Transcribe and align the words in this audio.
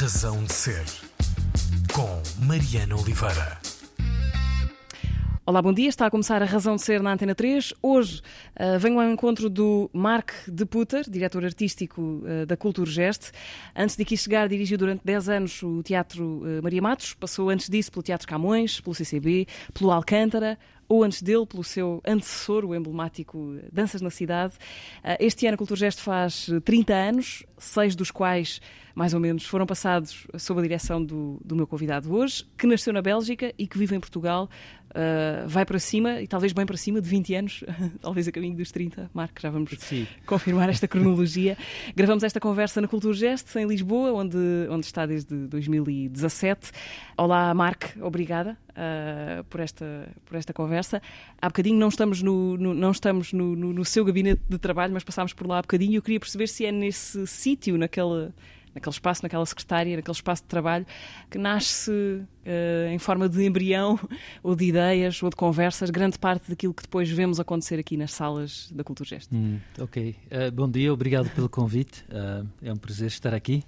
Razão 0.00 0.44
de 0.44 0.52
Ser, 0.52 0.84
com 1.92 2.46
Mariana 2.46 2.94
Oliveira. 2.94 3.58
Olá, 5.44 5.60
bom 5.60 5.72
dia. 5.72 5.88
Está 5.88 6.06
a 6.06 6.10
começar 6.10 6.40
a 6.40 6.44
Razão 6.44 6.76
de 6.76 6.82
Ser 6.82 7.02
na 7.02 7.14
Antena 7.14 7.34
3. 7.34 7.74
Hoje 7.82 8.20
uh, 8.54 8.78
venho 8.78 9.00
ao 9.00 9.10
encontro 9.10 9.50
do 9.50 9.90
Mark 9.92 10.30
de 10.46 10.64
Putter, 10.64 11.02
diretor 11.10 11.44
artístico 11.44 12.00
uh, 12.00 12.46
da 12.46 12.56
Cultura 12.56 12.88
Geste. 12.88 13.32
Antes 13.74 13.96
de 13.96 14.02
aqui 14.02 14.16
chegar, 14.16 14.48
dirigiu 14.48 14.78
durante 14.78 15.00
10 15.04 15.28
anos 15.30 15.60
o 15.64 15.82
Teatro 15.82 16.42
uh, 16.44 16.62
Maria 16.62 16.80
Matos. 16.80 17.14
Passou 17.14 17.50
antes 17.50 17.68
disso 17.68 17.90
pelo 17.90 18.04
Teatro 18.04 18.28
Camões, 18.28 18.78
pelo 18.78 18.94
CCB, 18.94 19.48
pelo 19.74 19.90
Alcântara, 19.90 20.56
ou 20.88 21.04
antes 21.04 21.20
dele, 21.20 21.44
pelo 21.46 21.62
seu 21.62 22.00
antecessor, 22.06 22.64
o 22.64 22.74
emblemático 22.74 23.58
Danças 23.70 24.00
na 24.00 24.10
Cidade. 24.10 24.54
Este 25.20 25.46
ano 25.46 25.54
a 25.54 25.58
Cultura 25.58 25.78
Gesto 25.78 26.02
faz 26.02 26.48
30 26.64 26.94
anos, 26.94 27.44
seis 27.58 27.94
dos 27.94 28.10
quais, 28.10 28.60
mais 28.94 29.12
ou 29.12 29.20
menos, 29.20 29.44
foram 29.44 29.66
passados 29.66 30.26
sob 30.38 30.60
a 30.60 30.62
direção 30.62 31.04
do, 31.04 31.38
do 31.44 31.54
meu 31.54 31.66
convidado 31.66 32.14
hoje, 32.14 32.46
que 32.56 32.66
nasceu 32.66 32.92
na 32.92 33.02
Bélgica 33.02 33.52
e 33.58 33.66
que 33.66 33.76
vive 33.76 33.94
em 33.94 34.00
Portugal 34.00 34.48
uh, 34.90 35.48
vai 35.48 35.64
para 35.64 35.78
cima, 35.78 36.20
e 36.20 36.26
talvez 36.26 36.52
bem 36.52 36.66
para 36.66 36.76
cima, 36.76 37.00
de 37.00 37.08
20 37.08 37.34
anos, 37.34 37.64
talvez 38.00 38.28
a 38.28 38.32
caminho 38.32 38.56
dos 38.56 38.70
30. 38.70 39.10
Marco, 39.12 39.40
já 39.40 39.50
vamos 39.50 39.70
Sim. 39.78 40.06
confirmar 40.26 40.68
esta 40.68 40.86
cronologia. 40.86 41.56
Gravamos 41.94 42.24
esta 42.24 42.40
conversa 42.40 42.80
na 42.80 42.88
Cultura 42.88 43.14
Gestes, 43.14 43.54
em 43.56 43.66
Lisboa, 43.66 44.12
onde, 44.12 44.38
onde 44.70 44.86
está 44.86 45.06
desde 45.06 45.34
2017. 45.46 46.70
Olá, 47.16 47.52
Marco, 47.54 47.86
obrigada. 48.00 48.56
Uh, 48.70 49.42
por, 49.44 49.58
esta, 49.58 50.08
por 50.24 50.36
esta 50.36 50.52
conversa. 50.52 51.02
Há 51.42 51.48
bocadinho 51.48 51.76
não 51.76 51.88
estamos, 51.88 52.22
no, 52.22 52.56
no 52.56 52.72
não 52.72 52.92
estamos 52.92 53.32
no, 53.32 53.56
no, 53.56 53.72
no, 53.72 53.84
seu 53.84 54.04
gabinete 54.04 54.40
de 54.48 54.56
trabalho, 54.56 54.92
mas 54.92 55.02
passámos 55.02 55.32
por 55.32 55.48
lá 55.48 55.58
há 55.58 55.62
bocadinho 55.62 55.94
e 55.94 55.94
eu 55.96 56.02
queria 56.02 56.20
perceber 56.20 56.46
se 56.46 56.64
é 56.64 56.70
nesse 56.70 57.26
sítio, 57.26 57.76
naquela, 57.76 58.32
naquele 58.74 58.92
espaço, 58.92 59.22
naquela 59.22 59.44
secretária, 59.46 59.96
naquele 59.96 60.14
espaço 60.14 60.42
de 60.42 60.48
trabalho, 60.48 60.86
que 61.30 61.38
nasce 61.38 61.90
uh, 61.90 62.88
em 62.90 62.98
forma 62.98 63.28
de 63.28 63.44
embrião 63.44 63.98
ou 64.42 64.54
de 64.54 64.64
ideias 64.66 65.22
ou 65.22 65.30
de 65.30 65.36
conversas, 65.36 65.90
grande 65.90 66.18
parte 66.18 66.48
daquilo 66.48 66.74
que 66.74 66.82
depois 66.82 67.08
vemos 67.10 67.40
acontecer 67.40 67.78
aqui 67.78 67.96
nas 67.96 68.12
salas 68.12 68.70
da 68.72 68.84
Cultura 68.84 69.08
Gesto. 69.08 69.34
Hum, 69.34 69.58
ok. 69.78 70.16
Uh, 70.26 70.52
bom 70.52 70.68
dia, 70.68 70.92
obrigado 70.92 71.30
pelo 71.30 71.48
convite. 71.48 72.04
Uh, 72.08 72.46
é 72.62 72.72
um 72.72 72.76
prazer 72.76 73.08
estar 73.08 73.34
aqui. 73.34 73.64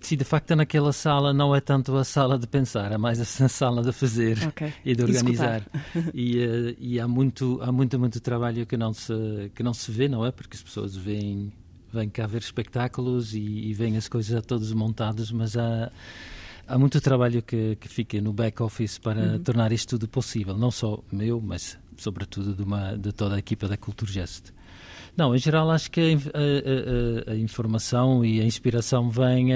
Sim, 0.00 0.16
de 0.16 0.24
facto, 0.24 0.54
naquela 0.54 0.92
sala 0.92 1.32
não 1.32 1.54
é 1.54 1.60
tanto 1.60 1.96
a 1.96 2.04
sala 2.04 2.38
de 2.38 2.46
pensar, 2.46 2.92
é 2.92 2.98
mais 2.98 3.20
a 3.20 3.24
sala 3.48 3.82
de 3.82 3.92
fazer 3.92 4.38
okay. 4.46 4.72
e 4.84 4.94
de 4.94 5.02
organizar. 5.02 5.62
E, 6.14 6.76
e, 6.78 7.00
há 7.00 7.08
muito, 7.08 7.58
há 7.62 7.72
muito, 7.72 7.98
muito 7.98 8.20
trabalho 8.20 8.66
que 8.66 8.76
não 8.76 8.92
se 8.92 9.50
que 9.54 9.62
não 9.62 9.72
se 9.72 9.90
vê, 9.90 10.08
não 10.08 10.24
é? 10.24 10.30
Porque 10.30 10.56
as 10.56 10.62
pessoas 10.62 10.94
veem 10.94 11.52
vêm 11.96 12.08
cá 12.08 12.26
ver 12.26 12.42
espetáculos 12.42 13.34
e, 13.34 13.40
e 13.40 13.74
veem 13.74 13.96
as 13.96 14.08
coisas 14.08 14.40
todas 14.46 14.72
montadas, 14.72 15.30
mas 15.30 15.56
há, 15.56 15.90
há 16.66 16.78
muito 16.78 17.00
trabalho 17.00 17.42
que, 17.42 17.76
que 17.76 17.88
fica 17.88 18.20
no 18.20 18.32
back-office 18.32 18.98
para 18.98 19.20
uhum. 19.20 19.38
tornar 19.42 19.72
isto 19.72 19.90
tudo 19.90 20.08
possível. 20.08 20.56
Não 20.56 20.70
só 20.70 21.02
meu, 21.10 21.40
mas 21.40 21.78
sobretudo 21.96 22.54
de, 22.54 22.62
uma, 22.62 22.96
de 22.96 23.12
toda 23.12 23.36
a 23.36 23.38
equipa 23.38 23.66
da 23.66 23.76
Culture 23.76 24.10
Gest. 24.10 24.52
Não, 25.16 25.34
em 25.34 25.38
geral 25.38 25.70
acho 25.70 25.90
que 25.90 26.00
a, 26.00 27.30
a, 27.30 27.30
a, 27.30 27.34
a 27.34 27.36
informação 27.36 28.22
e 28.22 28.40
a 28.40 28.44
inspiração 28.44 29.08
vem, 29.08 29.48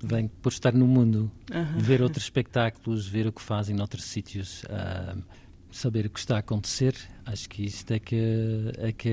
vem 0.00 0.28
por 0.28 0.52
estar 0.52 0.72
no 0.72 0.86
mundo, 0.86 1.30
uhum. 1.52 1.78
ver 1.78 2.00
outros 2.00 2.24
espetáculos, 2.24 3.08
ver 3.08 3.26
o 3.26 3.32
que 3.32 3.42
fazem 3.42 3.74
noutros 3.74 4.04
sítios. 4.04 4.62
Uh, 4.62 5.20
saber 5.70 6.06
o 6.06 6.10
que 6.10 6.18
está 6.18 6.36
a 6.36 6.38
acontecer, 6.38 6.94
acho 7.26 7.48
que 7.48 7.64
isto 7.64 7.92
é 7.92 7.98
que 7.98 8.72
é 8.78 8.92
que 8.92 9.10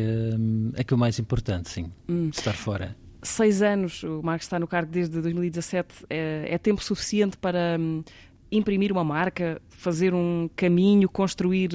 é, 0.76 0.84
que 0.84 0.94
é 0.94 0.96
o 0.96 1.00
mais 1.00 1.20
importante, 1.20 1.70
sim, 1.70 1.92
hum. 2.08 2.30
estar 2.30 2.54
fora. 2.54 2.96
Seis 3.22 3.62
anos, 3.62 4.04
o 4.04 4.22
Marcos 4.22 4.46
está 4.46 4.60
no 4.60 4.68
cargo 4.68 4.92
desde 4.92 5.20
2017, 5.20 6.06
é, 6.10 6.46
é 6.48 6.58
tempo 6.58 6.84
suficiente 6.84 7.38
para 7.38 7.78
hum, 7.80 8.04
imprimir 8.52 8.92
uma 8.92 9.04
marca, 9.04 9.62
fazer 9.70 10.14
um 10.14 10.50
caminho, 10.56 11.10
construir, 11.10 11.72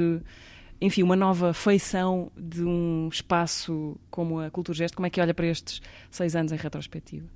enfim, 0.81 1.03
uma 1.03 1.17
nova 1.17 1.53
feição 1.53 2.31
de 2.37 2.63
um 2.63 3.09
espaço 3.11 3.99
como 4.11 4.41
a 4.41 4.51
Cultura 4.51 4.79
Gesto? 4.79 4.95
Como 4.95 5.07
é 5.07 5.11
que 5.11 5.21
olha 5.21 5.35
para 5.35 5.47
estes 5.47 5.83
seis 6.11 6.37
anos 6.37 6.53
em 6.53 6.57
retrospectiva? 6.57 7.27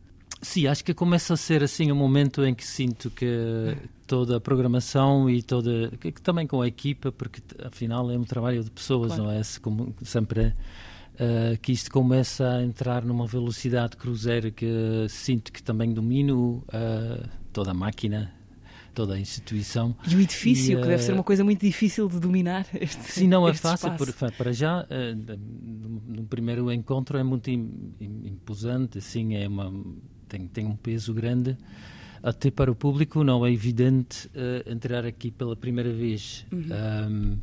Sim, 0.44 0.66
acho 0.66 0.84
que 0.84 0.92
começa 0.92 1.34
a 1.34 1.36
ser 1.36 1.62
assim 1.62 1.90
um 1.90 1.94
momento 1.94 2.44
em 2.44 2.54
que 2.54 2.64
sinto 2.64 3.10
que 3.10 3.76
toda 4.06 4.36
a 4.36 4.40
programação 4.40 5.28
e 5.28 5.42
toda 5.42 5.90
que, 5.98 6.12
também 6.12 6.46
com 6.46 6.60
a 6.60 6.68
equipa, 6.68 7.10
porque 7.10 7.40
afinal 7.64 8.10
é 8.10 8.18
um 8.18 8.24
trabalho 8.24 8.62
de 8.62 8.70
pessoas, 8.70 9.08
claro. 9.08 9.24
não 9.24 9.30
é? 9.30 9.42
Se, 9.42 9.58
como 9.58 9.94
sempre 10.02 10.48
uh, 11.14 11.58
que 11.62 11.72
isto 11.72 11.90
começa 11.90 12.46
a 12.46 12.62
entrar 12.62 13.04
numa 13.04 13.26
velocidade 13.26 13.96
cruzeiro 13.96 14.52
que 14.52 15.06
sinto 15.08 15.50
que 15.50 15.62
também 15.62 15.94
domino 15.94 16.62
uh, 16.68 17.26
toda 17.50 17.70
a 17.70 17.74
máquina 17.74 18.30
toda 18.94 19.14
a 19.14 19.18
instituição. 19.18 19.96
E 20.06 20.14
o 20.14 20.20
edifício, 20.20 20.78
e, 20.78 20.80
que 20.80 20.86
deve 20.86 21.02
ser 21.02 21.14
uma 21.14 21.24
coisa 21.24 21.42
muito 21.42 21.60
difícil 21.60 22.08
de 22.08 22.20
dominar. 22.20 22.64
Este, 22.80 23.02
sim, 23.10 23.26
não 23.26 23.48
é 23.48 23.52
fácil. 23.52 23.90
Por, 23.96 24.12
para 24.12 24.52
já, 24.52 24.82
uh, 24.82 24.86
no, 25.16 26.00
no, 26.06 26.24
primeiro 26.26 26.70
encontro 26.70 27.18
é 27.18 27.24
muito 27.24 27.50
imposante, 27.50 28.98
assim, 28.98 29.34
é 29.34 29.48
uma 29.48 29.72
tem, 30.24 30.46
tem 30.46 30.66
um 30.66 30.76
peso 30.76 31.12
grande. 31.12 31.56
Até 32.22 32.50
para 32.50 32.72
o 32.72 32.74
público 32.74 33.22
não 33.22 33.44
é 33.44 33.52
evidente 33.52 34.28
uh, 34.28 34.70
entrar 34.70 35.04
aqui 35.04 35.30
pela 35.30 35.54
primeira 35.54 35.92
vez. 35.92 36.46
Uhum. 36.50 36.64
Um, 37.10 37.38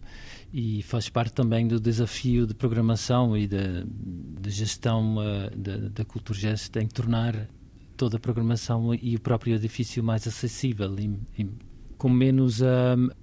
e 0.51 0.81
faz 0.81 1.07
parte 1.07 1.33
também 1.33 1.67
do 1.67 1.79
desafio 1.79 2.47
de 2.47 2.53
programação 2.53 3.37
e 3.37 3.47
de, 3.47 3.85
de 3.85 4.49
gestão 4.49 5.17
uh, 5.17 5.89
da 5.91 6.03
Cultura 6.03 6.39
Gest 6.39 6.75
em 6.77 6.87
tornar 6.87 7.47
toda 7.95 8.17
a 8.17 8.19
programação 8.19 8.93
e 8.95 9.15
o 9.15 9.19
próprio 9.19 9.55
edifício 9.55 10.03
mais 10.03 10.27
acessível 10.27 10.97
e, 10.99 11.19
e 11.37 11.47
com 11.95 12.09
menos, 12.09 12.61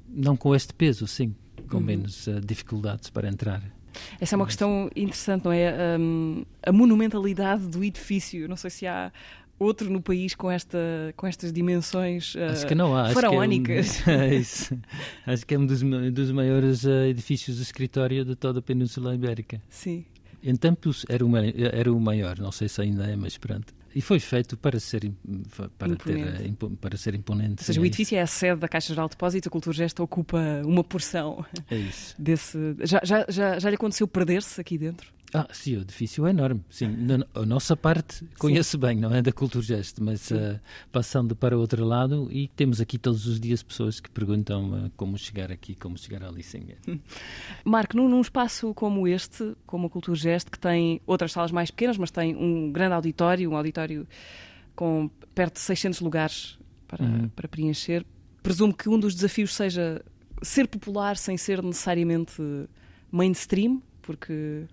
não 0.09 0.37
com 0.37 0.55
este 0.55 0.73
peso, 0.73 1.09
sim, 1.09 1.35
com 1.69 1.79
uhum. 1.79 1.83
menos 1.83 2.29
uh, 2.29 2.41
dificuldades 2.41 3.11
para 3.11 3.29
entrar. 3.29 3.61
Essa 4.21 4.35
é 4.35 4.37
uma 4.37 4.47
questão 4.47 4.91
interessante, 4.95 5.45
não 5.45 5.53
é? 5.53 5.99
Um, 5.99 6.45
a 6.63 6.73
monumentalidade 6.73 7.67
do 7.67 7.83
edifício. 7.83 8.49
Não 8.49 8.57
sei 8.57 8.71
se 8.71 8.87
há 8.87 9.13
outro 9.59 9.91
no 9.91 10.01
país 10.01 10.35
com, 10.35 10.51
esta, 10.51 10.79
com 11.17 11.27
estas 11.27 11.53
dimensões 11.53 12.35
uh, 12.35 12.53
acho 12.53 12.67
que 12.67 12.75
não 12.75 12.97
há. 12.97 13.11
faraónicas. 13.11 13.89
Acho 13.89 14.05
que 14.05 14.11
é, 14.11 14.17
um, 14.17 14.21
é 14.21 14.35
isso. 14.35 14.79
Acho 15.27 15.47
que 15.47 15.55
é 15.55 15.59
um 15.59 15.67
dos, 15.67 15.83
dos 16.13 16.31
maiores 16.31 16.85
uh, 16.85 17.07
edifícios 17.09 17.57
de 17.57 17.63
escritório 17.63 18.25
de 18.25 18.37
toda 18.37 18.61
a 18.61 18.63
Península 18.63 19.15
Ibérica. 19.15 19.61
Sim. 19.69 20.05
Em 20.43 20.55
tempos 20.55 21.05
era 21.09 21.25
o, 21.27 21.37
era 21.37 21.93
o 21.93 22.01
maior, 22.01 22.39
não 22.39 22.53
sei 22.53 22.69
se 22.69 22.81
ainda 22.81 23.07
é, 23.07 23.17
mas 23.17 23.37
pronto. 23.37 23.75
E 23.95 24.01
foi 24.01 24.21
feito 24.21 24.57
para 24.57 24.79
ser, 24.79 25.11
para 25.77 25.97
ter, 25.97 26.53
para 26.81 26.97
ser 26.97 27.15
imponente. 27.15 27.63
Ou 27.63 27.65
seja, 27.65 27.81
o 27.81 27.87
edifício 27.87 28.17
é 28.17 28.21
a 28.21 28.27
sede 28.27 28.61
da 28.61 28.69
Caixa 28.69 28.89
Geral 28.89 29.09
de 29.09 29.13
Depósitos, 29.13 29.49
a 29.49 29.51
Cultura 29.51 29.77
Gesta 29.77 30.03
ocupa 30.03 30.39
uma 30.65 30.85
porção 30.85 31.45
é 31.71 31.77
isso. 31.77 32.15
desse. 32.19 32.77
Já, 32.85 33.01
já, 33.03 33.25
já, 33.29 33.59
já 33.59 33.71
lhe 33.71 33.77
aconteceu 33.77 34.07
perder-se 34.07 34.61
aqui 34.61 34.79
dentro? 34.79 35.11
Ah, 35.33 35.47
sim, 35.53 35.77
o 35.77 35.83
edifício 35.83 36.27
é 36.27 36.31
enorme. 36.31 36.65
Sim, 36.71 36.89
na, 36.89 37.25
a 37.35 37.45
nossa 37.45 37.77
parte 37.77 38.25
conheço 38.39 38.73
sim. 38.73 38.79
bem, 38.79 38.97
não 38.97 39.15
é 39.15 39.21
da 39.21 39.31
Cultura 39.31 39.65
Gesto, 39.65 40.03
mas 40.03 40.31
uh, 40.31 40.59
passando 40.91 41.37
para 41.37 41.57
o 41.57 41.61
outro 41.61 41.85
lado, 41.85 42.29
e 42.31 42.49
temos 42.49 42.81
aqui 42.81 42.99
todos 42.99 43.27
os 43.27 43.39
dias 43.39 43.63
pessoas 43.63 44.01
que 44.01 44.11
perguntam 44.11 44.87
uh, 44.87 44.91
como 44.97 45.19
chegar 45.19 45.53
aqui, 45.53 45.75
como 45.75 45.99
chegar 45.99 46.25
ali 46.25 46.43
sem. 46.43 46.67
Marco, 47.65 47.97
num, 47.97 48.09
num, 48.09 48.21
espaço 48.21 48.73
como 48.73 49.07
este, 49.07 49.55
como 49.67 49.87
a 49.87 49.91
Cultura 49.91 50.17
Gesto, 50.17 50.51
que 50.51 50.59
tem 50.59 51.01
outras 51.07 51.33
salas 51.33 51.53
mais 51.53 51.71
pequenas, 51.71 51.99
mas 51.99 52.11
tem 52.11 52.35
um 52.35 52.73
grande 52.73 52.95
auditório, 52.95 53.51
um 53.51 53.57
auditório 53.57 54.07
com 54.75 55.11
perto 55.35 55.55
de 55.55 55.61
600 55.61 56.01
lugares 56.01 56.59
para, 56.87 57.05
uhum. 57.05 57.29
para 57.29 57.47
preencher, 57.47 58.05
presumo 58.43 58.75
que 58.75 58.89
um 58.89 58.99
dos 58.99 59.15
desafios 59.15 59.55
seja 59.55 60.03
ser 60.43 60.67
popular 60.69 61.17
sem 61.17 61.37
ser 61.37 61.63
necessariamente 61.63 62.41
mainstream, 63.11 63.83
porque 64.01 64.67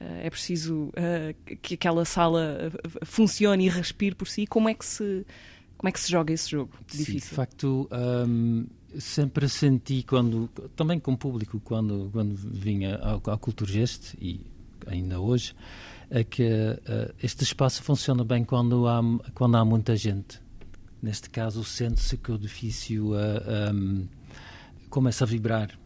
é 0.00 0.30
preciso 0.30 0.84
uh, 0.88 1.56
que 1.60 1.74
aquela 1.74 2.04
sala 2.04 2.58
eh, 2.60 3.04
funcione 3.04 3.66
e 3.66 3.68
respire 3.68 4.14
por 4.14 4.28
si. 4.28 4.46
Como 4.46 4.68
é 4.68 4.74
que 4.74 4.84
se, 4.84 5.24
como 5.76 5.88
é 5.88 5.92
que 5.92 6.00
se 6.00 6.10
joga 6.10 6.32
esse 6.32 6.50
jogo? 6.50 6.72
Difícil. 6.86 7.20
Sim, 7.20 7.28
de 7.28 7.34
facto, 7.34 7.88
um, 8.28 8.66
sempre 8.98 9.48
senti, 9.48 10.02
quando, 10.02 10.48
também 10.76 10.98
com 10.98 11.12
o 11.12 11.16
público, 11.16 11.60
quando, 11.60 12.10
quando 12.12 12.34
vinha 12.34 12.96
ao, 12.96 13.22
ao 13.24 13.38
Culturgest, 13.38 14.14
e 14.20 14.40
ainda 14.86 15.20
hoje, 15.20 15.54
é 16.10 16.24
que 16.24 16.42
uh, 16.42 17.14
este 17.22 17.44
espaço 17.44 17.82
funciona 17.82 18.24
bem 18.24 18.44
quando 18.44 18.86
há, 18.86 19.00
quando 19.34 19.56
há 19.56 19.64
muita 19.64 19.96
gente. 19.96 20.40
Neste 21.00 21.28
caso, 21.30 21.64
sente-se 21.64 22.16
que 22.16 22.30
o 22.30 22.36
edifício 22.36 23.12
uh, 23.12 23.72
um, 23.74 24.06
começa 24.88 25.24
a 25.24 25.26
vibrar 25.26 25.78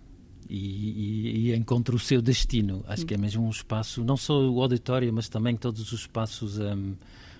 e, 0.48 1.50
e, 1.50 1.54
encontra 1.54 1.94
o 1.94 1.98
seu 1.98 2.20
destino. 2.22 2.84
Acho 2.86 3.04
que 3.04 3.14
é 3.14 3.16
mesmo 3.16 3.46
um 3.46 3.50
espaço, 3.50 4.04
não 4.04 4.16
só 4.16 4.40
o 4.40 4.60
auditório, 4.60 5.12
mas 5.12 5.28
também 5.28 5.56
todos 5.56 5.92
os 5.92 6.00
espaços, 6.00 6.58
um, 6.58 6.94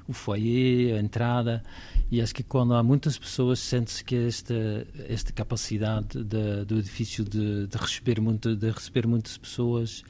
o 0.09 0.13
foyer, 0.13 0.97
a 0.97 1.01
entrada. 1.01 1.63
E 2.11 2.21
acho 2.21 2.35
que 2.35 2.43
quando 2.43 2.75
há 2.75 2.83
muitas 2.83 3.19
pessoas, 3.19 3.59
sente-se 3.59 4.05
que 4.05 4.15
esta, 4.15 4.87
esta 5.09 5.33
capacidade 5.33 6.23
de, 6.23 6.65
do 6.65 6.79
edifício 6.79 7.25
de, 7.25 7.67
de, 7.67 7.77
receber 7.77 8.21
muito, 8.21 8.55
de 8.55 8.71
receber 8.71 9.07
muitas 9.07 9.37
pessoas 9.37 10.05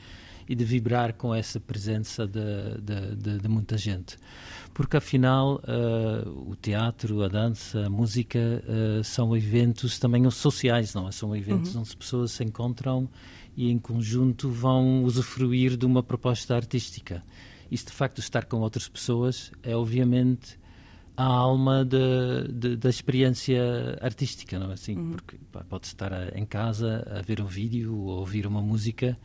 e 0.49 0.55
de 0.55 0.65
vibrar 0.65 1.15
com 1.15 1.35
essa 1.35 1.59
presença 1.59 2.27
de, 2.27 2.81
de, 2.81 3.17
de, 3.17 3.39
de 3.39 3.49
muita 3.49 3.77
gente. 3.77 4.17
Porque, 4.73 4.97
afinal, 4.97 5.61
uh, 5.65 6.51
o 6.51 6.55
teatro, 6.55 7.23
a 7.23 7.29
dança, 7.29 7.87
a 7.87 7.91
música 7.91 8.39
uh, 8.39 9.03
são 9.03 9.37
eventos 9.37 9.99
também 9.99 10.29
sociais, 10.31 10.95
não 10.95 11.09
é? 11.09 11.13
São 11.13 11.35
eventos 11.35 11.75
uhum. 11.75 11.81
onde 11.81 11.89
as 11.89 11.95
pessoas 11.95 12.33
se 12.33 12.45
encontram 12.45 13.09
e, 13.57 13.71
em 13.71 13.79
conjunto, 13.79 14.51
vão 14.51 15.03
usufruir 15.05 15.77
de 15.77 15.87
uma 15.87 16.03
proposta 16.03 16.55
artística. 16.55 17.23
Isso, 17.71 17.87
de 17.87 17.93
facto, 17.93 18.19
estar 18.19 18.45
com 18.45 18.59
outras 18.59 18.89
pessoas 18.89 19.51
é, 19.63 19.75
obviamente, 19.75 20.59
a 21.17 21.25
alma 21.25 21.83
da 21.83 22.91
experiência 22.91 23.99
artística, 24.03 24.59
não 24.59 24.71
é 24.71 24.75
assim? 24.75 24.97
Uhum. 24.97 25.11
Porque 25.13 25.39
pode 25.69 25.87
estar 25.87 26.37
em 26.37 26.45
casa 26.45 27.03
a 27.11 27.23
ver 27.23 27.41
um 27.41 27.47
vídeo 27.47 27.97
ou 27.97 28.19
ouvir 28.19 28.47
uma 28.47 28.61
música 28.61 29.19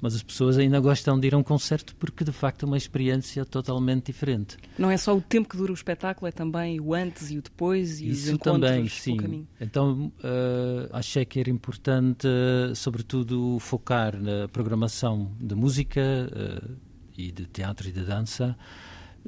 mas 0.00 0.14
as 0.14 0.22
pessoas 0.22 0.58
ainda 0.58 0.78
gostam 0.80 1.18
de 1.18 1.26
ir 1.26 1.34
a 1.34 1.38
um 1.38 1.42
concerto 1.42 1.94
porque 1.96 2.24
de 2.24 2.32
facto 2.32 2.64
é 2.64 2.66
uma 2.66 2.76
experiência 2.76 3.44
totalmente 3.44 4.06
diferente. 4.06 4.56
Não 4.78 4.90
é 4.90 4.96
só 4.96 5.16
o 5.16 5.20
tempo 5.20 5.48
que 5.48 5.56
dura 5.56 5.72
o 5.72 5.74
espetáculo, 5.74 6.28
é 6.28 6.32
também 6.32 6.80
o 6.80 6.94
antes 6.94 7.30
e 7.30 7.38
o 7.38 7.42
depois 7.42 8.00
e 8.00 8.10
Isso 8.10 8.24
os 8.24 8.28
encontros 8.34 8.70
também, 8.70 8.88
sim. 8.88 9.46
Então 9.60 10.12
uh, 10.18 10.88
achei 10.92 11.24
que 11.24 11.40
era 11.40 11.50
importante, 11.50 12.26
uh, 12.26 12.74
sobretudo, 12.74 13.58
focar 13.60 14.20
na 14.20 14.48
programação 14.48 15.32
de 15.40 15.54
música 15.54 16.00
uh, 16.00 16.76
e 17.16 17.32
de 17.32 17.46
teatro 17.46 17.88
e 17.88 17.92
de 17.92 18.04
dança 18.04 18.56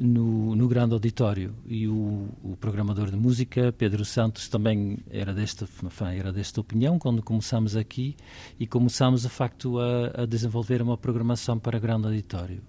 no, 0.00 0.56
no 0.56 0.66
grande 0.66 0.94
auditório 0.94 1.54
e 1.66 1.86
o, 1.86 2.28
o, 2.42 2.56
programador 2.58 3.10
de 3.10 3.16
música 3.16 3.70
Pedro 3.76 4.02
Santos 4.04 4.48
também 4.48 4.98
era 5.10 5.34
desta 5.34 5.68
era 6.16 6.32
desta 6.32 6.58
opinião 6.60 6.98
quando 6.98 7.22
começamos 7.22 7.76
aqui 7.76 8.16
e 8.58 8.66
começamos 8.66 9.22
de 9.22 9.28
facto 9.28 9.78
a, 9.78 10.22
a 10.22 10.26
desenvolver 10.26 10.80
uma 10.80 10.96
programação 10.96 11.58
para 11.58 11.78
grande 11.78 12.06
auditório 12.06 12.62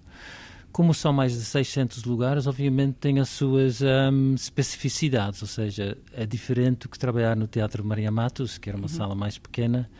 como 0.70 0.94
são 0.94 1.12
mais 1.12 1.34
de 1.34 1.44
600 1.44 2.04
lugares, 2.04 2.46
obviamente 2.46 2.94
tem 2.94 3.20
as 3.20 3.28
suas 3.28 3.82
um, 3.82 4.34
especificidades, 4.34 5.42
ou 5.42 5.48
seja, 5.48 5.98
é 6.14 6.24
diferente 6.24 6.80
do 6.80 6.88
que 6.88 6.98
trabalhar 6.98 7.36
no 7.36 7.46
Teatro 7.46 7.84
Maria 7.84 8.10
Matos, 8.10 8.56
que 8.56 8.70
era 8.70 8.78
uma 8.78 8.88
uhum. 8.88 8.88
sala 8.88 9.14
mais 9.14 9.36
pequena. 9.36 9.90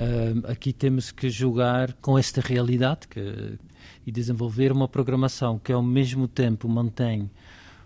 Um, 0.00 0.48
aqui 0.48 0.72
temos 0.72 1.10
que 1.10 1.28
jogar 1.28 1.92
com 1.94 2.16
esta 2.16 2.40
realidade 2.40 3.08
que, 3.08 3.58
e 4.06 4.12
desenvolver 4.12 4.70
uma 4.70 4.86
programação 4.86 5.58
que 5.58 5.72
ao 5.72 5.82
mesmo 5.82 6.28
tempo 6.28 6.68
mantém 6.68 7.28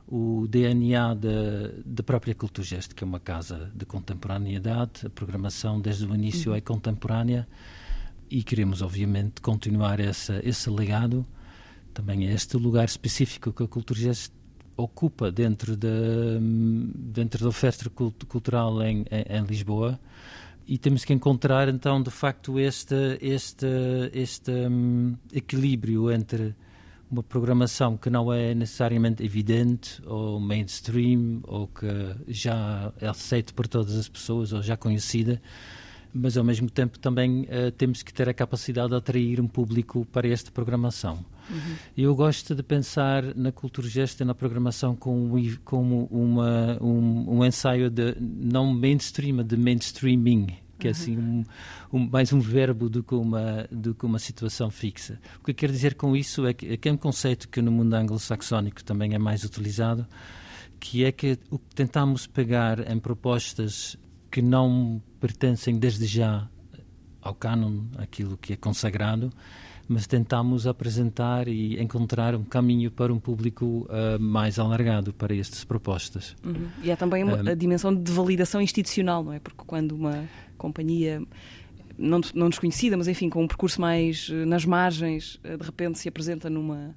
o 0.06 0.46
DNA 0.49 1.14
da, 1.87 2.02
própria 2.02 2.34
Culturgest, 2.34 2.94
que 2.94 3.02
é 3.02 3.06
uma 3.06 3.20
casa 3.20 3.70
de 3.75 3.87
contemporaneidade, 3.87 5.06
a 5.06 5.11
programação 5.11 5.81
desde 5.81 6.05
o 6.05 6.14
início 6.14 6.50
uhum. 6.50 6.56
é 6.56 6.61
contemporânea 6.61 7.49
e 8.28 8.43
queremos 8.43 8.82
obviamente 8.82 9.40
continuar 9.40 10.00
essa, 10.00 10.40
esse 10.44 10.69
legado. 10.69 11.25
Também 11.94 12.28
é 12.28 12.32
este 12.32 12.56
lugar 12.56 12.84
específico 12.84 13.52
que 13.52 13.62
a 13.62 13.69
Culturgest 13.69 14.32
ocupa 14.76 15.31
dentro 15.31 15.76
da, 15.76 15.88
dentro 16.94 17.44
da 17.44 17.49
oferta 17.49 17.88
cultural 17.90 18.82
em, 18.82 19.05
em, 19.11 19.38
em 19.38 19.44
Lisboa 19.44 19.99
e 20.70 20.78
temos 20.78 21.05
que 21.05 21.12
encontrar 21.12 21.69
então 21.69 22.00
de 22.00 22.12
facto 22.12 22.56
este, 22.56 23.19
este, 23.20 23.67
este 24.12 24.52
um, 24.52 25.17
equilíbrio 25.32 26.12
entre 26.12 26.55
uma 27.11 27.25
programação 27.25 27.96
que 27.96 28.08
não 28.08 28.32
é 28.32 28.55
necessariamente 28.55 29.25
evidente 29.25 30.00
ou 30.06 30.38
mainstream 30.38 31.40
ou 31.43 31.67
que 31.67 31.88
já 32.28 32.93
é 33.00 33.08
aceita 33.08 33.52
por 33.52 33.67
todas 33.67 33.96
as 33.96 34.08
pessoas 34.08 34.52
ou 34.52 34.62
já 34.62 34.76
conhecida, 34.76 35.43
mas 36.12 36.37
ao 36.37 36.45
mesmo 36.45 36.69
tempo 36.69 36.99
também 36.99 37.43
uh, 37.43 37.71
temos 37.77 38.03
que 38.03 38.12
ter 38.12 38.29
a 38.29 38.35
capacidade 38.35 38.91
de 38.91 38.97
atrair 38.97 39.41
um 39.41 39.47
público 39.47 40.07
para 40.12 40.29
esta 40.29 40.51
programação. 40.51 41.25
Uhum. 41.49 41.77
Eu 41.97 42.15
gosto 42.15 42.55
de 42.55 42.62
pensar 42.62 43.35
na 43.35 43.51
cultura 43.51 43.89
gesta 43.89 44.25
na 44.25 44.35
programação 44.35 44.95
como, 44.95 45.37
como 45.65 46.07
uma, 46.11 46.79
um, 46.81 47.39
um 47.39 47.45
ensaio 47.45 47.91
de 47.91 48.17
não 48.21 48.73
mainstream, 48.73 49.45
de 49.45 49.57
mainstreaming, 49.57 50.49
que 50.79 50.89
é 50.89 50.91
assim 50.93 51.17
um, 51.17 51.45
um, 51.93 52.09
mais 52.09 52.33
um 52.33 52.41
verbo 52.41 52.89
do 52.89 53.03
que, 53.03 53.15
uma, 53.15 53.67
do 53.71 53.95
que 53.95 54.06
uma 54.06 54.19
situação 54.19 54.71
fixa. 54.71 55.21
O 55.41 55.45
que 55.45 55.51
eu 55.51 55.55
quero 55.55 55.73
dizer 55.73 55.95
com 55.95 56.17
isso 56.17 56.47
é 56.47 56.55
que, 56.55 56.73
é 56.73 56.77
que 56.77 56.89
é 56.89 56.93
um 56.93 56.97
conceito 56.97 57.49
que 57.49 57.61
no 57.61 57.71
mundo 57.71 57.95
anglo-saxónico 57.95 58.83
também 58.83 59.15
é 59.15 59.19
mais 59.19 59.45
utilizado, 59.45 60.06
que 60.79 61.05
é 61.05 61.13
que 61.13 61.39
o 61.51 61.59
que 61.59 61.75
tentamos 61.75 62.27
pegar 62.27 62.91
em 62.91 62.99
propostas 62.99 63.97
que 64.31 64.41
não 64.41 65.03
pertencem 65.21 65.79
desde 65.79 66.06
já 66.06 66.49
ao 67.21 67.35
cânon, 67.35 67.82
aquilo 67.99 68.37
que 68.37 68.55
é 68.55 68.56
consagrado, 68.56 69.31
mas 69.87 70.06
tentamos 70.06 70.67
apresentar 70.67 71.49
e 71.49 71.81
encontrar 71.82 72.35
um 72.35 72.44
caminho 72.44 72.91
para 72.91 73.12
um 73.12 73.19
público 73.19 73.88
uh, 73.88 74.21
mais 74.21 74.59
alargado 74.59 75.12
para 75.12 75.35
estas 75.35 75.65
propostas. 75.65 76.37
Uhum. 76.44 76.69
E 76.82 76.93
há 76.93 76.97
também 76.97 77.25
uma, 77.25 77.43
um, 77.43 77.49
a 77.49 77.55
dimensão 77.55 77.94
de 77.94 78.11
validação 78.12 78.61
institucional, 78.61 79.25
não 79.25 79.32
é? 79.32 79.41
Porque 79.41 79.62
quando 79.67 79.93
uma 79.93 80.25
companhia 80.56 81.21
não, 81.99 82.21
não 82.35 82.49
desconhecida, 82.49 82.97
mas 82.97 83.09
enfim, 83.09 83.29
com 83.29 83.43
um 83.43 83.49
percurso 83.49 83.81
mais 83.81 84.29
uh, 84.29 84.47
nas 84.47 84.65
margens, 84.65 85.41
de 85.43 85.65
repente 85.65 85.99
se 85.99 86.09
apresenta 86.09 86.49
numa 86.49 86.94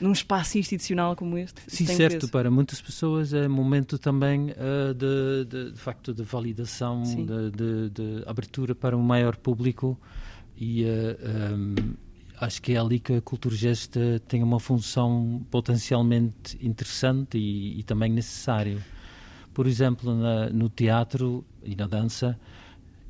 num 0.00 0.12
espaço 0.12 0.58
institucional 0.58 1.14
como 1.14 1.36
este. 1.36 1.60
Sim, 1.68 1.86
certo. 1.86 2.28
Para 2.28 2.50
muitas 2.50 2.80
pessoas 2.80 3.32
é 3.32 3.46
momento 3.46 3.98
também 3.98 4.50
uh, 4.50 4.94
de, 4.94 5.44
de, 5.44 5.72
de, 5.72 5.78
facto 5.78 6.14
de 6.14 6.22
validação, 6.22 7.02
de, 7.02 7.90
de, 7.90 8.24
abertura 8.26 8.74
para 8.74 8.96
um 8.96 9.02
maior 9.02 9.36
público 9.36 10.00
e 10.56 10.84
uh, 10.84 11.54
um, 11.54 11.74
acho 12.40 12.62
que 12.62 12.72
é 12.72 12.78
ali 12.78 12.98
que 12.98 13.14
a 13.14 13.20
cultura 13.20 13.54
gesta 13.54 14.20
tem 14.26 14.42
uma 14.42 14.58
função 14.58 15.44
potencialmente 15.50 16.58
interessante 16.64 17.36
e, 17.36 17.78
e 17.78 17.82
também 17.82 18.10
necessária. 18.10 18.78
Por 19.52 19.66
exemplo, 19.66 20.14
na, 20.14 20.48
no 20.48 20.68
teatro 20.68 21.44
e 21.62 21.76
na 21.76 21.86
dança, 21.86 22.38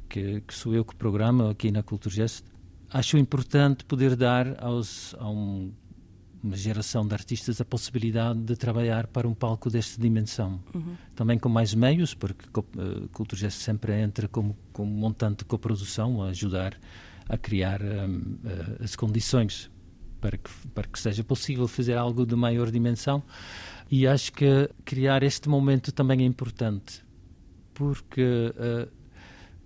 que, 0.09 0.41
que, 0.41 0.55
sou 0.55 0.75
eu 0.75 0.85
que 0.85 0.97
programo 0.97 1.49
aqui 1.49 1.71
na 1.71 1.83
Cultura 1.83 2.15
Gesta, 2.15 2.51
acho 2.93 3.17
importante 3.17 3.85
poder 3.85 4.17
dar 4.17 4.63
aos, 4.63 5.15
a 5.19 5.29
um, 5.29 5.71
uma 6.43 6.57
geração 6.57 7.07
de 7.07 7.15
artistas 7.15 7.61
a 7.61 7.65
possibilidade 7.65 8.41
de 8.41 8.57
trabalhar 8.57 9.07
para 9.07 9.29
um 9.29 9.35
palco 9.35 9.69
desta 9.69 10.01
dimensão. 10.01 10.61
Uhum. 10.75 10.97
Também 11.15 11.39
com 11.39 11.49
mais 11.49 11.75
meios, 11.75 12.15
porque 12.15 12.47
uh, 12.59 13.09
Cultura 13.13 13.41
Gesta 13.41 13.63
sempre 13.63 13.93
entra 14.01 14.27
como, 14.27 14.57
como 14.73 14.91
montante 14.91 15.39
de 15.39 15.45
coprodução 15.45 16.23
a 16.23 16.29
ajudar 16.29 16.79
a 17.29 17.39
criar 17.39 17.81
um, 17.81 18.17
uh, 18.17 18.83
as 18.83 18.97
condições 18.97 19.71
para 20.21 20.37
que, 20.37 20.51
para 20.75 20.87
que 20.87 20.99
seja 20.99 21.23
possível 21.23 21.69
fazer 21.69 21.97
algo 21.97 22.27
de 22.27 22.35
maior 22.35 22.71
dimensão. 22.71 23.23
E 23.91 24.07
acho 24.07 24.33
que 24.33 24.69
criar 24.85 25.23
este 25.23 25.49
momento 25.49 25.93
também 25.93 26.23
é 26.23 26.25
importante, 26.25 27.03
porque, 27.73 28.23
uh, 28.23 28.91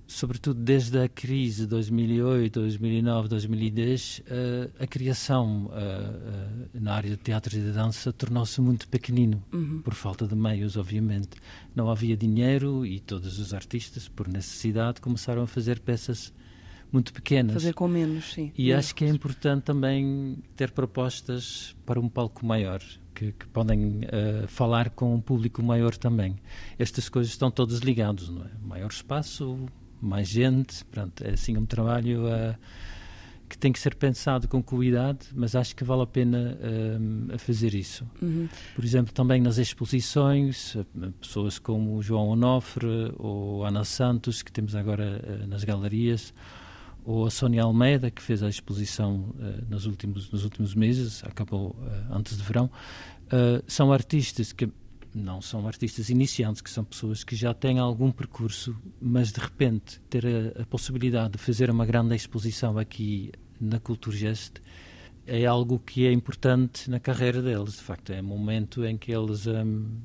sobretudo 0.07 0.61
desde 0.61 0.99
a 0.99 1.09
crise 1.09 1.63
de 1.63 1.69
2008, 1.69 2.61
2009, 2.61 3.29
2010, 3.29 4.19
uh, 4.19 4.83
a 4.83 4.87
criação 4.87 5.67
uh, 5.67 6.69
na 6.75 6.95
área 6.95 7.11
de 7.11 7.17
teatro 7.17 7.57
e 7.57 7.61
de 7.61 7.73
dança 7.73 8.13
tornou-se 8.13 8.61
muito 8.61 8.87
pequenino, 8.89 9.43
uhum. 9.53 9.81
por 9.83 9.95
falta 9.95 10.27
de 10.27 10.35
meios, 10.35 10.77
obviamente. 10.77 11.31
Não 11.75 11.91
havia 11.91 12.17
dinheiro 12.17 12.85
e 12.85 13.01
todos 13.01 13.39
os 13.39 13.55
artistas, 13.55 14.09
por 14.09 14.29
necessidade, 14.29 15.01
começaram 15.01 15.43
a 15.43 15.47
fazer 15.47 15.81
peças 15.81 16.33
muito 16.93 17.13
pequenas. 17.13 17.55
Fazer 17.55 17.75
com 17.75 17.89
menos, 17.89 18.33
sim. 18.33 18.53
E 18.57 18.69
menos 18.69 18.85
acho 18.85 18.95
que 18.95 19.05
é 19.05 19.09
importante 19.09 19.65
também 19.65 20.39
ter 20.55 20.71
propostas 20.71 21.75
para 21.85 21.99
um 21.99 22.09
palco 22.09 22.47
maior, 22.47 22.81
que, 23.15 23.33
que 23.33 23.47
podem 23.49 24.03
uh, 24.05 24.47
falar 24.47 24.91
com 24.91 25.15
um 25.15 25.21
público 25.21 25.63
maior 25.63 25.97
também. 25.97 26.37
Estas 26.79 27.09
coisas 27.09 27.33
estão 27.33 27.51
todas 27.51 27.81
ligadas, 27.81 28.29
não 28.29 28.45
é? 28.45 28.51
Maior 28.63 28.91
espaço, 28.91 29.67
mais 30.05 30.29
gente, 30.29 30.85
pronto, 30.85 31.25
é 31.25 31.31
assim 31.31 31.57
um 31.57 31.67
trabalho 31.67 32.27
uh, 32.27 32.55
que 33.49 33.57
tem 33.59 33.73
que 33.73 33.79
ser 33.79 33.95
pensado 33.95 34.49
com 34.49 34.63
cuidado, 34.63 35.27
mas 35.35 35.55
acho 35.55 35.75
que 35.75 35.85
vale 35.85 36.03
a 36.03 36.07
pena 36.07 36.59
uh, 36.59 37.39
fazer 37.39 37.75
isso. 37.75 38.07
Uhum. 38.21 38.49
Por 38.75 38.85
exemplo, 38.85 39.13
também 39.13 39.41
nas 39.41 39.59
exposições, 39.59 40.77
pessoas 41.21 41.59
como 41.59 42.03
João 42.03 42.29
Onofre 42.29 43.13
ou 43.19 43.65
Ana 43.65 43.85
Santos, 43.85 44.43
que 44.43 44.53
temos 44.53 44.75
agora 44.75 45.47
nas 45.47 45.65
galerias, 45.65 46.33
ou 47.05 47.27
a 47.27 47.31
Sónia 47.31 47.63
Almeida, 47.63 48.11
que 48.11 48.23
fez 48.23 48.43
a 48.43 48.49
exposição 48.49 49.35
uh, 49.39 49.65
nos, 49.69 49.85
últimos, 49.87 50.31
nos 50.31 50.43
últimos 50.43 50.75
meses, 50.75 51.23
acabou 51.25 51.71
uh, 51.71 52.15
antes 52.15 52.37
de 52.37 52.43
verão, 52.43 52.71
uh, 53.27 53.63
são 53.67 53.93
artistas 53.93 54.53
que 54.53 54.69
não 55.15 55.41
são 55.41 55.67
artistas 55.67 56.11
iniciantes, 56.11 56.61
que 56.61 56.71
são 56.71 56.85
pessoas 56.85 57.23
que 57.23 57.37
já 57.37 57.55
têm 57.55 57.79
algum 57.79 58.11
percurso, 58.11 58.77
mas 59.01 59.33
de 59.33 59.41
repente 59.41 60.01
ter 60.11 60.27
a, 60.27 60.63
a 60.63 60.67
possibilidade 60.67 61.35
de 61.35 61.39
fazer 61.39 61.71
uma 61.71 61.87
grande 61.87 62.15
exposição 62.17 62.77
aqui 62.79 63.31
na 63.61 63.79
Culturgest 63.79 64.55
é 65.27 65.47
algo 65.47 65.79
que 65.79 66.07
é 66.07 66.13
importante 66.13 66.91
na 66.91 67.01
carreira 67.01 67.41
deles. 67.41 67.75
De 67.75 67.83
facto, 67.83 68.13
é 68.13 68.21
um 68.21 68.25
momento 68.25 68.85
em 68.85 68.97
que 68.97 69.13
eles. 69.13 69.47
Um, 69.47 70.01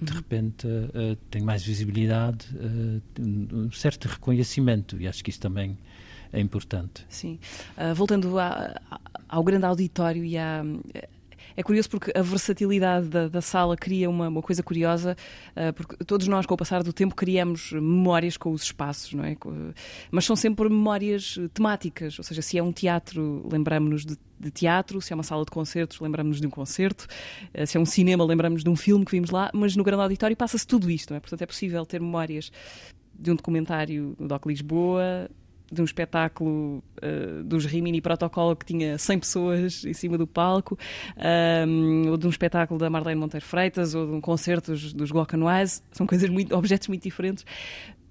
de 0.00 0.10
uhum. 0.10 0.18
repente 0.18 0.66
uh, 0.66 1.14
têm 1.30 1.42
mais 1.42 1.62
visibilidade, 1.62 2.48
uh, 2.56 3.22
um 3.22 3.70
certo 3.70 4.06
reconhecimento, 4.06 5.00
e 5.00 5.06
acho 5.06 5.22
que 5.22 5.30
isso 5.30 5.38
também 5.38 5.78
é 6.32 6.40
importante. 6.40 7.06
Sim. 7.08 7.38
Uh, 7.76 7.94
voltando 7.94 8.36
à, 8.36 8.80
ao 9.28 9.44
grande 9.44 9.64
auditório 9.64 10.24
e 10.24 10.36
à 10.36 10.64
é 11.56 11.62
curioso 11.62 11.88
porque 11.90 12.12
a 12.16 12.22
versatilidade 12.22 13.08
da, 13.08 13.28
da 13.28 13.40
sala 13.40 13.76
cria 13.76 14.08
uma, 14.08 14.28
uma, 14.28 14.42
coisa 14.42 14.62
curiosa, 14.62 15.16
uh, 15.56 15.72
porque 15.72 15.96
todos 16.04 16.26
nós, 16.28 16.46
com 16.46 16.54
o 16.54 16.56
passar 16.56 16.82
do 16.82 16.92
tempo, 16.92 17.14
criamos 17.14 17.72
memórias 17.72 18.36
com 18.36 18.52
os 18.52 18.62
espaços, 18.62 19.12
não 19.12 19.24
é? 19.24 19.36
Mas 20.10 20.24
são 20.24 20.36
sempre 20.36 20.68
memórias 20.68 21.38
temáticas, 21.52 22.18
ou 22.18 22.24
seja, 22.24 22.42
se 22.42 22.58
é 22.58 22.62
um 22.62 22.72
teatro, 22.72 23.46
lembramos-nos 23.50 24.04
de, 24.04 24.16
de, 24.38 24.50
teatro, 24.50 25.00
se 25.00 25.12
é 25.12 25.14
uma 25.14 25.22
sala 25.22 25.44
de 25.44 25.50
concertos, 25.50 26.00
lembramos-nos 26.00 26.40
de 26.40 26.46
um 26.46 26.50
concerto, 26.50 27.06
uh, 27.54 27.66
se 27.66 27.76
é 27.76 27.80
um 27.80 27.86
cinema, 27.86 28.24
lembramos-nos 28.24 28.64
de 28.64 28.70
um 28.70 28.76
filme 28.76 29.04
que 29.04 29.12
vimos 29.12 29.30
lá, 29.30 29.50
mas 29.52 29.76
no 29.76 29.84
grande 29.84 30.02
auditório 30.02 30.36
passa-se 30.36 30.66
tudo 30.66 30.90
isto, 30.90 31.10
não 31.10 31.16
é? 31.16 31.20
Portanto, 31.20 31.42
é 31.42 31.46
possível 31.46 31.84
ter 31.84 32.00
memórias 32.00 32.50
de 33.14 33.30
um 33.30 33.36
documentário 33.36 34.16
do 34.18 34.26
DOC 34.26 34.46
Lisboa, 34.46 35.28
de 35.72 35.80
um 35.80 35.84
espetáculo 35.84 36.82
uh, 37.02 37.42
dos 37.44 37.64
Rimini 37.64 38.00
Protocolo 38.00 38.54
que 38.54 38.66
tinha 38.66 38.98
100 38.98 39.18
pessoas 39.18 39.84
em 39.84 39.94
cima 39.94 40.18
do 40.18 40.26
palco, 40.26 40.78
um, 41.66 42.10
ou 42.10 42.16
de 42.16 42.26
um 42.26 42.30
espetáculo 42.30 42.78
da 42.78 42.90
Marlene 42.90 43.18
Monteiro 43.18 43.44
Freitas, 43.44 43.94
ou 43.94 44.06
de 44.06 44.12
um 44.12 44.20
concerto 44.20 44.72
dos, 44.72 44.92
dos 44.92 45.10
Glockenwise, 45.10 45.82
são 45.90 46.06
coisas 46.06 46.28
muito, 46.28 46.54
objetos 46.54 46.88
muito 46.88 47.02
diferentes. 47.02 47.44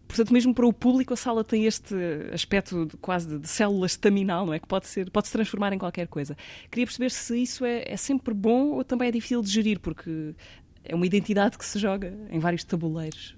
Portanto, 0.07 0.33
mesmo 0.33 0.53
para 0.53 0.67
o 0.67 0.73
público, 0.73 1.13
a 1.13 1.15
sala 1.15 1.41
tem 1.41 1.65
este 1.65 1.95
aspecto 2.33 2.85
de, 2.85 2.97
quase 2.97 3.29
de, 3.29 3.39
de 3.39 3.47
célula 3.47 3.85
estaminal, 3.85 4.45
não 4.45 4.53
é? 4.53 4.59
Que 4.59 4.67
pode, 4.67 4.85
ser, 4.87 5.09
pode 5.09 5.27
se 5.27 5.33
transformar 5.33 5.71
em 5.71 5.77
qualquer 5.77 6.05
coisa. 6.07 6.35
Queria 6.69 6.85
perceber 6.85 7.11
se 7.11 7.41
isso 7.41 7.63
é, 7.63 7.83
é 7.87 7.95
sempre 7.95 8.33
bom 8.33 8.71
ou 8.71 8.83
também 8.83 9.07
é 9.07 9.11
difícil 9.11 9.41
de 9.41 9.49
gerir, 9.49 9.79
porque 9.79 10.35
é 10.83 10.93
uma 10.93 11.05
identidade 11.05 11.57
que 11.57 11.65
se 11.65 11.79
joga 11.79 12.13
em 12.29 12.39
vários 12.39 12.65
tabuleiros. 12.65 13.37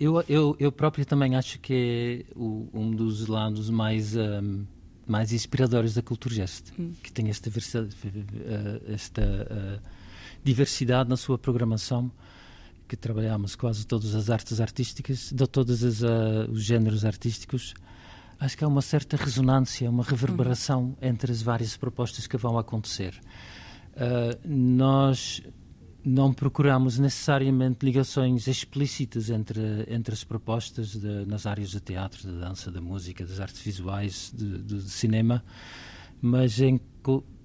Eu, 0.00 0.24
eu, 0.26 0.56
eu 0.58 0.72
próprio 0.72 1.04
também 1.04 1.36
acho 1.36 1.58
que 1.58 2.24
é 2.26 2.32
o, 2.34 2.70
um 2.72 2.90
dos 2.90 3.26
lados 3.26 3.68
mais 3.68 4.16
um, 4.16 4.64
mais 5.06 5.30
inspiradores 5.30 5.92
da 5.92 6.00
cultura 6.00 6.34
geste, 6.34 6.72
hum. 6.78 6.94
que 7.02 7.12
tem 7.12 7.28
esta, 7.28 7.50
eh, 7.50 8.82
esta 8.94 9.22
uh, 9.22 9.88
diversidade 10.42 11.10
na 11.10 11.18
sua 11.18 11.36
programação, 11.36 12.10
que 12.88 12.96
trabalhamos 12.96 13.54
quase 13.54 13.86
todas 13.86 14.14
as 14.14 14.30
artes 14.30 14.58
artísticas, 14.58 15.32
de 15.32 15.46
todos 15.46 15.82
os, 15.82 16.02
uh, 16.02 16.48
os 16.50 16.62
géneros 16.62 17.04
artísticos. 17.04 17.74
Acho 18.38 18.56
que 18.56 18.64
há 18.64 18.68
uma 18.68 18.80
certa 18.80 19.18
ressonância, 19.18 19.90
uma 19.90 20.02
reverberação 20.04 20.84
hum. 20.84 20.96
entre 21.02 21.30
as 21.30 21.42
várias 21.42 21.76
propostas 21.76 22.26
que 22.26 22.38
vão 22.38 22.56
acontecer. 22.56 23.20
Uh, 23.96 24.48
nós 24.48 25.42
não 26.04 26.32
procuramos 26.32 26.98
necessariamente 26.98 27.84
ligações 27.84 28.46
explícitas 28.46 29.30
entre, 29.30 29.60
entre 29.88 30.14
as 30.14 30.24
propostas 30.24 30.92
de, 30.92 31.26
nas 31.26 31.46
áreas 31.46 31.70
de 31.70 31.80
teatro, 31.80 32.20
de 32.20 32.38
dança, 32.38 32.70
da 32.70 32.80
música, 32.80 33.24
das 33.24 33.40
artes 33.40 33.60
visuais, 33.60 34.32
de 34.34 34.82
cinema, 34.82 35.44
mas 36.20 36.60
em, 36.60 36.80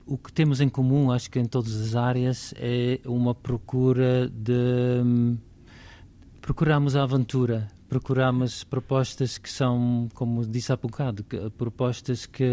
o 0.05 0.17
que 0.17 0.31
temos 0.31 0.62
em 0.62 0.69
comum, 0.69 1.12
acho 1.12 1.29
que 1.29 1.39
em 1.39 1.45
todas 1.45 1.75
as 1.75 1.95
áreas, 1.95 2.53
é 2.57 3.00
uma 3.05 3.33
procura 3.33 4.29
de. 4.29 5.38
Procuramos 6.41 6.95
a 6.95 7.03
aventura, 7.03 7.67
procuramos 7.89 8.63
propostas 8.63 9.38
que 9.38 9.50
são, 9.50 10.07
como 10.13 10.45
disse 10.45 10.71
há 10.71 10.75
bocado, 10.75 11.25
propostas 11.57 12.27
que 12.27 12.45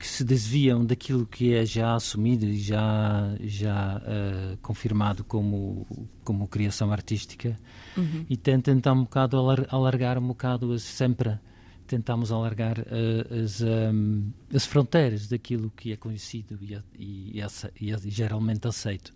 que 0.00 0.06
se 0.06 0.24
desviam 0.24 0.82
daquilo 0.82 1.26
que 1.26 1.52
é 1.52 1.66
já 1.66 1.94
assumido 1.94 2.46
e 2.46 2.58
já, 2.58 3.36
já 3.42 3.98
uh, 3.98 4.56
confirmado 4.62 5.22
como, 5.22 5.86
como 6.24 6.48
criação 6.48 6.90
artística 6.90 7.54
uhum. 7.94 8.24
e 8.26 8.34
tentam 8.34 8.72
então 8.72 8.94
um 8.96 9.02
bocado 9.02 9.36
alargar 9.68 10.16
um 10.16 10.28
bocado 10.28 10.72
as, 10.72 10.82
sempre 10.82 11.38
tentamos 11.86 12.32
alargar 12.32 12.78
uh, 12.78 13.44
as, 13.44 13.60
um, 13.60 14.32
as 14.54 14.64
fronteiras 14.64 15.28
daquilo 15.28 15.70
que 15.76 15.92
é 15.92 15.96
conhecido 15.98 16.58
e, 16.62 16.78
e, 16.98 17.40
e, 17.78 17.90
e, 17.92 18.10
geralmente 18.10 18.66
aceito. 18.66 19.12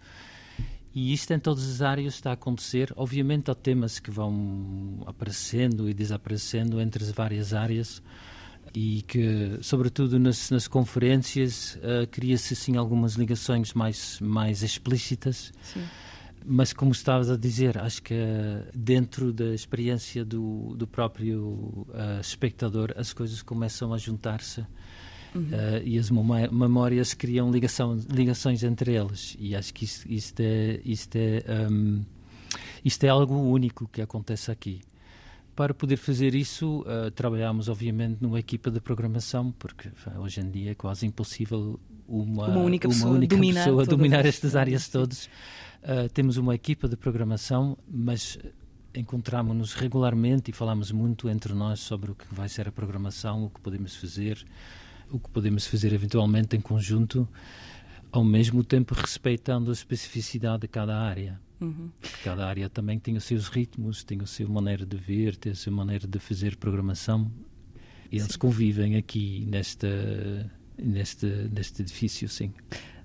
E 0.95 1.14
isto 1.14 1.33
em 1.33 1.38
todas 1.38 1.67
as 1.67 1.81
áreas 1.81 2.14
está 2.14 2.31
a 2.31 2.35
acontecer. 2.35 2.93
Obviamente 2.95 3.50
há 3.50 3.55
temas 3.55 3.99
que 3.99 4.11
vão 4.11 5.03
aparecendo 5.07 5.88
e 5.88 5.95
desaparecendo 5.95 6.79
entre 6.79 7.03
as 7.03 7.11
várias 7.11 7.55
áreas, 7.55 8.03
e 8.75 9.02
que, 9.02 9.57
sobretudo 9.62 10.19
nas, 10.19 10.50
nas 10.50 10.66
conferências, 10.66 11.76
uh, 11.76 12.07
cria-se 12.11 12.54
assim 12.54 12.76
algumas 12.76 13.14
ligações 13.14 13.73
mais, 13.73 14.19
mais 14.21 14.62
explícitas. 14.62 15.52
Sim. 15.62 15.85
Mas, 16.45 16.73
como 16.73 16.90
estavas 16.90 17.31
a 17.31 17.37
dizer, 17.37 17.78
acho 17.78 18.02
que 18.02 18.12
uh, 18.12 18.66
dentro 18.75 19.33
da 19.33 19.54
experiência 19.54 20.25
do, 20.25 20.75
do 20.76 20.88
próprio 20.88 21.87
uh, 21.88 22.21
espectador, 22.21 22.93
as 22.97 23.12
coisas 23.12 23.40
começam 23.43 23.95
a 23.95 23.99
juntar-se. 23.99 24.64
Uhum. 25.35 25.49
e 25.85 25.99
as 25.99 26.12
memórias 26.12 27.12
criam 27.12 27.50
ligação, 27.50 27.99
ligações 28.09 28.62
entre 28.62 28.95
elas. 28.95 29.35
E 29.37 29.57
acho 29.57 29.75
que 29.75 29.85
isto, 29.85 30.09
isto 30.09 30.38
é, 30.38 30.81
isto, 30.85 31.16
é, 31.16 31.43
um, 31.69 32.04
isto 32.85 33.02
é 33.02 33.09
algo 33.09 33.35
único 33.35 33.88
que 33.88 34.00
acontece 34.00 34.52
aqui. 34.52 34.81
Para 35.55 35.73
poder 35.73 35.97
fazer 35.97 36.35
isso, 36.35 36.81
uh, 36.81 37.11
trabalhamos 37.13 37.69
obviamente 37.69 38.19
numa 38.21 38.41
equipa 38.41 38.71
de 38.71 38.81
programação, 38.81 39.53
porque 39.53 39.89
hoje 40.19 40.41
em 40.41 40.51
dia 40.51 40.73
é 40.73 40.75
quase 40.75 41.07
impossível 41.07 41.79
uma, 42.09 42.49
uma 42.49 42.61
única 42.61 42.89
pessoa, 42.89 43.11
uma 43.11 43.19
única 43.19 43.37
dominar, 43.37 43.65
pessoa 43.65 43.87
dominar 43.87 44.27
estas 44.27 44.57
áreas 44.57 44.89
todas. 44.89 45.27
Uh, 45.83 46.09
temos 46.13 46.37
uma 46.37 46.55
equipa 46.55 46.89
de 46.89 46.97
programação, 46.97 47.79
mas 47.89 48.39
encontramos-nos 48.95 49.75
regularmente 49.75 50.51
e 50.51 50.55
falamos 50.55 50.91
muito 50.93 51.29
entre 51.29 51.53
nós 51.53 51.81
sobre 51.81 52.11
o 52.11 52.15
que 52.15 52.27
vai 52.33 52.49
ser 52.49 52.69
a 52.69 52.73
programação, 52.73 53.45
o 53.45 53.51
que 53.51 53.61
podemos 53.61 53.97
fazer, 53.97 54.45
o 55.11 55.19
que 55.19 55.29
podemos 55.31 55.67
fazer 55.67 55.93
eventualmente 55.93 56.57
em 56.57 56.61
conjunto, 56.61 57.29
ao 58.11 58.25
mesmo 58.25 58.63
tempo 58.63 58.95
respeitando 58.95 59.71
a 59.71 59.73
especificidade 59.73 60.63
de 60.63 60.69
cada 60.69 60.97
área. 60.97 61.41
Uhum. 61.61 61.91
Cada 62.23 62.47
área 62.47 62.69
também 62.69 62.99
tem 62.99 63.17
os 63.17 63.25
seus 63.25 63.49
ritmos, 63.49 64.05
tem 64.05 64.21
a 64.21 64.27
sua 64.27 64.49
maneira 64.49 64.85
de 64.85 64.97
ver, 64.97 65.37
tem 65.37 65.53
a 65.53 65.55
sua 65.55 65.73
maneira 65.73 66.07
de 66.07 66.19
fazer 66.19 66.57
programação. 66.57 67.31
E 68.11 68.17
eles 68.17 68.33
sim. 68.33 68.39
convivem 68.39 68.97
aqui 68.97 69.47
nesta, 69.49 69.89
neste, 70.79 71.27
neste 71.27 71.83
edifício, 71.83 72.29
sim. 72.29 72.53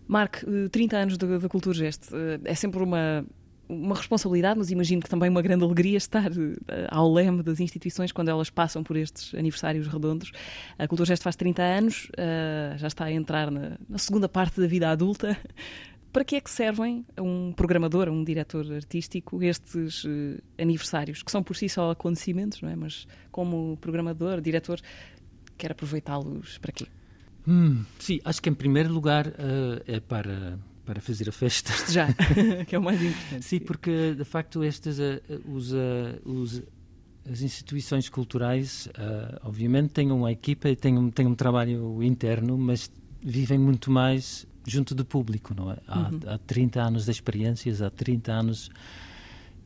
Marco, 0.08 0.40
30 0.72 0.98
anos 0.98 1.18
da 1.18 1.48
Cultura 1.48 1.78
Geste 1.78 2.10
eh, 2.14 2.40
é 2.44 2.56
sempre 2.56 2.82
uma, 2.82 3.24
uma 3.70 3.96
responsabilidade, 3.96 4.58
mas 4.58 4.72
imagino 4.72 5.04
que 5.04 5.10
também 5.10 5.30
uma 5.30 5.42
grande 5.42 5.64
alegria 5.64 5.98
estar 5.98 6.32
eh, 6.32 6.88
ao 6.90 7.14
leme 7.14 7.44
das 7.44 7.60
instituições 7.60 8.12
quando 8.12 8.30
elas 8.30 8.50
passam 8.50 8.84
por 8.84 8.98
estes 8.98 9.36
aniversários 9.36 9.88
redondos. 9.88 10.32
A 10.80 10.88
Cultura 10.88 11.06
Geste 11.06 11.24
faz 11.24 11.36
30 11.36 11.62
anos, 11.62 12.08
eh, 12.18 12.74
já 12.78 12.88
está 12.88 13.06
a 13.06 13.12
entrar 13.12 13.52
na, 13.52 13.78
na 13.88 14.00
segunda 14.00 14.28
parte 14.28 14.60
da 14.60 14.66
vida 14.66 14.90
adulta. 14.90 15.38
Para 16.12 16.24
que 16.24 16.36
é 16.36 16.42
que 16.42 16.50
servem 16.50 17.06
a 17.16 17.22
um 17.22 17.54
programador, 17.56 18.08
a 18.08 18.12
um 18.12 18.24
diretor 18.24 18.72
artístico, 18.74 19.44
estes 19.44 20.04
uh, 20.06 20.42
aniversários, 20.58 21.22
que 21.22 21.32
são 21.32 21.44
por 21.44 21.56
si 21.56 21.70
só 21.70 21.92
acontecimentos, 21.92 22.62
não 22.62 22.70
é? 22.70 22.76
Mas 22.76 23.08
como 23.32 23.78
programador, 23.78 24.42
diretor, 24.42 24.80
quer 25.58 25.72
aproveitá-los 25.72 26.58
para 26.58 26.72
quê? 26.72 26.88
Hum, 27.48 27.84
sim, 28.00 28.20
acho 28.26 28.42
que 28.42 28.50
em 28.50 28.54
primeiro 28.54 28.92
lugar 28.92 29.28
uh, 29.28 29.82
é 29.88 30.00
para 30.00 30.58
para 30.86 31.02
fazer 31.02 31.30
a 31.30 31.32
festa. 31.32 31.72
Já, 31.92 32.08
que 32.66 32.76
é 32.76 32.80
o 32.80 32.82
mais 32.82 33.00
importante. 33.00 33.46
Sim, 33.46 33.60
porque 33.60 34.16
de 34.16 34.24
facto 34.24 34.64
estas 34.64 34.98
uh, 34.98 35.22
os, 35.46 35.72
os 36.26 36.64
as 37.32 37.42
instituições 37.42 38.10
culturais, 38.10 38.88
uh, 38.88 39.40
obviamente, 39.44 39.90
têm 39.90 40.12
uma 40.12 40.32
equipa 40.32 40.68
e 40.68 40.76
têm 40.76 40.98
um, 40.98 41.12
têm 41.12 41.28
um 41.28 41.36
trabalho 41.36 42.02
interno, 42.02 42.58
mas 42.58 42.92
vivem 43.22 43.60
muito 43.60 43.92
mais 43.92 44.48
junto 44.66 44.94
do 44.94 45.06
público, 45.06 45.54
não 45.56 45.72
é? 45.72 45.78
Há, 45.88 46.00
uhum. 46.00 46.20
há 46.28 46.38
30 46.38 46.82
anos 46.82 47.06
de 47.06 47.12
experiências, 47.12 47.82
há 47.82 47.90
30 47.90 48.32
anos 48.32 48.70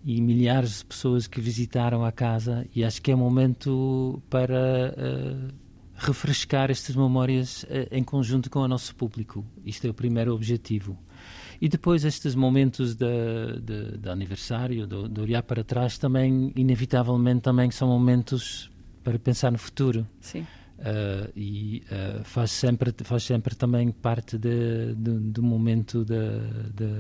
e 0.04 0.22
milhares 0.22 0.80
de 0.80 0.86
pessoas 0.86 1.28
que 1.28 1.40
visitaram 1.40 2.04
a 2.04 2.12
casa 2.12 2.68
e 2.76 2.84
acho 2.84 3.02
que 3.02 3.12
é 3.12 3.16
momento 3.16 4.22
para 4.30 4.94
uh, 4.98 5.54
refrescar 5.96 6.70
estas 6.70 6.96
memórias 6.96 7.64
uh, 7.64 7.88
em 7.90 8.04
conjunto 8.04 8.50
com 8.50 8.60
o 8.60 8.68
nosso 8.68 8.96
público. 8.96 9.46
Isto 9.66 9.88
é 9.88 9.90
o 9.90 9.94
primeiro 9.94 10.34
objetivo. 10.34 10.98
E 11.62 11.70
depois 11.70 12.04
estes 12.04 12.36
momentos 12.36 12.96
de, 12.96 13.06
de, 13.62 13.98
de 13.98 14.10
aniversário, 14.10 14.86
de, 14.86 15.08
de, 15.08 15.22
olhar 15.22 15.44
para 15.44 15.64
trás, 15.64 15.98
também, 15.98 16.52
inevitavelmente, 16.58 17.42
também 17.42 17.72
são 17.72 17.88
momentos 17.88 18.70
para 19.02 19.18
pensar 19.18 19.52
no 19.52 19.58
futuro. 19.58 20.06
Sim. 20.20 20.46
Uh, 20.84 21.32
e 21.34 21.82
uh, 21.86 22.26
faz 22.26 22.52
sempre 22.52 22.94
faz 23.06 23.24
sempre 23.24 23.56
também 23.56 23.90
parte 23.90 24.38
de, 24.38 24.94
de, 24.96 25.12
do 25.18 25.42
momento 25.42 26.04
de, 26.04 26.14
de, 26.76 26.94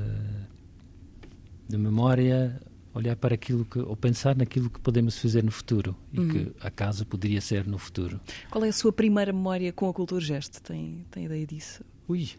de, 1.67 1.77
memória 1.77 2.61
olhar 2.93 3.17
para 3.17 3.35
aquilo 3.35 3.65
que 3.65 3.79
ou 3.79 3.97
pensar 3.97 4.37
naquilo 4.37 4.69
que 4.69 4.79
podemos 4.79 5.17
fazer 5.17 5.43
no 5.43 5.51
futuro 5.51 5.93
e 6.13 6.19
uhum. 6.21 6.29
que 6.29 6.51
a 6.61 6.71
casa 6.71 7.03
poderia 7.03 7.41
ser 7.41 7.67
no 7.67 7.77
futuro. 7.77 8.21
Qual 8.49 8.63
é 8.63 8.69
a 8.69 8.73
sua 8.73 8.93
primeira 8.93 9.33
memória 9.33 9.73
com 9.73 9.89
a 9.89 9.93
cultura 9.93 10.21
gesto 10.21 10.61
tem 10.61 11.05
tem 11.11 11.25
ideia 11.25 11.45
disso 11.45 11.83
Ui, 12.07 12.29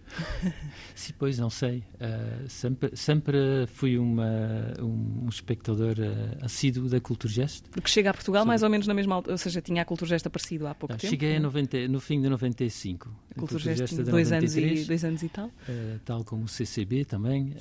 sim, 0.95 1.15
pois 1.19 1.39
não 1.39 1.49
sei. 1.49 1.79
Uh, 1.95 2.49
sempre, 2.49 2.95
sempre 2.95 3.39
fui 3.69 3.99
uma, 3.99 4.75
um, 4.79 5.27
espectador 5.29 5.97
uh, 5.99 6.45
assíduo 6.45 6.89
da 6.89 7.01
Cultura 7.01 7.33
Gest. 7.33 7.65
Porque 7.71 7.89
chega 7.89 8.11
a 8.11 8.15
Portugal 8.15 8.45
mais 8.45 8.63
ou 8.63 8.69
menos 8.69 8.87
na 8.87 8.93
mesma 8.93 9.15
altura, 9.15 9.33
ou 9.33 9.39
seja, 9.39 9.63
tinha 9.63 9.81
a 9.81 9.85
Cultura 9.85 10.11
Gest 10.11 10.27
aparecido 10.27 10.67
há 10.67 10.75
pouco 10.75 10.93
não, 10.93 10.99
tempo? 10.99 11.11
Cheguei 11.11 11.39
90, 11.39 11.89
no 11.89 11.99
fim 11.99 12.21
de 12.21 12.29
95. 12.29 13.09
A 13.31 13.35
Cultura 13.35 13.59
Gest 13.61 13.85
tinha 13.87 14.05
dois, 14.05 14.33
anos 14.33 14.55
e, 14.55 14.85
dois 14.85 15.05
anos 15.05 15.23
e 15.23 15.29
tal? 15.31 15.47
Uh, 15.47 15.99
tal 16.05 16.25
como 16.25 16.45
o 16.45 16.49
CCB 16.49 17.07
também. 17.07 17.55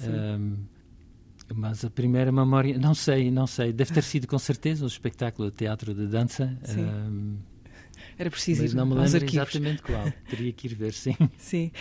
mas 1.56 1.86
a 1.86 1.90
primeira 1.90 2.34
memória, 2.34 2.78
não 2.78 2.94
sei, 2.94 3.32
não 3.32 3.48
sei, 3.48 3.72
deve 3.72 3.94
ter 3.94 4.04
sido 4.04 4.28
com 4.28 4.38
certeza 4.38 4.84
o 4.84 4.88
espetáculo 4.88 5.50
de 5.50 5.56
teatro 5.56 5.94
de 5.94 6.08
dança. 6.08 6.58
Sim. 6.64 7.40
Era 8.24 8.32
preciso 8.32 8.62
Mas 8.62 8.72
ir 8.72 8.76
não 8.76 8.86
me 8.86 8.94
lembro 8.94 9.16
arquivos. 9.16 9.34
exatamente 9.34 9.82
qual. 9.82 10.10
Teria 10.30 10.54
que 10.54 10.66
ir 10.68 10.74
ver, 10.74 10.94
sim. 10.94 11.14
Sim. 11.38 11.72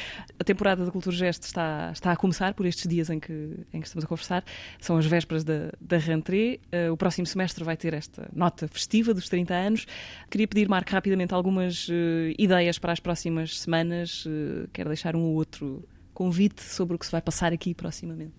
A 0.40 0.42
temporada 0.42 0.84
da 0.84 0.90
Cultura 0.90 1.14
Gesto 1.14 1.44
está, 1.44 1.90
está 1.92 2.10
a 2.10 2.16
começar 2.16 2.52
por 2.52 2.66
estes 2.66 2.88
dias 2.88 3.08
em 3.10 3.20
que, 3.20 3.32
em 3.72 3.80
que 3.80 3.86
estamos 3.86 4.04
a 4.04 4.08
conversar. 4.08 4.44
São 4.80 4.96
as 4.96 5.06
vésperas 5.06 5.44
da, 5.44 5.72
da 5.80 5.98
rentrée. 5.98 6.60
Uh, 6.72 6.92
o 6.92 6.96
próximo 6.96 7.26
semestre 7.28 7.62
vai 7.62 7.76
ter 7.76 7.94
esta 7.94 8.28
nota 8.34 8.66
festiva 8.66 9.14
dos 9.14 9.28
30 9.28 9.54
anos. 9.54 9.86
Queria 10.28 10.48
pedir, 10.48 10.68
Marco, 10.68 10.90
rapidamente 10.90 11.32
algumas 11.32 11.86
uh, 11.88 11.92
ideias 12.36 12.76
para 12.76 12.92
as 12.92 12.98
próximas 12.98 13.60
semanas. 13.60 14.26
Uh, 14.26 14.68
quero 14.72 14.88
deixar 14.88 15.14
um 15.14 15.20
ou 15.22 15.34
outro 15.34 15.88
convite 16.12 16.60
sobre 16.60 16.96
o 16.96 16.98
que 16.98 17.06
se 17.06 17.12
vai 17.12 17.22
passar 17.22 17.52
aqui 17.52 17.72
proximamente. 17.72 18.34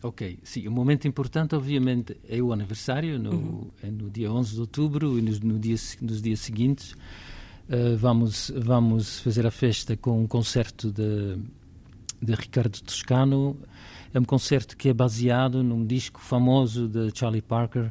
Ok, 0.00 0.38
sim, 0.44 0.68
o 0.68 0.70
momento 0.70 1.08
importante, 1.08 1.56
obviamente, 1.56 2.16
é 2.28 2.40
o 2.40 2.52
aniversário, 2.52 3.18
no, 3.18 3.32
uhum. 3.32 3.70
é 3.82 3.90
no 3.90 4.08
dia 4.08 4.30
11 4.30 4.54
de 4.54 4.60
outubro 4.60 5.18
e 5.18 5.22
no, 5.22 5.32
no 5.40 5.58
dia, 5.58 5.74
nos 6.00 6.22
dias 6.22 6.38
seguintes. 6.38 6.92
Uh, 7.68 7.96
vamos, 7.98 8.52
vamos 8.56 9.18
fazer 9.20 9.44
a 9.44 9.50
festa 9.50 9.96
com 9.96 10.22
um 10.22 10.26
concerto 10.26 10.92
de, 10.92 11.36
de 12.22 12.32
Ricardo 12.32 12.80
Toscano. 12.80 13.56
É 14.14 14.20
um 14.20 14.24
concerto 14.24 14.76
que 14.76 14.88
é 14.88 14.94
baseado 14.94 15.64
num 15.64 15.84
disco 15.84 16.20
famoso 16.20 16.86
de 16.86 17.10
Charlie 17.12 17.42
Parker, 17.42 17.86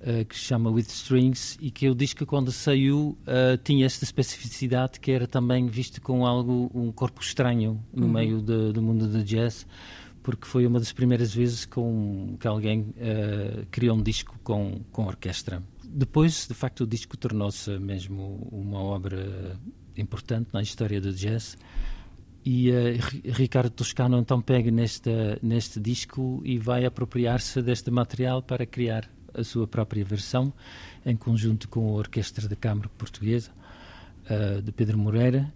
uh, 0.00 0.24
que 0.24 0.36
se 0.36 0.46
chama 0.46 0.70
With 0.70 0.88
Strings, 0.88 1.56
e 1.60 1.70
que 1.70 1.88
o 1.88 1.94
disco, 1.94 2.26
quando 2.26 2.50
saiu, 2.50 3.16
uh, 3.28 3.56
tinha 3.62 3.86
esta 3.86 4.02
especificidade 4.02 4.98
que 4.98 5.12
era 5.12 5.28
também 5.28 5.68
visto 5.68 6.02
com 6.02 6.26
algo, 6.26 6.68
um 6.74 6.90
corpo 6.90 7.22
estranho 7.22 7.80
no 7.92 8.06
uhum. 8.06 8.12
meio 8.12 8.42
de, 8.42 8.72
do 8.72 8.82
mundo 8.82 9.06
do 9.06 9.22
jazz 9.22 9.64
porque 10.24 10.46
foi 10.46 10.66
uma 10.66 10.80
das 10.80 10.90
primeiras 10.90 11.34
vezes 11.34 11.66
com, 11.66 12.34
que 12.40 12.48
alguém 12.48 12.80
uh, 12.80 13.66
criou 13.70 13.94
um 13.94 14.02
disco 14.02 14.36
com, 14.42 14.80
com 14.90 15.04
orquestra. 15.04 15.62
Depois, 15.84 16.48
de 16.48 16.54
facto, 16.54 16.80
o 16.80 16.86
disco 16.86 17.14
tornou-se 17.14 17.70
mesmo 17.78 18.48
uma 18.50 18.78
obra 18.78 19.60
importante 19.94 20.48
na 20.50 20.62
história 20.62 20.98
do 20.98 21.12
jazz. 21.12 21.58
E 22.42 22.70
uh, 22.70 22.74
Ricardo 23.22 23.68
Toscano 23.68 24.18
então 24.18 24.40
pega 24.40 24.70
neste, 24.70 25.10
neste 25.42 25.78
disco 25.78 26.40
e 26.42 26.58
vai 26.58 26.86
apropriar-se 26.86 27.60
deste 27.60 27.90
material 27.90 28.42
para 28.42 28.64
criar 28.64 29.10
a 29.34 29.44
sua 29.44 29.66
própria 29.66 30.06
versão, 30.06 30.54
em 31.04 31.16
conjunto 31.16 31.68
com 31.68 31.86
a 31.90 31.92
Orquestra 31.92 32.48
da 32.48 32.56
Câmara 32.56 32.88
Portuguesa, 32.96 33.50
uh, 34.30 34.62
de 34.62 34.72
Pedro 34.72 34.96
Moreira 34.96 35.52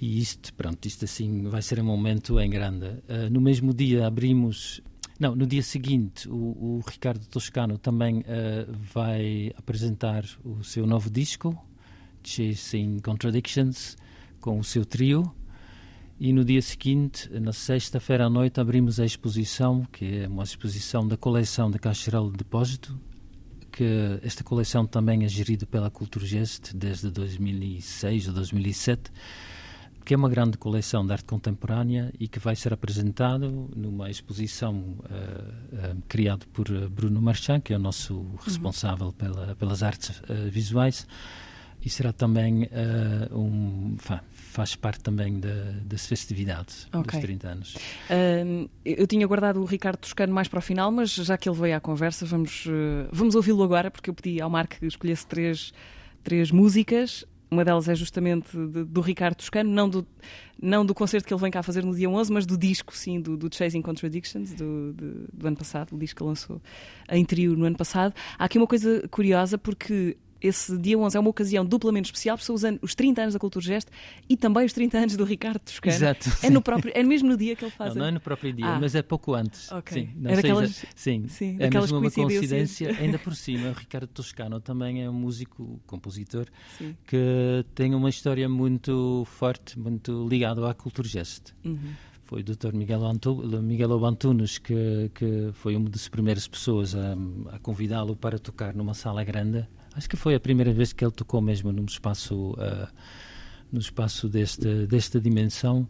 e 0.00 0.20
isto, 0.20 0.54
pronto, 0.54 0.86
isto 0.86 1.04
assim 1.04 1.42
vai 1.48 1.60
ser 1.60 1.80
um 1.80 1.84
momento 1.84 2.38
em 2.38 2.48
grande. 2.48 2.86
Uh, 2.86 3.30
no 3.30 3.40
mesmo 3.40 3.74
dia 3.74 4.06
abrimos. 4.06 4.80
Não, 5.18 5.34
no 5.34 5.44
dia 5.44 5.62
seguinte, 5.62 6.28
o, 6.28 6.34
o 6.34 6.82
Ricardo 6.86 7.26
Toscano 7.26 7.76
também 7.76 8.20
uh, 8.20 8.72
vai 8.92 9.52
apresentar 9.56 10.24
o 10.44 10.62
seu 10.62 10.86
novo 10.86 11.10
disco, 11.10 11.56
Chasing 12.22 13.00
Contradictions, 13.00 13.96
com 14.40 14.60
o 14.60 14.64
seu 14.64 14.84
trio. 14.84 15.34
E 16.20 16.32
no 16.32 16.44
dia 16.44 16.62
seguinte, 16.62 17.28
na 17.32 17.52
sexta-feira 17.52 18.26
à 18.26 18.30
noite, 18.30 18.60
abrimos 18.60 19.00
a 19.00 19.04
exposição, 19.04 19.84
que 19.92 20.20
é 20.20 20.28
uma 20.28 20.44
exposição 20.44 21.06
da 21.06 21.16
coleção 21.16 21.70
da 21.70 21.78
Caixa 21.78 22.04
Geral 22.04 22.30
de 22.30 22.38
Depósito, 22.38 22.98
que 23.72 23.84
esta 24.22 24.44
coleção 24.44 24.86
também 24.86 25.24
é 25.24 25.28
gerida 25.28 25.66
pela 25.66 25.90
Culturgest 25.90 26.72
desde 26.74 27.10
2006 27.10 28.28
ou 28.28 28.34
2007 28.34 29.12
que 30.08 30.14
é 30.14 30.16
uma 30.16 30.30
grande 30.30 30.56
coleção 30.56 31.06
de 31.06 31.12
arte 31.12 31.26
contemporânea 31.26 32.10
e 32.18 32.26
que 32.26 32.38
vai 32.38 32.56
ser 32.56 32.72
apresentado 32.72 33.68
numa 33.76 34.10
exposição 34.10 34.74
uh, 34.74 35.04
uh, 35.04 36.02
criada 36.08 36.46
por 36.50 36.66
Bruno 36.88 37.20
Marchand, 37.20 37.60
que 37.60 37.74
é 37.74 37.76
o 37.76 37.78
nosso 37.78 38.14
uhum. 38.14 38.38
responsável 38.42 39.12
pela, 39.12 39.54
pelas 39.56 39.82
artes 39.82 40.18
uh, 40.20 40.50
visuais, 40.50 41.06
e 41.84 41.90
será 41.90 42.10
também 42.10 42.70
um 43.30 43.96
faz 43.98 44.74
parte 44.74 45.00
também 45.00 45.38
da, 45.38 45.72
das 45.84 46.06
festividades 46.06 46.86
okay. 46.86 47.02
dos 47.02 47.20
30 47.20 47.48
anos. 47.48 47.74
Uh, 47.74 48.68
eu 48.86 49.06
tinha 49.06 49.26
guardado 49.26 49.60
o 49.60 49.66
Ricardo 49.66 49.98
Toscano 49.98 50.32
mais 50.32 50.48
para 50.48 50.58
o 50.58 50.62
final, 50.62 50.90
mas 50.90 51.10
já 51.14 51.36
que 51.36 51.50
ele 51.50 51.56
veio 51.56 51.76
à 51.76 51.80
conversa, 51.80 52.24
vamos, 52.24 52.64
uh, 52.64 53.08
vamos 53.12 53.34
ouvi-lo 53.34 53.62
agora, 53.62 53.90
porque 53.90 54.08
eu 54.08 54.14
pedi 54.14 54.40
ao 54.40 54.48
Marco 54.48 54.76
que 54.76 54.86
escolhesse 54.86 55.26
três, 55.26 55.72
três 56.24 56.50
músicas 56.50 57.26
uma 57.50 57.64
delas 57.64 57.88
é 57.88 57.94
justamente 57.94 58.56
de, 58.56 58.84
do 58.84 59.00
Ricardo 59.00 59.36
Toscano, 59.36 59.70
não 59.70 59.88
do, 59.88 60.06
não 60.60 60.84
do 60.84 60.94
concerto 60.94 61.26
que 61.26 61.32
ele 61.32 61.40
vem 61.40 61.50
cá 61.50 61.62
fazer 61.62 61.84
no 61.84 61.94
dia 61.94 62.08
11, 62.08 62.32
mas 62.32 62.46
do 62.46 62.58
disco, 62.58 62.94
sim, 62.96 63.20
do, 63.20 63.36
do 63.36 63.54
Chasing 63.54 63.82
Contradictions, 63.82 64.52
do, 64.52 64.92
do, 64.92 65.28
do 65.32 65.46
ano 65.46 65.56
passado, 65.56 65.94
o 65.94 65.98
disco 65.98 66.18
que 66.18 66.24
lançou 66.24 66.60
em 67.10 67.24
trio 67.24 67.56
no 67.56 67.64
ano 67.64 67.76
passado. 67.76 68.14
Há 68.38 68.44
aqui 68.44 68.58
uma 68.58 68.66
coisa 68.66 69.06
curiosa, 69.08 69.56
porque 69.56 70.16
esse 70.40 70.76
dia 70.78 70.98
11 70.98 71.16
é 71.16 71.20
uma 71.20 71.30
ocasião 71.30 71.64
duplamente 71.64 72.06
especial, 72.06 72.36
porque 72.36 72.46
são 72.46 72.54
os, 72.54 72.64
anos, 72.64 72.80
os 72.82 72.94
30 72.94 73.22
anos 73.22 73.34
da 73.34 73.40
Cultura 73.40 73.64
Gesto 73.64 73.90
e 74.28 74.36
também 74.36 74.64
os 74.64 74.72
30 74.72 74.98
anos 74.98 75.16
do 75.16 75.24
Ricardo 75.24 75.58
Toscano. 75.60 75.94
Exato. 75.94 76.30
É, 76.42 76.50
no 76.50 76.62
próprio, 76.62 76.92
é 76.94 77.02
mesmo 77.02 77.28
no 77.28 77.36
dia 77.36 77.56
que 77.56 77.64
ele 77.64 77.70
faz. 77.70 77.94
Não, 77.94 78.02
não 78.02 78.08
é 78.08 78.10
no 78.10 78.20
próprio 78.20 78.52
dia, 78.52 78.66
ah. 78.66 78.78
mas 78.80 78.94
é 78.94 79.02
pouco 79.02 79.34
antes. 79.34 79.70
Okay. 79.70 80.02
Sim, 80.06 80.12
não 80.16 80.30
é 80.30 80.36
daquelas, 80.36 80.70
seja, 80.70 80.92
sim, 80.94 81.28
sim, 81.28 81.56
é 81.58 81.70
mesmo 81.70 81.98
uma 81.98 82.10
coincidência. 82.10 82.96
Ainda 82.98 83.18
por 83.18 83.34
cima, 83.34 83.70
o 83.70 83.72
Ricardo 83.72 84.08
Toscano 84.08 84.60
também 84.60 85.02
é 85.02 85.10
um 85.10 85.14
músico, 85.14 85.80
compositor, 85.86 86.46
sim. 86.76 86.96
que 87.06 87.64
tem 87.74 87.94
uma 87.94 88.08
história 88.08 88.48
muito 88.48 89.24
forte, 89.26 89.78
muito 89.78 90.26
ligado 90.28 90.66
à 90.66 90.74
Cultura 90.74 91.08
Gesto. 91.08 91.54
Uhum 91.64 92.08
foi 92.28 92.42
o 92.42 92.44
Dr. 92.44 92.74
Miguel, 92.74 93.06
Antu, 93.06 93.36
Miguel 93.62 94.04
Antunes 94.04 94.58
que, 94.58 95.10
que 95.14 95.50
foi 95.54 95.74
uma 95.74 95.88
das 95.88 96.08
primeiras 96.08 96.46
pessoas 96.46 96.94
a, 96.94 97.16
a 97.54 97.58
convidá-lo 97.58 98.14
para 98.14 98.38
tocar 98.38 98.74
numa 98.74 98.92
sala 98.92 99.24
grande 99.24 99.66
Acho 99.98 100.08
que 100.08 100.16
foi 100.16 100.36
a 100.36 100.38
primeira 100.38 100.72
vez 100.72 100.92
que 100.92 101.04
ele 101.04 101.10
tocou 101.10 101.40
mesmo 101.40 101.72
num 101.72 101.84
espaço, 101.84 102.52
uh, 102.52 102.86
no 103.72 103.80
espaço 103.80 104.28
deste, 104.28 104.86
desta 104.86 105.20
dimensão. 105.20 105.88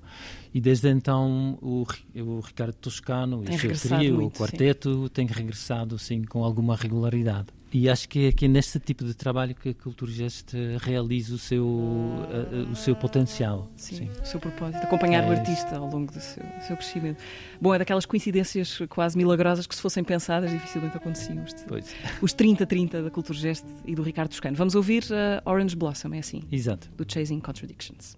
E 0.54 0.62
desde 0.62 0.88
então 0.88 1.58
o, 1.60 1.86
o 2.16 2.40
Ricardo 2.40 2.72
Toscano 2.72 3.44
e 3.44 3.54
o 3.54 3.76
seu 3.76 3.98
trio, 3.98 4.24
o 4.24 4.30
quarteto, 4.30 5.02
sim. 5.02 5.08
tem 5.08 5.26
regressado 5.26 5.98
sim, 5.98 6.22
com 6.22 6.42
alguma 6.42 6.74
regularidade. 6.74 7.48
E 7.72 7.88
acho 7.88 8.08
que 8.08 8.26
é 8.26 8.28
aqui 8.28 8.48
neste 8.48 8.80
tipo 8.80 9.04
de 9.04 9.12
trabalho 9.12 9.54
que 9.54 9.70
a 9.70 9.74
Culturgest 9.74 10.54
realiza 10.80 11.34
o 11.34 11.38
seu, 11.38 11.66
uh, 11.66 12.70
o 12.72 12.74
seu 12.74 12.96
potencial. 12.96 13.70
Sim, 13.76 13.96
sim, 13.96 14.10
o 14.22 14.26
seu 14.26 14.40
propósito, 14.40 14.82
acompanhar 14.82 15.24
é 15.24 15.28
o 15.28 15.30
artista 15.32 15.76
ao 15.76 15.90
longo 15.90 16.10
do 16.10 16.20
seu, 16.20 16.42
do 16.42 16.64
seu, 16.66 16.76
crescimento. 16.76 17.22
Bom, 17.60 17.74
é 17.74 17.78
daquelas 17.78 18.06
coincidências 18.06 18.78
quase 18.88 19.16
milagrosas 19.18 19.66
que 19.66 19.74
se 19.74 19.82
fossem 19.82 20.02
pensadas 20.02 20.50
dificilmente 20.50 20.96
aconteciam. 20.96 21.44
Pois. 21.66 21.94
Os 22.22 22.34
30-30 22.34 23.02
da 23.02 23.10
Culturgest 23.10 23.64
e 23.84 23.94
do 23.94 24.02
Ricardo 24.02 24.30
Toscano. 24.30 24.56
Vamos 24.56 24.74
ouvir 24.74 25.04
uh, 25.04 25.48
Orange 25.48 25.76
Blossom, 25.76 26.14
é 26.14 26.20
assim? 26.20 26.42
Exato. 26.50 26.88
Do 26.96 27.04
Chasing 27.06 27.40
Contradictions. 27.40 28.16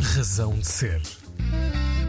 Razão 0.00 0.58
de 0.58 0.66
ser. 0.66 1.17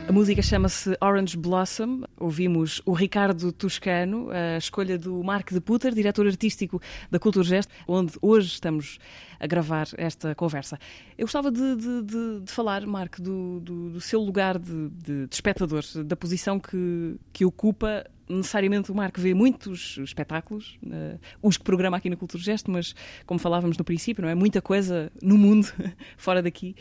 A 0.10 0.12
música 0.12 0.42
chama-se 0.42 0.98
Orange 1.00 1.38
Blossom. 1.38 2.02
Ouvimos 2.20 2.82
o 2.84 2.94
Ricardo 2.94 3.52
Toscano, 3.52 4.32
a 4.32 4.58
escolha 4.58 4.98
do 4.98 5.24
Mark 5.24 5.54
de 5.54 5.62
Putter, 5.62 5.94
diretor 5.94 6.26
artístico 6.26 6.82
da 7.12 7.20
Cultura 7.20 7.46
Gesto, 7.46 7.72
onde 7.88 8.14
hoje 8.20 8.48
estamos 8.48 8.98
a 9.40 9.46
gravar 9.46 9.88
esta 9.98 10.34
conversa. 10.34 10.80
Eu 11.16 11.28
gostava 11.28 11.52
de, 11.52 11.76
de, 11.76 12.02
de, 12.02 12.40
de 12.40 12.52
falar, 12.52 12.88
Mark, 12.88 13.20
do, 13.20 13.60
do, 13.60 13.90
do 13.92 14.02
seu 14.02 14.20
lugar 14.20 14.58
de, 14.58 14.90
de, 14.90 15.28
espectador, 15.32 15.84
da 16.04 16.16
posição 16.16 16.60
que, 16.60 17.16
que 17.32 17.46
ocupa 17.46 18.04
necessariamente 18.28 18.92
o 18.92 18.96
Marco 18.96 19.22
vê 19.22 19.36
muitos 19.36 20.00
espetáculos, 20.00 20.80
uh, 20.84 21.20
os 21.42 21.56
que 21.58 21.64
programa 21.64 21.98
aqui 21.98 22.10
na 22.10 22.16
Cultura 22.16 22.42
Gesto, 22.42 22.72
mas 22.72 22.96
como 23.28 23.40
falávamos 23.40 23.78
no 23.78 23.84
princípio, 23.84 24.24
não 24.24 24.30
é 24.30 24.36
muita 24.36 24.60
coisa 24.60 25.12
no 25.22 25.38
mundo 25.38 25.68
fora 26.18 26.42
daqui. 26.42 26.76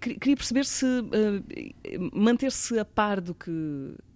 Queria 0.00 0.36
perceber 0.36 0.64
se 0.64 0.86
uh, 0.86 2.10
manter-se 2.12 2.78
a 2.78 2.84
par 2.84 3.20
do 3.20 3.34
que, 3.34 3.50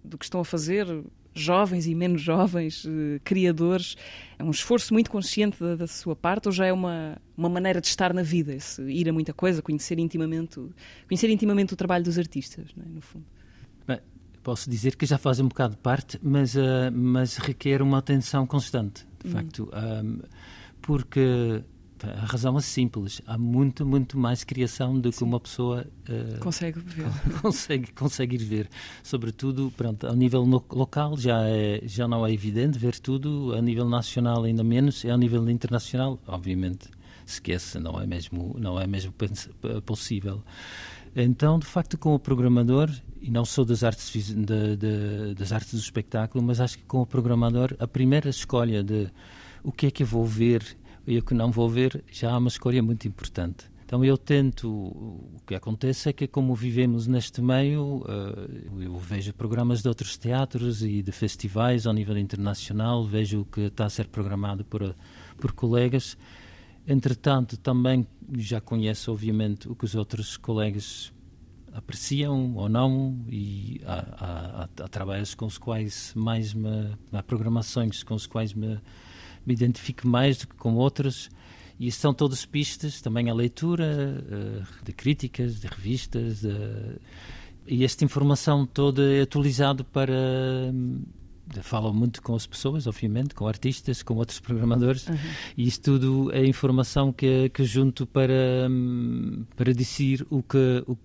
do 0.03 0.17
que 0.17 0.25
estão 0.25 0.41
a 0.41 0.45
fazer 0.45 0.87
jovens 1.35 1.85
e 1.85 1.93
menos 1.93 2.21
jovens 2.21 2.85
uh, 2.85 3.19
criadores 3.23 3.97
é 4.39 4.43
um 4.43 4.49
esforço 4.49 4.93
muito 4.93 5.11
consciente 5.11 5.59
da, 5.59 5.75
da, 5.75 5.87
sua 5.87 6.15
parte 6.15 6.47
ou 6.47 6.51
já 6.51 6.65
é 6.65 6.73
uma, 6.73 7.21
uma 7.37 7.49
maneira 7.49 7.81
de 7.81 7.87
estar 7.87 8.13
na 8.13 8.23
vida, 8.23 8.53
esse, 8.53 8.81
ir 8.83 9.07
a 9.09 9.13
muita 9.13 9.33
coisa, 9.33 9.61
conhecer 9.61 9.99
intimamente, 9.99 10.59
conhecer 11.07 11.29
intimamente 11.29 11.73
o 11.73 11.75
trabalho 11.75 12.05
dos 12.05 12.17
artistas, 12.17 12.69
é? 12.79 12.89
no 12.89 13.01
fundo? 13.01 13.25
Bem, 13.85 13.99
posso 14.41 14.69
dizer 14.69 14.95
que 14.95 15.05
já 15.05 15.17
faz 15.17 15.39
um 15.41 15.47
bocado 15.49 15.75
de 15.75 15.81
parte, 15.81 16.17
mas, 16.23 16.55
uh, 16.55 16.91
mas 16.93 17.35
requer 17.35 17.81
uma 17.81 17.97
atenção 17.97 18.47
constante, 18.47 19.05
de 19.21 19.27
hum. 19.29 19.31
facto, 19.31 19.69
um, 20.03 20.19
porque 20.81 21.61
a 22.03 22.25
razão 22.25 22.57
é 22.57 22.61
simples. 22.61 23.21
Há 23.25 23.37
muito, 23.37 23.85
muito 23.85 24.17
mais 24.17 24.43
criação 24.43 24.99
do 24.99 25.11
que 25.11 25.23
uma 25.23 25.39
pessoa 25.39 25.85
uh, 26.09 26.39
consegue 26.39 26.79
ver. 26.79 27.05
consegue, 27.41 27.91
consegue 27.93 28.37
ver. 28.37 28.69
Sobretudo, 29.03 29.71
pronto, 29.75 30.05
ao 30.05 30.15
nível 30.15 30.41
local 30.41 31.17
já, 31.17 31.47
é, 31.47 31.81
já 31.85 32.07
não 32.07 32.25
é 32.25 32.33
evidente 32.33 32.77
ver 32.77 32.99
tudo, 32.99 33.53
a 33.55 33.61
nível 33.61 33.87
nacional 33.87 34.43
ainda 34.43 34.63
menos, 34.63 35.03
e 35.03 35.09
ao 35.09 35.17
nível 35.17 35.49
internacional, 35.49 36.19
obviamente, 36.27 36.89
esquece, 37.25 37.79
não 37.79 37.99
é 37.99 38.05
mesmo, 38.05 38.55
não 38.59 38.79
é 38.79 38.85
mesmo 38.85 39.13
possível. 39.85 40.43
Então, 41.15 41.57
de 41.57 41.65
facto, 41.65 41.97
como 41.97 42.19
programador, 42.19 42.91
e 43.21 43.31
não 43.31 43.45
sou 43.45 43.63
das 43.63 43.83
artes, 43.83 44.11
de, 44.11 44.75
de, 44.75 45.33
das 45.33 45.53
artes 45.53 45.73
do 45.73 45.79
espetáculo, 45.79 46.43
mas 46.43 46.59
acho 46.59 46.77
que 46.77 46.83
como 46.83 47.05
programador, 47.05 47.73
a 47.79 47.87
primeira 47.87 48.29
escolha 48.29 48.83
de 48.83 49.09
o 49.63 49.71
que 49.71 49.87
é 49.87 49.91
que 49.91 50.03
eu 50.03 50.07
vou 50.07 50.25
ver 50.25 50.75
e 51.07 51.17
o 51.17 51.23
que 51.23 51.33
não 51.33 51.51
vou 51.51 51.69
ver, 51.69 52.03
já 52.11 52.31
há 52.31 52.37
uma 52.37 52.47
escolha 52.47 52.81
muito 52.81 53.07
importante. 53.07 53.65
Então 53.85 54.03
eu 54.03 54.17
tento, 54.17 54.67
o 54.67 55.39
que 55.45 55.53
acontece 55.53 56.09
é 56.09 56.13
que 56.13 56.27
como 56.27 56.55
vivemos 56.55 57.05
neste 57.05 57.39
meio, 57.39 58.03
eh, 58.09 58.83
eu 58.83 58.97
vejo 58.97 59.31
programas 59.31 59.83
de 59.83 59.87
outros 59.87 60.17
teatros 60.17 60.81
e 60.81 61.03
de 61.03 61.11
festivais 61.11 61.85
ao 61.85 61.93
nível 61.93 62.17
internacional, 62.17 63.05
vejo 63.05 63.41
o 63.41 63.45
que 63.45 63.61
está 63.61 63.85
a 63.85 63.89
ser 63.89 64.07
programado 64.07 64.65
por, 64.65 64.95
por 65.37 65.51
colegas. 65.51 66.17
Entretanto, 66.87 67.57
também 67.57 68.07
já 68.35 68.59
conheço, 68.59 69.11
obviamente, 69.11 69.69
o 69.69 69.75
que 69.75 69.85
os 69.85 69.93
outros 69.93 70.35
colegas 70.35 71.13
apreciam 71.71 72.55
ou 72.55 72.67
não 72.67 73.23
e 73.29 73.81
há, 73.85 74.63
há, 74.79 74.83
há 74.83 74.87
trabalhos 74.87 75.35
com 75.35 75.45
os 75.45 75.59
quais 75.59 76.11
mais 76.15 76.53
me, 76.53 76.97
há 77.11 77.21
programações 77.21 78.01
com 78.01 78.15
os 78.15 78.25
quais 78.25 78.53
me 78.53 78.79
me 79.45 79.53
identifico 79.53 80.07
mais 80.07 80.37
do 80.37 80.47
que 80.47 80.55
com 80.55 80.75
outras. 80.75 81.29
E 81.79 81.91
são 81.91 82.13
todas 82.13 82.45
pistas, 82.45 83.01
também 83.01 83.29
a 83.29 83.33
leitura 83.33 84.23
uh, 84.23 84.85
de 84.85 84.93
críticas, 84.93 85.59
de 85.59 85.67
revistas. 85.67 86.43
Uh, 86.43 86.99
e 87.67 87.83
esta 87.83 88.05
informação 88.05 88.65
toda 88.65 89.11
é 89.13 89.21
atualizada 89.21 89.83
para. 89.83 90.13
Um, 90.73 91.03
falo 91.61 91.93
muito 91.93 92.21
com 92.21 92.35
as 92.35 92.47
pessoas, 92.47 92.87
obviamente, 92.87 93.35
com 93.35 93.47
artistas, 93.47 94.01
com 94.01 94.15
outros 94.15 94.39
programadores, 94.41 95.07
uhum. 95.07 95.17
e 95.57 95.67
isto 95.67 95.91
tudo 95.91 96.31
é 96.31 96.45
informação 96.45 97.13
que, 97.13 97.49
que 97.49 97.63
junto 97.63 98.05
para, 98.05 98.67
hum, 98.69 99.45
para 99.55 99.73
dizer 99.73 100.25
o 100.29 100.41
que, 100.41 100.83
o, 100.87 100.95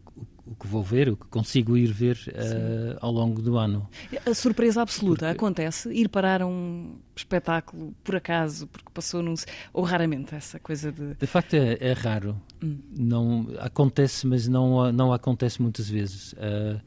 o 0.50 0.54
que 0.56 0.66
vou 0.66 0.82
ver, 0.82 1.08
o 1.08 1.16
que 1.16 1.26
consigo 1.26 1.76
ir 1.76 1.92
ver 1.92 2.18
uh, 2.28 2.98
ao 3.00 3.12
longo 3.12 3.40
do 3.40 3.56
ano. 3.56 3.88
A 4.26 4.34
surpresa 4.34 4.82
absoluta 4.82 5.26
porque... 5.26 5.38
acontece? 5.38 5.92
Ir 5.92 6.08
parar 6.08 6.42
a 6.42 6.46
um 6.46 6.96
espetáculo 7.14 7.94
por 8.02 8.16
acaso, 8.16 8.66
porque 8.66 8.88
passou 8.92 9.22
num. 9.22 9.34
ou 9.72 9.84
raramente 9.84 10.34
essa 10.34 10.58
coisa 10.58 10.90
de. 10.90 11.14
De 11.14 11.26
facto 11.26 11.54
é, 11.54 11.78
é 11.80 11.92
raro. 11.92 12.36
Hum. 12.60 12.78
Não, 12.90 13.46
acontece, 13.60 14.26
mas 14.26 14.48
não, 14.48 14.90
não 14.92 15.12
acontece 15.12 15.62
muitas 15.62 15.88
vezes. 15.88 16.32
Uh, 16.32 16.80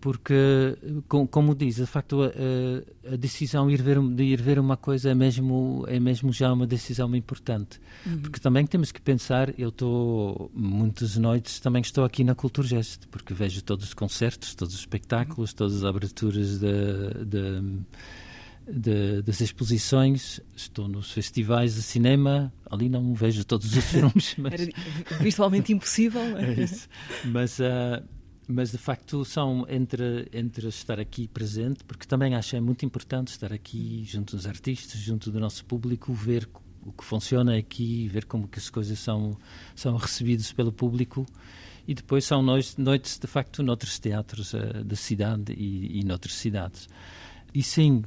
porque, 0.00 0.34
como 1.08 1.54
diz, 1.54 1.76
de 1.76 1.86
facto, 1.86 2.22
a, 2.22 3.12
a, 3.12 3.16
decisão 3.16 3.66
de 3.66 3.74
ir, 3.74 3.82
ver, 3.82 4.00
de 4.00 4.22
ir 4.22 4.40
ver 4.40 4.58
uma 4.58 4.76
coisa 4.76 5.10
é 5.10 5.14
mesmo, 5.14 5.84
é 5.88 6.00
mesmo 6.00 6.32
já 6.32 6.52
uma 6.52 6.66
decisão 6.66 7.14
importante. 7.14 7.78
Uhum. 8.06 8.22
Porque 8.22 8.40
também 8.40 8.66
temos 8.66 8.90
que 8.90 9.00
pensar, 9.00 9.52
eu 9.58 9.68
estou, 9.68 10.50
muitas 10.54 11.16
noites 11.16 11.60
também 11.60 11.82
estou 11.82 12.04
aqui 12.04 12.24
na 12.24 12.34
Culturgest, 12.34 13.06
porque 13.10 13.34
vejo 13.34 13.62
todos 13.62 13.88
os 13.88 13.94
concertos, 13.94 14.54
todos 14.54 14.74
os 14.74 14.80
espetáculos, 14.80 15.52
todas 15.52 15.76
as 15.76 15.84
aberturas 15.84 16.58
de, 16.58 17.24
de, 17.26 17.80
de, 18.72 19.22
das 19.22 19.40
exposições, 19.42 20.40
estou 20.56 20.88
nos 20.88 21.12
festivais 21.12 21.74
de 21.74 21.82
cinema, 21.82 22.50
ali 22.70 22.88
não 22.88 23.12
vejo 23.12 23.44
todos 23.44 23.76
os 23.76 23.84
filmes. 23.84 24.34
Mas... 24.38 24.52
Era 24.54 24.68
visualmente 25.20 25.72
impossível. 25.74 26.22
É 26.38 26.54
isso. 26.54 26.88
Mas... 27.26 27.58
Uh, 27.58 28.19
mas 28.50 28.72
de 28.72 28.78
facto 28.78 29.24
são 29.24 29.64
entre 29.68 30.28
entre 30.32 30.68
estar 30.68 30.98
aqui 30.98 31.28
presente 31.28 31.84
porque 31.84 32.06
também 32.06 32.34
acho 32.34 32.56
é 32.56 32.60
muito 32.60 32.84
importante 32.84 33.28
estar 33.28 33.52
aqui 33.52 34.02
junto 34.04 34.36
dos 34.36 34.46
artistas 34.46 35.00
junto 35.00 35.30
do 35.30 35.38
nosso 35.38 35.64
público 35.64 36.12
ver 36.12 36.48
o 36.84 36.92
que 36.92 37.04
funciona 37.04 37.56
aqui 37.56 38.08
ver 38.08 38.24
como 38.24 38.48
que 38.48 38.58
as 38.58 38.70
coisas 38.70 38.98
são 38.98 39.36
são 39.74 39.96
recebidas 39.96 40.52
pelo 40.52 40.72
público. 40.72 41.26
E 41.88 41.94
depois 41.94 42.24
são 42.24 42.42
noites, 42.42 43.18
de 43.18 43.26
facto 43.26 43.62
noutros 43.62 43.98
teatros 43.98 44.52
uh, 44.52 44.84
da 44.84 44.94
cidade 44.94 45.52
e, 45.52 45.98
e 45.98 46.04
noutras 46.04 46.34
cidades. 46.34 46.88
E 47.52 47.62
sim 47.62 48.02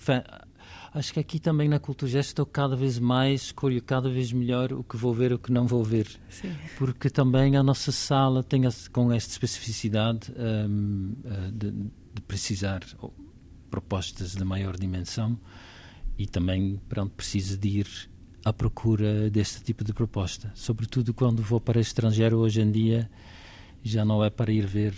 acho 0.93 1.13
que 1.13 1.19
aqui 1.19 1.39
também 1.39 1.67
na 1.67 1.79
Cultura 1.79 2.11
Gesto 2.11 2.29
estou 2.29 2.45
cada 2.45 2.75
vez 2.75 2.99
mais, 2.99 3.43
escolho 3.43 3.81
cada 3.81 4.09
vez 4.09 4.31
melhor 4.31 4.71
o 4.71 4.83
que 4.83 4.95
vou 4.95 5.13
ver 5.13 5.31
e 5.31 5.33
o 5.33 5.39
que 5.39 5.51
não 5.51 5.65
vou 5.65 5.83
ver. 5.83 6.07
Sim. 6.29 6.53
Porque 6.77 7.09
também 7.09 7.55
a 7.57 7.63
nossa 7.63 7.91
sala 7.91 8.43
tem 8.43 8.61
com 8.91 9.11
esta 9.11 9.31
especificidade 9.31 10.31
um, 10.37 11.13
eh, 11.25 11.51
de, 11.51 11.71
de, 11.71 12.21
precisar 12.27 12.81
propostas 13.69 14.35
de 14.35 14.43
maior 14.43 14.77
dimensão 14.77 15.39
e 16.17 16.27
também 16.27 16.79
pronto, 16.87 17.11
precisa 17.15 17.57
de 17.57 17.79
ir 17.79 17.87
à 18.45 18.53
procura 18.53 19.29
deste 19.31 19.63
tipo 19.63 19.83
de 19.83 19.93
proposta. 19.93 20.51
Sobretudo 20.53 21.13
quando 21.13 21.41
vou 21.41 21.59
para 21.59 21.79
estrangeiro 21.79 22.37
hoje 22.37 22.61
em 22.61 22.71
dia, 22.71 23.09
já 23.81 24.05
não 24.05 24.23
é 24.23 24.29
para 24.29 24.51
ir 24.51 24.67
ver 24.67 24.93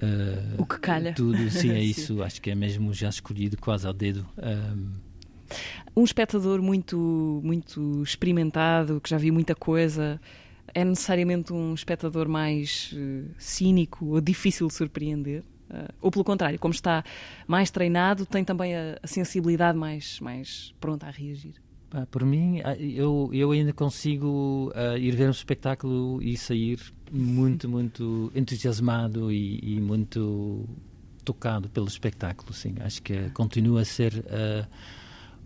Uh, 0.00 0.62
o 0.62 0.64
que 0.64 0.78
calha. 0.78 1.12
Tudo, 1.12 1.50
sim, 1.50 1.70
é 1.72 1.82
isso. 1.82 2.14
sim. 2.14 2.22
Acho 2.22 2.40
que 2.40 2.50
é 2.50 2.54
mesmo 2.54 2.94
já 2.94 3.08
escolhido 3.08 3.56
quase 3.56 3.84
ao 3.84 3.92
dedo. 3.92 4.24
Um, 4.38 5.07
um 5.96 6.04
espectador 6.04 6.62
muito, 6.62 7.40
muito 7.42 8.02
experimentado, 8.02 9.00
que 9.00 9.10
já 9.10 9.18
viu 9.18 9.32
muita 9.32 9.54
coisa, 9.54 10.20
é 10.74 10.84
necessariamente 10.84 11.52
um 11.52 11.74
espectador 11.74 12.28
mais 12.28 12.92
uh, 12.92 13.30
cínico 13.38 14.06
ou 14.06 14.20
difícil 14.20 14.68
de 14.68 14.74
surpreender? 14.74 15.42
Uh, 15.70 15.92
ou 16.00 16.10
pelo 16.10 16.24
contrário, 16.24 16.58
como 16.58 16.72
está 16.72 17.04
mais 17.46 17.70
treinado, 17.70 18.24
tem 18.24 18.44
também 18.44 18.74
a, 18.74 18.98
a 19.02 19.06
sensibilidade 19.06 19.76
mais, 19.76 20.18
mais 20.20 20.74
pronta 20.80 21.06
a 21.06 21.10
reagir? 21.10 21.54
Ah, 21.90 22.06
por 22.06 22.24
mim, 22.24 22.60
ah, 22.64 22.76
eu, 22.76 23.30
eu 23.32 23.50
ainda 23.50 23.72
consigo 23.72 24.70
uh, 24.74 24.98
ir 24.98 25.16
ver 25.16 25.26
um 25.26 25.30
espetáculo 25.30 26.22
e 26.22 26.36
sair 26.36 26.78
muito, 27.10 27.68
muito 27.68 28.30
entusiasmado 28.34 29.32
e, 29.32 29.58
e 29.62 29.80
muito 29.80 30.68
tocado 31.24 31.68
pelo 31.70 31.86
espetáculo. 31.86 32.52
Sim, 32.52 32.74
acho 32.80 33.02
que 33.02 33.30
continua 33.30 33.82
a 33.82 33.84
ser 33.84 34.12
uh, 34.18 34.66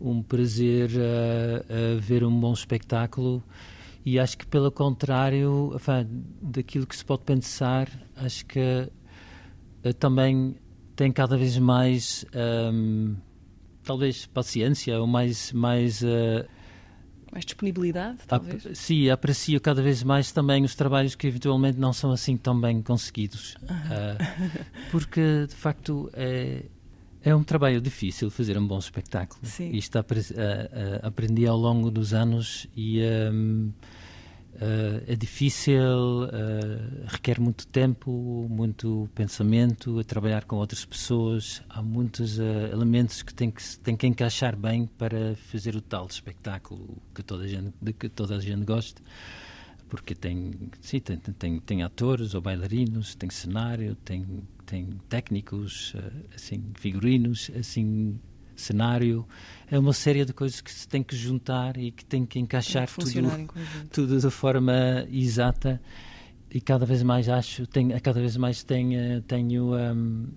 um 0.02 0.22
prazer 0.22 0.90
uh, 0.90 2.00
ver 2.00 2.24
um 2.24 2.40
bom 2.40 2.52
espetáculo 2.52 3.42
e 4.04 4.18
acho 4.18 4.36
que 4.36 4.46
pelo 4.46 4.70
contrário 4.70 5.72
enfim, 5.74 6.24
daquilo 6.42 6.86
que 6.86 6.96
se 6.96 7.04
pode 7.04 7.22
pensar 7.22 7.88
acho 8.16 8.44
que 8.46 8.88
uh, 9.84 9.94
também 9.94 10.56
tem 10.96 11.12
cada 11.12 11.36
vez 11.36 11.56
mais 11.58 12.24
um, 12.72 13.16
talvez 13.84 14.26
paciência 14.26 14.98
ou 15.00 15.06
mais 15.06 15.52
mais 15.52 16.02
uh, 16.02 16.46
mais 17.32 17.46
disponibilidade, 17.46 18.18
talvez? 18.28 18.66
Ap 18.66 18.74
sim, 18.74 19.08
aprecio 19.08 19.58
cada 19.58 19.80
vez 19.80 20.02
mais 20.02 20.30
também 20.30 20.64
os 20.64 20.74
trabalhos 20.74 21.14
que 21.14 21.26
eventualmente 21.26 21.78
não 21.78 21.90
são 21.90 22.12
assim 22.12 22.36
tão 22.36 22.60
bem 22.60 22.82
conseguidos. 22.82 23.54
Uh, 23.62 24.90
porque, 24.90 25.46
de 25.48 25.54
facto, 25.54 26.10
é, 26.12 26.66
é 27.24 27.34
um 27.34 27.42
trabalho 27.42 27.80
difícil 27.80 28.30
fazer 28.30 28.58
um 28.58 28.66
bom 28.66 28.78
espetáculo. 28.78 29.44
Sim. 29.46 29.70
Isto 29.70 29.98
aprendi 31.02 31.46
ao 31.46 31.56
longo 31.56 31.90
dos 31.90 32.12
anos 32.12 32.66
e 32.76 33.00
um, 33.32 33.72
uh, 34.54 35.02
é 35.06 35.14
difícil, 35.14 36.24
uh, 36.24 37.06
requer 37.06 37.40
muito 37.40 37.66
tempo, 37.66 38.46
muito 38.50 39.08
pensamento, 39.14 39.98
a 39.98 40.04
trabalhar 40.04 40.44
com 40.44 40.56
outras 40.56 40.84
pessoas. 40.84 41.62
Há 41.68 41.80
muitos 41.80 42.38
uh, 42.38 42.42
elementos 42.72 43.22
que 43.22 43.32
tem 43.32 43.50
que 43.50 43.62
tem 43.78 43.96
que 43.96 44.06
encaixar 44.06 44.56
bem 44.56 44.86
para 44.86 45.34
fazer 45.36 45.76
o 45.76 45.80
tal 45.80 46.06
espetáculo 46.06 46.98
que 47.14 47.22
toda 47.22 47.44
a 47.44 47.48
gente, 47.48 47.72
de 47.80 47.92
que 47.92 48.08
toda 48.08 48.36
a 48.36 48.40
gente 48.40 48.64
gosta 48.64 49.00
porque 49.92 50.14
tem, 50.14 50.54
sim, 50.80 51.00
tem, 51.00 51.18
tem, 51.18 51.60
tem 51.60 51.82
atores 51.82 52.34
ou 52.34 52.40
bailarinos, 52.40 53.14
tem 53.14 53.28
cenário, 53.28 53.94
tem, 53.96 54.24
tem 54.72 54.88
técnicos, 55.06 55.92
eh, 55.94 56.34
assim, 56.34 56.64
figurinos, 56.76 57.50
assim, 57.54 58.18
cenário. 58.56 59.26
É 59.70 59.78
uma 59.78 59.92
série 59.92 60.24
de 60.24 60.32
coisas 60.32 60.62
que 60.62 60.72
se 60.72 60.88
tem 60.88 61.02
que 61.02 61.14
juntar 61.14 61.76
e 61.76 61.90
que 61.90 62.02
tem 62.02 62.24
que 62.24 62.38
encaixar 62.38 62.88
tem 62.88 63.06
que 63.06 63.12
tudo, 63.12 63.88
tudo 63.92 64.18
de 64.18 64.30
forma 64.30 65.06
exata. 65.10 65.78
E 66.50 66.58
cada 66.58 66.86
vez 66.86 67.02
mais 67.02 67.28
acho, 67.28 67.66
tenho, 67.66 68.00
cada 68.00 68.18
vez 68.18 68.34
mais 68.38 68.64
tenho, 68.64 69.20
tenho 69.22 69.74
um, 69.74 70.28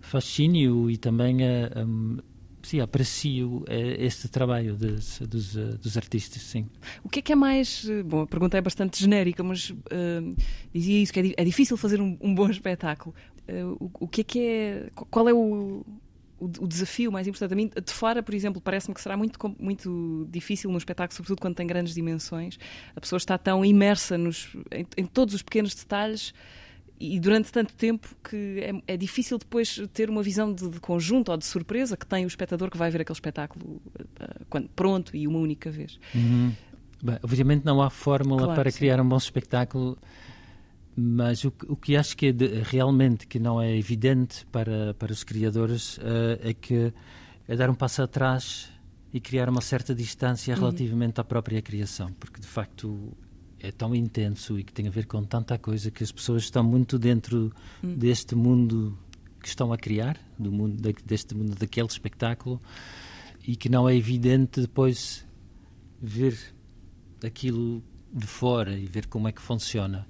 fascínio 0.00 0.90
e 0.90 0.96
também 0.96 1.36
um, 1.76 2.18
sim, 2.66 2.80
aprecio 2.80 3.64
eh, 3.68 4.04
este 4.04 4.28
trabalho 4.28 4.74
dos, 4.74 5.20
dos, 5.20 5.56
eh, 5.56 5.76
dos, 5.80 5.96
artistas, 5.96 6.42
sim. 6.42 6.66
O 7.04 7.08
que 7.08 7.20
é 7.20 7.22
que 7.22 7.32
é 7.32 7.36
mais... 7.36 7.88
Eh, 7.88 8.02
bom, 8.02 8.22
a 8.22 8.26
pergunta 8.26 8.58
é 8.58 8.60
bastante 8.60 9.00
genérica, 9.00 9.42
mas 9.44 9.70
uh, 9.70 10.36
dizia 10.74 11.00
isso, 11.00 11.12
que 11.12 11.20
é, 11.20 11.32
é 11.36 11.44
difícil 11.44 11.76
fazer 11.76 12.00
um, 12.00 12.18
um 12.20 12.34
bom 12.34 12.50
espetáculo. 12.50 13.14
Uh, 13.48 13.76
o, 13.80 14.04
o, 14.04 14.08
que 14.08 14.20
é 14.20 14.24
que 14.24 14.40
é... 14.40 14.90
Qual 15.10 15.28
é 15.28 15.32
o, 15.32 15.84
o, 16.38 16.44
o, 16.44 16.66
desafio 16.66 17.10
mais 17.10 17.26
importante 17.26 17.52
a 17.52 17.56
mim, 17.56 17.70
de 17.84 17.92
fora, 17.92 18.22
por 18.22 18.34
exemplo, 18.34 18.60
parece-me 18.60 18.94
que 18.94 19.00
será 19.00 19.16
muito, 19.16 19.38
muito 19.58 20.26
difícil 20.30 20.70
num 20.70 20.78
espetáculo, 20.78 21.16
sobretudo 21.16 21.40
quando 21.40 21.54
tem 21.54 21.66
grandes 21.66 21.94
dimensões. 21.94 22.58
A 22.94 23.00
pessoa 23.00 23.18
está 23.18 23.38
tão 23.38 23.64
imersa 23.64 24.18
nos, 24.18 24.48
em, 24.70 24.86
em 24.96 25.06
todos 25.06 25.34
os 25.34 25.42
pequenos 25.42 25.74
detalhes 25.74 26.34
e 26.98 27.20
durante 27.20 27.52
tanto 27.52 27.74
tempo 27.74 28.08
que 28.24 28.60
é, 28.86 28.94
é, 28.94 28.96
difícil 28.96 29.38
depois 29.38 29.82
ter 29.92 30.08
uma 30.08 30.22
visão 30.22 30.52
de, 30.52 30.68
de, 30.68 30.80
conjunto 30.80 31.30
ou 31.30 31.36
de 31.36 31.44
surpresa 31.44 31.96
que 31.96 32.06
tem 32.06 32.24
o 32.24 32.28
espectador 32.28 32.70
que 32.70 32.76
vai 32.76 32.90
ver 32.90 33.02
aquele 33.02 33.16
espetáculo 33.16 33.66
uh, 33.66 34.46
quando, 34.48 34.68
pronto 34.70 35.14
e 35.14 35.28
uma 35.28 35.38
única 35.38 35.70
vez. 35.70 35.98
Uhum. 36.14 36.52
Bem, 37.02 37.18
obviamente 37.22 37.64
não 37.64 37.82
há 37.82 37.90
fórmula 37.90 38.44
claro, 38.44 38.54
para 38.54 38.70
sim. 38.70 38.78
criar 38.78 39.00
um 39.00 39.08
bom 39.08 39.18
espetáculo, 39.18 39.98
mas 40.96 41.44
o, 41.44 41.52
o 41.68 41.76
que 41.76 41.94
acho 41.94 42.16
que 42.16 42.26
é 42.26 42.32
de, 42.32 42.46
realmente 42.62 43.26
que 43.26 43.38
não 43.38 43.60
é 43.60 43.76
evidente 43.76 44.46
para, 44.46 44.94
para 44.94 45.12
os 45.12 45.22
criadores 45.22 45.98
uh, 45.98 46.38
é 46.40 46.54
que 46.54 46.92
é 47.46 47.54
dar 47.54 47.68
um 47.68 47.74
passo 47.74 48.02
atrás 48.02 48.70
e 49.12 49.20
criar 49.20 49.48
uma 49.48 49.60
certa 49.60 49.94
distância 49.94 50.54
uhum. 50.54 50.60
relativamente 50.60 51.20
à 51.20 51.24
própria 51.24 51.60
criação, 51.60 52.12
porque 52.18 52.40
de 52.40 52.46
facto 52.46 53.16
é 53.60 53.70
tão 53.70 53.94
intenso 53.94 54.58
e 54.58 54.64
que 54.64 54.72
tem 54.72 54.88
a 54.88 54.90
ver 54.90 55.06
com 55.06 55.22
tanta 55.24 55.58
coisa 55.58 55.90
que 55.90 56.02
as 56.02 56.10
pessoas 56.10 56.42
estão 56.42 56.62
muito 56.64 56.98
dentro 56.98 57.52
hum. 57.82 57.94
deste 57.96 58.34
mundo 58.34 58.98
que 59.40 59.48
estão 59.48 59.72
a 59.72 59.78
criar, 59.78 60.18
do 60.38 60.50
mundo 60.50 60.76
deste 61.04 61.34
mundo 61.34 61.54
daquele 61.54 61.86
espetáculo 61.86 62.60
e 63.46 63.54
que 63.54 63.68
não 63.68 63.88
é 63.88 63.94
evidente 63.94 64.60
depois 64.60 65.26
ver 66.00 66.36
aquilo 67.24 67.82
de 68.12 68.26
fora 68.26 68.76
e 68.76 68.86
ver 68.86 69.06
como 69.06 69.28
é 69.28 69.32
que 69.32 69.42
funciona. 69.42 70.06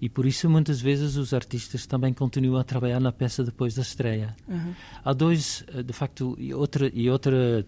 E 0.00 0.08
por 0.08 0.26
isso 0.26 0.48
muitas 0.48 0.80
vezes 0.80 1.16
os 1.16 1.34
artistas 1.34 1.86
também 1.86 2.12
continuam 2.12 2.60
a 2.60 2.64
trabalhar 2.64 3.00
na 3.00 3.12
peça 3.12 3.44
depois 3.44 3.74
da 3.74 3.82
estreia. 3.82 4.34
Uhum. 4.48 4.74
Há 5.04 5.12
dois, 5.12 5.64
eh, 5.74 5.82
de 5.82 5.92
facto, 5.92 6.36
e 6.38 6.54
outra 6.54 6.90
e 6.92 7.10
outra 7.10 7.66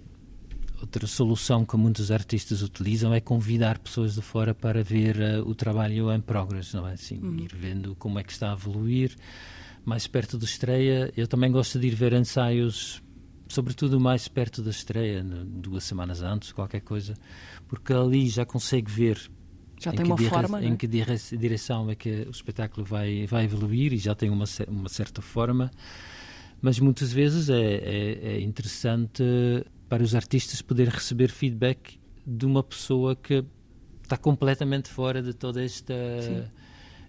outra 0.81 1.07
solução 1.07 1.65
que 1.65 1.77
muitos 1.77 2.11
artistas 2.11 2.61
utilizam 2.61 3.15
é 3.15 3.21
convidar 3.21 3.79
pessoas 3.79 4.15
de 4.15 4.21
fora 4.21 4.53
para 4.53 4.83
ver 4.83 5.17
uh, 5.17 5.49
o 5.49 5.55
trabalho 5.55 6.13
em 6.13 6.21
progress, 6.21 6.75
não 6.75 6.89
é? 6.89 6.95
Assim, 6.95 7.19
uhum. 7.19 7.39
ir 7.39 7.55
vendo 7.55 7.95
como 7.95 8.19
é 8.19 8.25
que 8.25 8.33
está 8.33 8.51
a 8.51 8.55
evoluir. 8.55 9.15
Mais 9.85 10.07
perto 10.09 10.37
da 10.39 10.45
estreia, 10.45 11.13
eu 11.17 11.29
também 11.29 11.51
gosto 11.53 11.79
de 11.79 11.87
ir 11.87 11.95
ver 11.95 12.13
ensaios, 12.13 13.03
sobretudo 13.49 14.01
mais 14.01 14.27
perto 14.27 14.61
da 14.61 14.71
estreia, 14.71 15.23
duas 15.23 15.85
semanas 15.85 16.23
antes, 16.23 16.53
qualquer 16.53 16.81
coisa, 16.81 17.15
porque 17.69 17.93
ali 17.93 18.29
já 18.29 18.45
consegue 18.45 18.91
ver 18.91 19.31
já 19.83 19.93
tem 19.93 20.05
uma 20.05 20.17
forma, 20.17 20.63
em 20.63 20.73
é? 20.73 20.77
que 20.77 20.87
direção 20.87 21.91
é 21.91 21.95
que 21.95 22.27
o 22.27 22.31
espetáculo 22.31 22.85
vai 22.87 23.27
vai 23.27 23.45
evoluir 23.45 23.93
e 23.93 23.99
já 23.99 24.15
tem 24.15 24.31
uma 24.31 24.45
uma 24.69 24.89
certa 24.89 25.21
forma 25.21 25.71
mas 26.61 26.79
muitas 26.79 27.13
vezes 27.13 27.51
é, 27.51 27.61
é, 27.61 28.35
é 28.35 28.41
interessante 28.41 29.23
para 29.89 30.03
os 30.03 30.15
artistas 30.15 30.63
poder 30.63 30.89
receber 30.89 31.29
feedback 31.29 31.99
de 32.25 32.47
uma 32.47 32.63
pessoa 32.63 33.17
que 33.17 33.45
está 34.03 34.17
completamente 34.17 34.89
fora 34.89 35.21
de 35.21 35.35
toda 35.35 35.63
esta 35.63 35.95
Sim. 36.21 36.45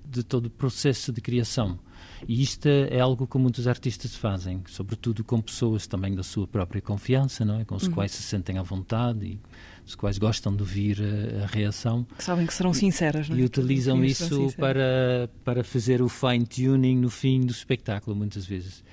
de 0.03 0.23
todo 0.23 0.47
o 0.47 0.49
processo 0.49 1.11
de 1.13 1.21
criação 1.21 1.79
e 2.27 2.41
isto 2.41 2.67
é 2.67 2.99
algo 2.99 3.27
que 3.27 3.37
muitos 3.37 3.67
artistas 3.67 4.15
fazem 4.15 4.61
sobretudo 4.67 5.23
com 5.23 5.41
pessoas 5.41 5.87
também 5.87 6.15
da 6.15 6.23
sua 6.23 6.47
própria 6.47 6.81
confiança 6.81 7.43
não 7.43 7.59
é 7.59 7.65
com 7.65 7.75
os 7.75 7.83
uhum. 7.83 7.91
quais 7.91 8.11
se 8.11 8.23
sentem 8.23 8.57
à 8.57 8.63
vontade 8.63 9.25
e 9.25 9.39
os 9.85 9.95
quais 9.95 10.17
gostam 10.17 10.55
de 10.55 10.61
ouvir 10.61 10.99
a, 11.01 11.43
a 11.43 11.47
reação 11.47 12.05
que 12.17 12.23
sabem 12.23 12.45
que 12.45 12.53
serão 12.53 12.73
sinceras 12.73 13.29
não 13.29 13.35
é? 13.35 13.39
e 13.39 13.43
utilizam 13.43 14.03
isso 14.03 14.53
para 14.57 15.29
para 15.43 15.63
fazer 15.63 16.01
o 16.01 16.09
fine 16.09 16.45
tuning 16.45 16.97
no 16.97 17.09
fim 17.09 17.41
do 17.41 17.51
espetáculo 17.51 18.15
muitas 18.15 18.45
vezes 18.45 18.83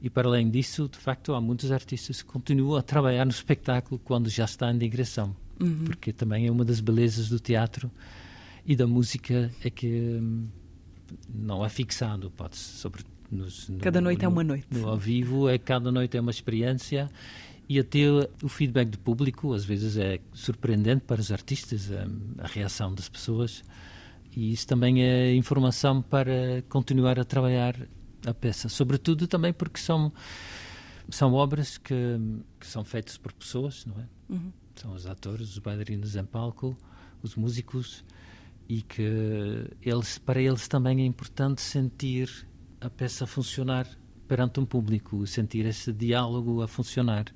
e 0.00 0.10
para 0.10 0.28
além 0.28 0.50
disso, 0.50 0.88
de 0.88 0.98
facto, 0.98 1.34
há 1.34 1.40
muitos 1.40 1.72
artistas 1.72 2.22
que 2.22 2.28
continuam 2.28 2.76
a 2.76 2.82
trabalhar 2.82 3.24
no 3.24 3.30
espetáculo 3.30 4.00
quando 4.04 4.28
já 4.28 4.44
está 4.44 4.70
em 4.70 4.78
digressão, 4.78 5.34
uhum. 5.60 5.84
porque 5.84 6.12
também 6.12 6.46
é 6.46 6.50
uma 6.50 6.64
das 6.64 6.80
belezas 6.80 7.28
do 7.28 7.40
teatro 7.40 7.90
e 8.64 8.76
da 8.76 8.86
música 8.86 9.50
é 9.64 9.70
que 9.70 10.18
hum, 10.20 10.48
não 11.28 11.64
é 11.64 11.68
fixado, 11.68 12.30
pode 12.30 12.56
sobre 12.56 13.02
nos, 13.30 13.68
no, 13.68 13.78
cada 13.78 14.00
noite 14.00 14.20
no, 14.20 14.24
é 14.24 14.28
uma 14.28 14.44
noite. 14.44 14.66
No 14.70 14.88
ao 14.88 14.96
vivo, 14.96 15.48
é 15.48 15.58
cada 15.58 15.90
noite 15.90 16.16
é 16.16 16.20
uma 16.20 16.30
experiência 16.30 17.10
e 17.68 17.78
até 17.78 17.98
o 18.42 18.48
feedback 18.48 18.88
do 18.90 18.98
público 18.98 19.52
às 19.52 19.64
vezes 19.64 19.96
é 19.96 20.20
surpreendente 20.32 21.02
para 21.02 21.20
os 21.20 21.32
artistas 21.32 21.90
a, 21.90 22.44
a 22.44 22.46
reação 22.46 22.94
das 22.94 23.08
pessoas 23.08 23.64
e 24.36 24.52
isso 24.52 24.66
também 24.66 25.02
é 25.02 25.34
informação 25.34 26.02
para 26.02 26.62
continuar 26.68 27.18
a 27.18 27.24
trabalhar 27.24 27.74
a 28.26 28.34
peça. 28.34 28.68
Sobretudo 28.68 29.26
também 29.26 29.52
porque 29.52 29.80
são, 29.80 30.12
são 31.08 31.32
obras 31.32 31.78
que, 31.78 31.94
que 32.60 32.66
são 32.66 32.84
feitas 32.84 33.16
por 33.16 33.32
pessoas, 33.32 33.86
não 33.86 33.96
é? 34.00 34.06
Uhum. 34.28 34.52
São 34.74 34.92
os 34.92 35.06
atores, 35.06 35.50
os 35.50 35.58
bailarinos 35.58 36.16
em 36.16 36.24
palco, 36.24 36.76
os 37.22 37.34
músicos, 37.34 38.04
e 38.68 38.82
que 38.82 39.68
eles, 39.82 40.18
para 40.18 40.40
eles 40.40 40.66
também 40.68 41.02
é 41.02 41.04
importante 41.04 41.62
sentir 41.62 42.28
a 42.80 42.90
peça 42.90 43.26
funcionar 43.26 43.86
perante 44.26 44.60
um 44.60 44.66
público, 44.66 45.26
sentir 45.26 45.66
esse 45.66 45.92
diálogo 45.92 46.62
a 46.62 46.68
funcionar. 46.68 47.26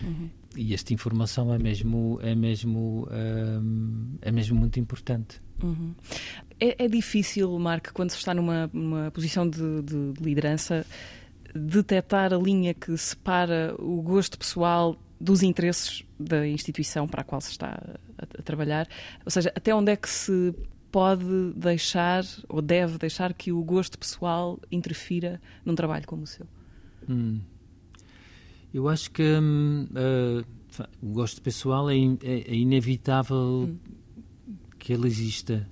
Uhum. 0.00 0.30
E 0.56 0.74
esta 0.74 0.92
informação 0.92 1.52
é 1.52 1.58
mesmo 1.58 2.18
é 2.22 2.34
mesmo 2.34 3.08
um, 3.10 4.16
é 4.20 4.30
mesmo 4.30 4.58
muito 4.58 4.78
importante. 4.78 5.40
Uhum. 5.62 5.94
É, 6.58 6.84
é, 6.84 6.88
difícil, 6.88 7.56
Marco, 7.58 7.92
quando 7.94 8.10
se 8.10 8.16
está 8.16 8.34
numa, 8.34 8.68
numa 8.72 9.10
posição 9.10 9.48
de, 9.48 9.82
de, 9.82 10.12
liderança, 10.20 10.84
detectar 11.54 12.32
a 12.32 12.36
linha 12.36 12.74
que 12.74 12.96
separa 12.96 13.74
o 13.78 14.02
gosto 14.02 14.38
pessoal 14.38 14.98
dos 15.22 15.42
interesses 15.42 16.04
da 16.18 16.46
instituição 16.46 17.06
para 17.06 17.20
a 17.20 17.24
qual 17.24 17.40
se 17.40 17.52
está 17.52 17.80
a, 18.18 18.24
a 18.24 18.42
trabalhar. 18.42 18.88
Ou 19.24 19.30
seja, 19.30 19.52
até 19.54 19.72
onde 19.72 19.92
é 19.92 19.96
que 19.96 20.08
se 20.08 20.52
pode 20.90 21.52
deixar 21.54 22.24
ou 22.48 22.60
deve 22.60 22.98
deixar 22.98 23.32
que 23.32 23.52
o 23.52 23.62
gosto 23.62 23.96
pessoal 23.96 24.58
interfira 24.70 25.40
num 25.64 25.76
trabalho 25.76 26.06
como 26.06 26.24
o 26.24 26.26
seu? 26.26 26.46
Hum. 27.08 27.40
Eu 28.74 28.88
acho 28.88 29.10
que 29.12 29.22
hum, 29.22 29.86
uh, 29.92 30.44
o 31.00 31.12
gosto 31.12 31.40
pessoal 31.40 31.88
é, 31.88 31.94
é, 31.94 32.50
é 32.50 32.54
inevitável 32.54 33.68
hum. 33.68 33.78
que 34.78 34.92
ele 34.92 35.06
exista. 35.06 35.68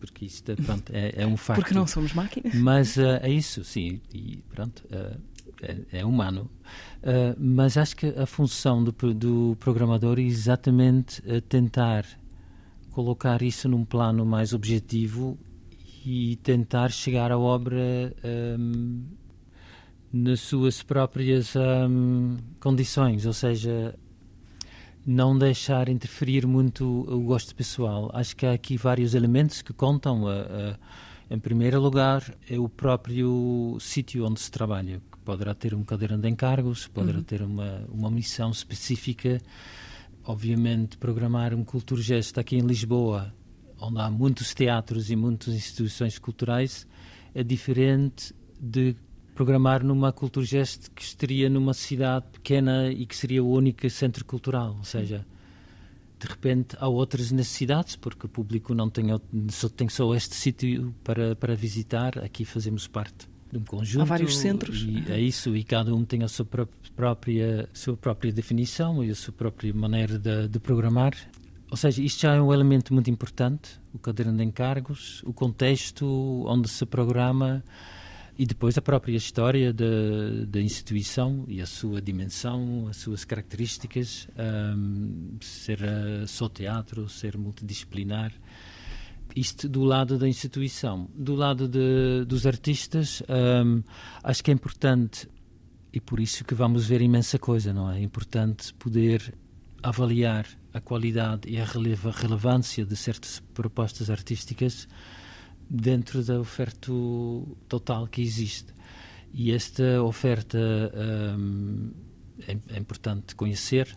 Porque 0.00 0.24
isto 0.24 0.54
pronto, 0.56 0.92
é, 0.92 1.22
é, 1.22 1.26
um 1.26 1.36
facto. 1.36 1.60
Porque 1.62 1.74
não 1.74 1.86
somos 1.86 2.12
máquinas. 2.12 2.54
Mas 2.54 2.96
uh, 2.96 3.18
é 3.22 3.30
isso, 3.30 3.64
sim. 3.64 4.00
E 4.12 4.42
pronto, 4.50 4.84
uh, 4.86 5.20
é, 5.62 6.00
é, 6.00 6.04
humano. 6.04 6.50
mas 7.38 7.76
acho 7.76 7.96
que 7.96 8.06
a 8.06 8.26
função 8.26 8.82
do, 8.82 8.92
do 9.14 9.56
programador 9.58 10.18
é 10.18 10.22
exatamente 10.22 11.22
tentar 11.48 12.04
colocar 12.90 13.42
isso 13.42 13.68
num 13.68 13.84
plano 13.84 14.26
mais 14.26 14.52
objetivo 14.52 15.38
e 16.04 16.36
tentar 16.36 16.90
chegar 16.90 17.30
à 17.30 17.38
obra 17.38 18.12
um, 18.58 19.04
nas 20.12 20.40
suas 20.40 20.82
próprias 20.82 21.54
um, 21.54 22.36
condições, 22.58 23.26
ou 23.26 23.32
seja, 23.32 23.94
não 25.06 25.38
deixar 25.38 25.88
interferir 25.88 26.46
muito 26.46 26.84
o 27.08 27.20
gosto 27.20 27.54
pessoal. 27.54 28.10
Acho 28.14 28.34
que 28.34 28.46
há 28.46 28.52
aqui 28.52 28.76
vários 28.76 29.14
elementos 29.14 29.62
que 29.62 29.72
contam. 29.72 30.24
Uh, 30.24 30.28
uh, 30.28 30.78
em 31.30 31.38
primeiro 31.38 31.78
lugar, 31.78 32.34
é 32.48 32.58
o 32.58 32.70
próprio 32.70 33.76
sítio 33.80 34.26
onde 34.26 34.40
se 34.40 34.50
trabalha, 34.50 35.02
poderá 35.28 35.54
ter 35.54 35.74
um 35.74 35.84
cadeirão 35.84 36.18
de 36.18 36.26
encargos, 36.26 36.88
poderá 36.88 37.18
uhum. 37.18 37.22
ter 37.22 37.42
uma, 37.42 37.84
uma 37.92 38.10
missão 38.10 38.50
específica. 38.50 39.38
Obviamente, 40.24 40.96
programar 40.96 41.52
um 41.52 41.62
Culturgest 41.62 42.38
aqui 42.38 42.56
em 42.56 42.62
Lisboa, 42.62 43.34
onde 43.78 44.00
há 44.00 44.10
muitos 44.10 44.54
teatros 44.54 45.10
e 45.10 45.16
muitas 45.16 45.52
instituições 45.52 46.18
culturais, 46.18 46.86
é 47.34 47.42
diferente 47.42 48.34
de 48.58 48.96
programar 49.34 49.84
numa 49.84 50.14
Culturgest 50.14 50.88
que 50.94 51.02
estaria 51.02 51.50
numa 51.50 51.74
cidade 51.74 52.24
pequena 52.32 52.90
e 52.90 53.04
que 53.04 53.14
seria 53.14 53.44
o 53.44 53.50
único 53.50 53.88
centro 53.90 54.24
cultural, 54.24 54.76
ou 54.78 54.84
seja, 54.84 55.26
de 56.18 56.26
repente 56.26 56.74
há 56.80 56.88
outras 56.88 57.30
necessidades 57.30 57.96
porque 57.96 58.24
o 58.24 58.30
público 58.30 58.74
não 58.74 58.88
tem 58.88 59.08
só 59.50 59.68
tem 59.68 59.90
só 59.90 60.14
este 60.14 60.34
sítio 60.34 60.94
para 61.04 61.36
para 61.36 61.54
visitar, 61.54 62.18
aqui 62.18 62.46
fazemos 62.46 62.88
parte 62.88 63.28
de 63.50 63.58
um 63.58 63.64
conjunto. 63.64 64.02
Há 64.02 64.04
vários 64.04 64.36
centros. 64.36 64.82
E 64.82 65.04
é 65.10 65.20
isso, 65.20 65.56
e 65.56 65.64
cada 65.64 65.94
um 65.94 66.04
tem 66.04 66.22
a 66.22 66.28
sua 66.28 66.46
própria, 66.94 67.68
sua 67.72 67.96
própria 67.96 68.32
definição 68.32 69.02
e 69.02 69.10
a 69.10 69.14
sua 69.14 69.32
própria 69.32 69.72
maneira 69.72 70.18
de, 70.18 70.48
de 70.48 70.58
programar. 70.58 71.14
Ou 71.70 71.76
seja, 71.76 72.02
isto 72.02 72.22
já 72.22 72.34
é 72.34 72.40
um 72.40 72.52
elemento 72.52 72.94
muito 72.94 73.10
importante, 73.10 73.78
o 73.92 73.98
caderno 73.98 74.36
de 74.36 74.42
encargos, 74.42 75.22
o 75.24 75.32
contexto 75.32 76.44
onde 76.46 76.68
se 76.68 76.86
programa, 76.86 77.62
e 78.38 78.46
depois 78.46 78.78
a 78.78 78.80
própria 78.80 79.16
história 79.16 79.72
da, 79.72 79.84
da 80.46 80.60
instituição 80.60 81.44
e 81.48 81.60
a 81.60 81.66
sua 81.66 82.00
dimensão, 82.00 82.86
as 82.88 82.96
suas 82.96 83.24
características, 83.24 84.28
um, 84.76 85.36
ser 85.40 85.80
uh, 85.82 86.26
só 86.26 86.48
teatro, 86.48 87.08
ser 87.08 87.36
multidisciplinar. 87.36 88.32
Isto 89.38 89.68
do 89.68 89.84
lado 89.84 90.18
da 90.18 90.28
instituição. 90.28 91.08
Do 91.14 91.36
lado 91.36 91.68
de, 91.68 92.24
dos 92.26 92.44
artistas, 92.44 93.22
um, 93.28 93.84
acho 94.24 94.42
que 94.42 94.50
é 94.50 94.54
importante 94.54 95.28
e 95.92 96.00
por 96.00 96.18
isso 96.18 96.44
que 96.44 96.54
vamos 96.54 96.86
ver 96.86 97.00
imensa 97.00 97.38
coisa, 97.38 97.72
não 97.72 97.88
é? 97.88 98.00
É 98.00 98.02
importante 98.02 98.74
poder 98.74 99.32
avaliar 99.80 100.44
a 100.74 100.80
qualidade 100.80 101.48
e 101.48 101.56
a 101.56 101.64
relevância 101.64 102.84
de 102.84 102.96
certas 102.96 103.40
propostas 103.54 104.10
artísticas 104.10 104.88
dentro 105.70 106.24
da 106.24 106.40
oferta 106.40 106.90
total 107.68 108.08
que 108.08 108.20
existe. 108.20 108.74
E 109.32 109.52
esta 109.52 110.02
oferta 110.02 110.58
um, 111.38 111.92
é, 112.46 112.58
é, 112.74 112.78
importante 112.78 113.36
conhecer 113.36 113.96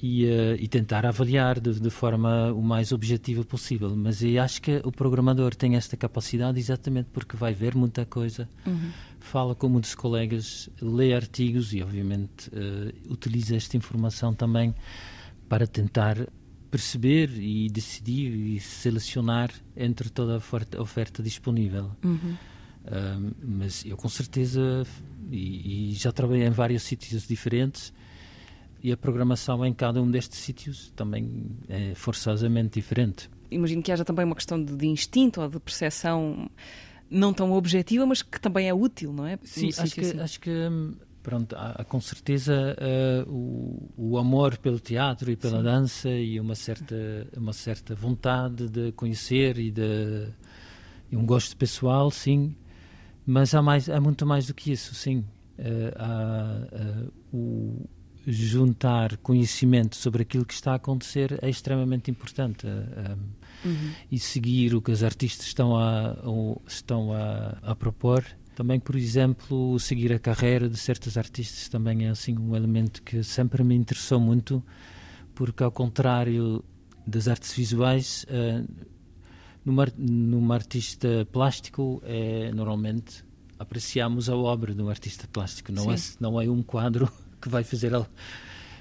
e, 0.00 0.26
uh, 0.26 0.56
e 0.58 0.68
tentar 0.68 1.06
avaliar 1.06 1.58
de, 1.58 1.80
de, 1.80 1.90
forma 1.90 2.52
o 2.52 2.62
mais 2.62 2.92
objetiva 2.92 3.44
possível. 3.44 3.94
Mas 3.96 4.22
eu 4.22 4.42
acho 4.42 4.60
que 4.60 4.80
o 4.84 4.92
programador 4.92 5.54
tem 5.54 5.76
esta 5.76 5.96
capacidade 5.96 6.58
exatamente 6.58 7.08
porque 7.12 7.36
vai 7.36 7.54
ver 7.54 7.74
muita 7.74 8.04
coisa, 8.04 8.48
uhum. 8.66 8.90
fala 9.20 9.54
com 9.54 9.68
muitos 9.68 9.94
colegas, 9.94 10.68
lê 10.80 11.14
artigos 11.14 11.72
e, 11.72 11.82
obviamente, 11.82 12.48
uh, 12.48 13.12
utiliza 13.12 13.56
esta 13.56 13.76
informação 13.76 14.34
também 14.34 14.74
para 15.48 15.66
tentar 15.66 16.26
perceber 16.70 17.30
e 17.30 17.68
decidir 17.70 18.32
e 18.34 18.60
selecionar 18.60 19.50
entre 19.76 20.10
toda 20.10 20.34
a 20.34 20.36
oferta, 20.36 20.80
oferta 20.80 21.22
disponível. 21.22 21.90
Uhum. 22.04 22.36
Um, 22.86 23.32
mas 23.42 23.84
eu 23.84 23.96
com 23.96 24.08
certeza 24.08 24.86
e, 25.30 25.90
e, 25.90 25.94
já 25.94 26.12
trabalhei 26.12 26.46
em 26.46 26.50
vários 26.50 26.84
sítios 26.84 27.26
diferentes 27.26 27.92
e 28.86 28.92
a 28.92 28.96
programação 28.96 29.66
em 29.66 29.74
cada 29.74 30.00
um 30.00 30.08
destes 30.08 30.38
sítios 30.38 30.92
também 30.94 31.44
é 31.68 31.92
forçosamente 31.96 32.78
diferente. 32.78 33.28
Imagino 33.50 33.82
que 33.82 33.90
haja 33.90 34.04
também 34.04 34.24
uma 34.24 34.36
questão 34.36 34.62
de, 34.64 34.76
de 34.76 34.86
instinto 34.86 35.40
ou 35.40 35.48
de 35.48 35.58
percepção 35.58 36.48
não 37.10 37.34
tão 37.34 37.50
objetiva, 37.50 38.06
mas 38.06 38.22
que 38.22 38.40
também 38.40 38.68
é 38.68 38.72
útil, 38.72 39.12
não 39.12 39.26
é? 39.26 39.40
Sim, 39.42 39.70
acho 39.76 39.92
que, 39.92 40.00
assim. 40.02 40.20
acho 40.20 40.40
que 40.40 40.50
hum, 40.50 40.94
pronto, 41.20 41.56
há, 41.56 41.82
com 41.82 42.00
certeza 42.00 42.76
uh, 43.26 43.28
o, 43.28 43.90
o, 43.96 44.18
amor 44.18 44.56
pelo 44.56 44.78
teatro 44.78 45.32
e 45.32 45.36
pela 45.36 45.58
Sim. 45.58 45.64
dança 45.64 46.08
e 46.08 46.38
uma 46.38 46.54
certa, 46.54 47.26
uma 47.36 47.52
certa 47.52 47.92
vontade 47.92 48.68
de 48.68 48.92
conhecer 48.92 49.58
e, 49.58 49.72
de, 49.72 50.28
e 51.10 51.16
um 51.16 51.26
gosto 51.26 51.56
pessoal, 51.56 52.08
sim, 52.08 52.54
mas 53.26 53.52
há, 53.52 53.60
mais, 53.60 53.90
há 53.90 54.00
muito 54.00 54.24
mais 54.24 54.46
do 54.46 54.54
que 54.54 54.70
isso, 54.70 54.94
sim. 54.94 55.24
Uh, 55.58 55.90
há, 55.96 56.68
uh, 57.02 57.36
o 57.36 57.95
juntar 58.26 59.16
conhecimento 59.18 59.96
sobre 59.96 60.22
aquilo 60.22 60.44
que 60.44 60.54
está 60.54 60.72
a 60.72 60.76
acontecer 60.76 61.38
é 61.42 61.48
extremamente 61.48 62.10
importante. 62.10 62.66
Uhum. 63.64 63.90
E 64.10 64.18
seguir 64.18 64.74
o 64.74 64.82
que 64.82 64.90
os 64.90 65.02
artistas 65.02 65.46
estão 65.46 65.76
a, 65.76 66.16
estão 66.66 67.12
a, 67.12 67.58
a 67.62 67.74
propor 67.74 68.24
também, 68.56 68.80
por 68.80 68.96
exemplo, 68.96 69.78
seguir 69.78 70.14
a 70.14 70.18
carreira 70.18 70.66
de 70.66 70.78
certos 70.78 71.18
artistas 71.18 71.68
também 71.68 72.06
é 72.06 72.08
assim 72.08 72.38
um 72.38 72.56
elemento 72.56 73.02
que 73.02 73.22
sempre 73.22 73.62
me 73.62 73.74
interessou 73.74 74.18
muito, 74.18 74.64
porque 75.34 75.62
ao 75.62 75.70
contrário 75.70 76.64
das 77.06 77.28
artes 77.28 77.52
visuais, 77.52 78.24
uh, 78.30 78.66
numa, 79.62 79.86
numa 79.98 80.54
artista 80.54 81.28
plástico 81.30 82.00
é 82.02 82.50
normalmente 82.50 83.22
apreciamos 83.58 84.30
a 84.30 84.34
obra 84.34 84.74
de 84.74 84.82
um 84.82 84.88
artista 84.88 85.28
plástico, 85.30 85.70
não 85.70 85.92
é 85.92 85.96
não 86.18 86.40
é 86.40 86.48
um 86.48 86.62
quadro 86.62 87.12
que 87.46 87.52
vai 87.52 87.64
fazer 87.64 87.92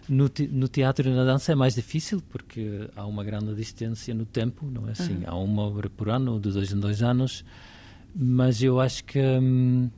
no, 0.08 0.30
te, 0.30 0.48
no, 0.48 0.68
teatro 0.68 1.10
e 1.10 1.14
na 1.14 1.24
dança 1.24 1.52
é 1.52 1.56
mais 1.56 1.76
difícil 1.76 2.22
porque 2.30 2.90
há 2.96 3.06
uma 3.06 3.24
grande 3.24 3.54
distância 3.56 4.14
no 4.14 4.26
tempo, 4.26 4.66
não 4.70 4.88
é 4.88 4.92
assim? 4.92 5.18
Uhum. 5.18 5.24
Há 5.26 5.36
uma 5.36 5.62
obra 5.64 5.90
por 5.90 6.10
ano, 6.10 6.40
de 6.40 6.52
dois 6.52 6.72
em 6.72 6.80
dois 6.80 7.02
anos 7.02 7.44
mas 8.16 8.64
eu 8.64 8.80
acho 8.80 9.04
que, 9.04 9.20
hum, 9.20 9.90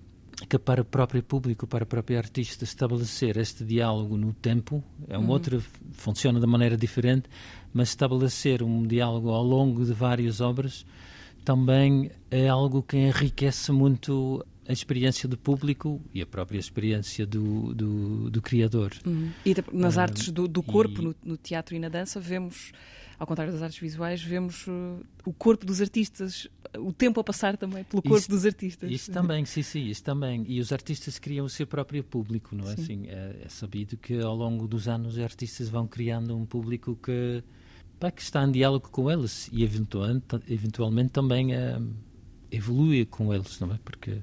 que 0.49 0.57
para 0.57 0.81
o 0.81 0.85
próprio 0.85 1.21
público, 1.21 1.67
para 1.67 1.83
o 1.83 1.87
próprio 1.87 2.17
artista, 2.17 2.63
estabelecer 2.63 3.37
este 3.37 3.63
diálogo 3.63 4.17
no 4.17 4.33
tempo 4.33 4.83
é 5.07 5.17
um 5.17 5.21
uhum. 5.21 5.29
outro, 5.29 5.63
funciona 5.91 6.39
de 6.39 6.47
maneira 6.47 6.75
diferente, 6.75 7.29
mas 7.71 7.89
estabelecer 7.89 8.63
um 8.63 8.87
diálogo 8.87 9.29
ao 9.29 9.43
longo 9.43 9.85
de 9.85 9.93
várias 9.93 10.41
obras 10.41 10.83
também 11.45 12.11
é 12.29 12.49
algo 12.49 12.81
que 12.81 12.97
enriquece 12.97 13.71
muito 13.71 14.43
a 14.67 14.73
experiência 14.73 15.29
do 15.29 15.37
público 15.37 16.01
e 16.13 16.21
a 16.21 16.25
própria 16.25 16.59
experiência 16.59 17.25
do, 17.25 17.73
do, 17.73 18.29
do 18.29 18.41
criador. 18.41 18.93
Uhum. 19.05 19.31
E 19.45 19.55
nas 19.71 19.97
artes 19.97 20.29
do, 20.29 20.47
do 20.47 20.61
corpo, 20.61 21.01
e... 21.01 21.05
no, 21.05 21.15
no, 21.23 21.37
teatro 21.37 21.73
e 21.73 21.79
na 21.79 21.87
dança, 21.87 22.19
vemos, 22.19 22.73
ao 23.17 23.25
contrário 23.25 23.53
das 23.53 23.61
artes 23.61 23.79
visuais, 23.79 24.21
vemos 24.21 24.67
uh, 24.67 24.99
o 25.25 25.31
corpo 25.31 25.65
dos 25.65 25.81
artistas, 25.81 26.49
o 26.77 26.91
tempo 26.91 27.17
a 27.21 27.23
passar 27.23 27.55
também 27.55 27.85
pelo 27.85 28.01
corpo 28.01 28.17
isso, 28.17 28.29
dos 28.29 28.45
artistas. 28.45 28.91
Isso 28.91 29.09
também, 29.09 29.45
sim, 29.45 29.63
sim, 29.63 29.85
isso 29.85 30.03
também. 30.03 30.43
E 30.49 30.59
os 30.59 30.73
artistas 30.73 31.17
criam 31.17 31.45
o 31.45 31.49
seu 31.49 31.65
próprio 31.65 32.03
público, 32.03 32.53
não 32.53 32.69
é 32.69 32.75
sim. 32.75 32.81
assim? 32.81 33.07
É, 33.07 33.43
é, 33.45 33.49
sabido 33.49 33.95
que 33.95 34.19
ao 34.19 34.35
longo 34.35 34.67
dos 34.67 34.89
anos 34.89 35.13
os 35.13 35.19
artistas 35.19 35.69
vão 35.69 35.87
criando 35.87 36.35
um 36.35 36.45
público 36.45 36.99
que, 37.01 37.41
pá, 37.97 38.11
que 38.11 38.21
está 38.21 38.43
em 38.43 38.51
diálogo 38.51 38.89
com 38.89 39.09
eles 39.09 39.49
e 39.53 39.63
eventualmente, 39.63 40.25
eventualmente 40.49 41.11
também 41.11 41.55
uh, 41.55 41.89
evolui 42.51 43.05
com 43.05 43.33
eles, 43.33 43.57
não 43.61 43.71
é? 43.71 43.79
Porque 43.81 44.17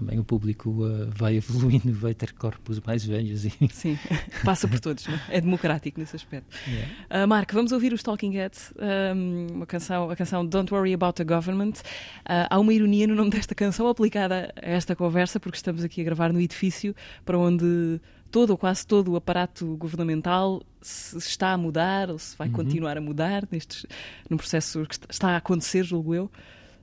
também 0.00 0.18
o 0.18 0.24
público 0.24 0.70
uh, 0.70 1.10
vai 1.14 1.36
evoluindo, 1.36 1.92
vai 1.92 2.14
ter 2.14 2.32
corpos 2.32 2.80
mais 2.80 3.04
velhos. 3.04 3.44
E... 3.44 3.50
Sim, 3.70 3.98
passa 4.42 4.66
por 4.66 4.80
todos, 4.80 5.06
não? 5.06 5.14
é? 5.14 5.36
é 5.36 5.40
democrático 5.40 6.00
nesse 6.00 6.16
aspecto. 6.16 6.56
Yeah. 6.66 7.24
Uh, 7.24 7.28
Marco, 7.28 7.52
vamos 7.52 7.70
ouvir 7.70 7.92
os 7.92 8.02
Talking 8.02 8.32
Heads, 8.32 8.72
um, 9.14 9.46
uma 9.56 9.66
canção, 9.66 10.10
a 10.10 10.16
canção 10.16 10.44
Don't 10.44 10.72
Worry 10.72 10.94
About 10.94 11.14
the 11.16 11.24
Government. 11.24 11.74
Uh, 12.20 12.48
há 12.48 12.58
uma 12.58 12.72
ironia 12.72 13.06
no 13.06 13.14
nome 13.14 13.30
desta 13.30 13.54
canção 13.54 13.86
aplicada 13.88 14.52
a 14.56 14.70
esta 14.70 14.96
conversa, 14.96 15.38
porque 15.38 15.56
estamos 15.56 15.84
aqui 15.84 16.00
a 16.00 16.04
gravar 16.04 16.32
no 16.32 16.40
edifício 16.40 16.96
para 17.24 17.38
onde 17.38 18.00
todo 18.30 18.50
ou 18.50 18.56
quase 18.56 18.86
todo 18.86 19.12
o 19.12 19.16
aparato 19.16 19.76
governamental 19.76 20.62
se 20.80 21.18
está 21.18 21.52
a 21.52 21.58
mudar 21.58 22.08
ou 22.08 22.18
se 22.18 22.36
vai 22.38 22.48
uhum. 22.48 22.54
continuar 22.54 22.96
a 22.96 23.00
mudar 23.02 23.46
nestes, 23.50 23.84
num 24.30 24.38
processo 24.38 24.86
que 24.86 24.94
está 25.10 25.30
a 25.30 25.36
acontecer, 25.36 25.84
julgo 25.84 26.14
eu. 26.14 26.30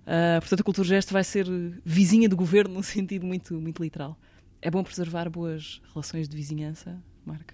Uh, 0.08 0.39
portanto, 0.39 0.62
a 0.62 0.63
cultura 0.63 0.88
gesto 0.88 1.12
vai 1.12 1.24
ser 1.24 1.46
vizinha 1.84 2.30
do 2.30 2.38
governo 2.38 2.76
num 2.76 2.82
sentido 2.84 3.26
muito, 3.26 3.54
muito 3.56 3.84
literal. 3.84 4.17
É 4.62 4.72
bom 4.72 4.82
preservar 4.82 5.30
boas 5.30 5.82
relações 5.93 6.30
de 6.30 6.36
vizinhança, 6.36 6.98
Marco? 7.26 7.54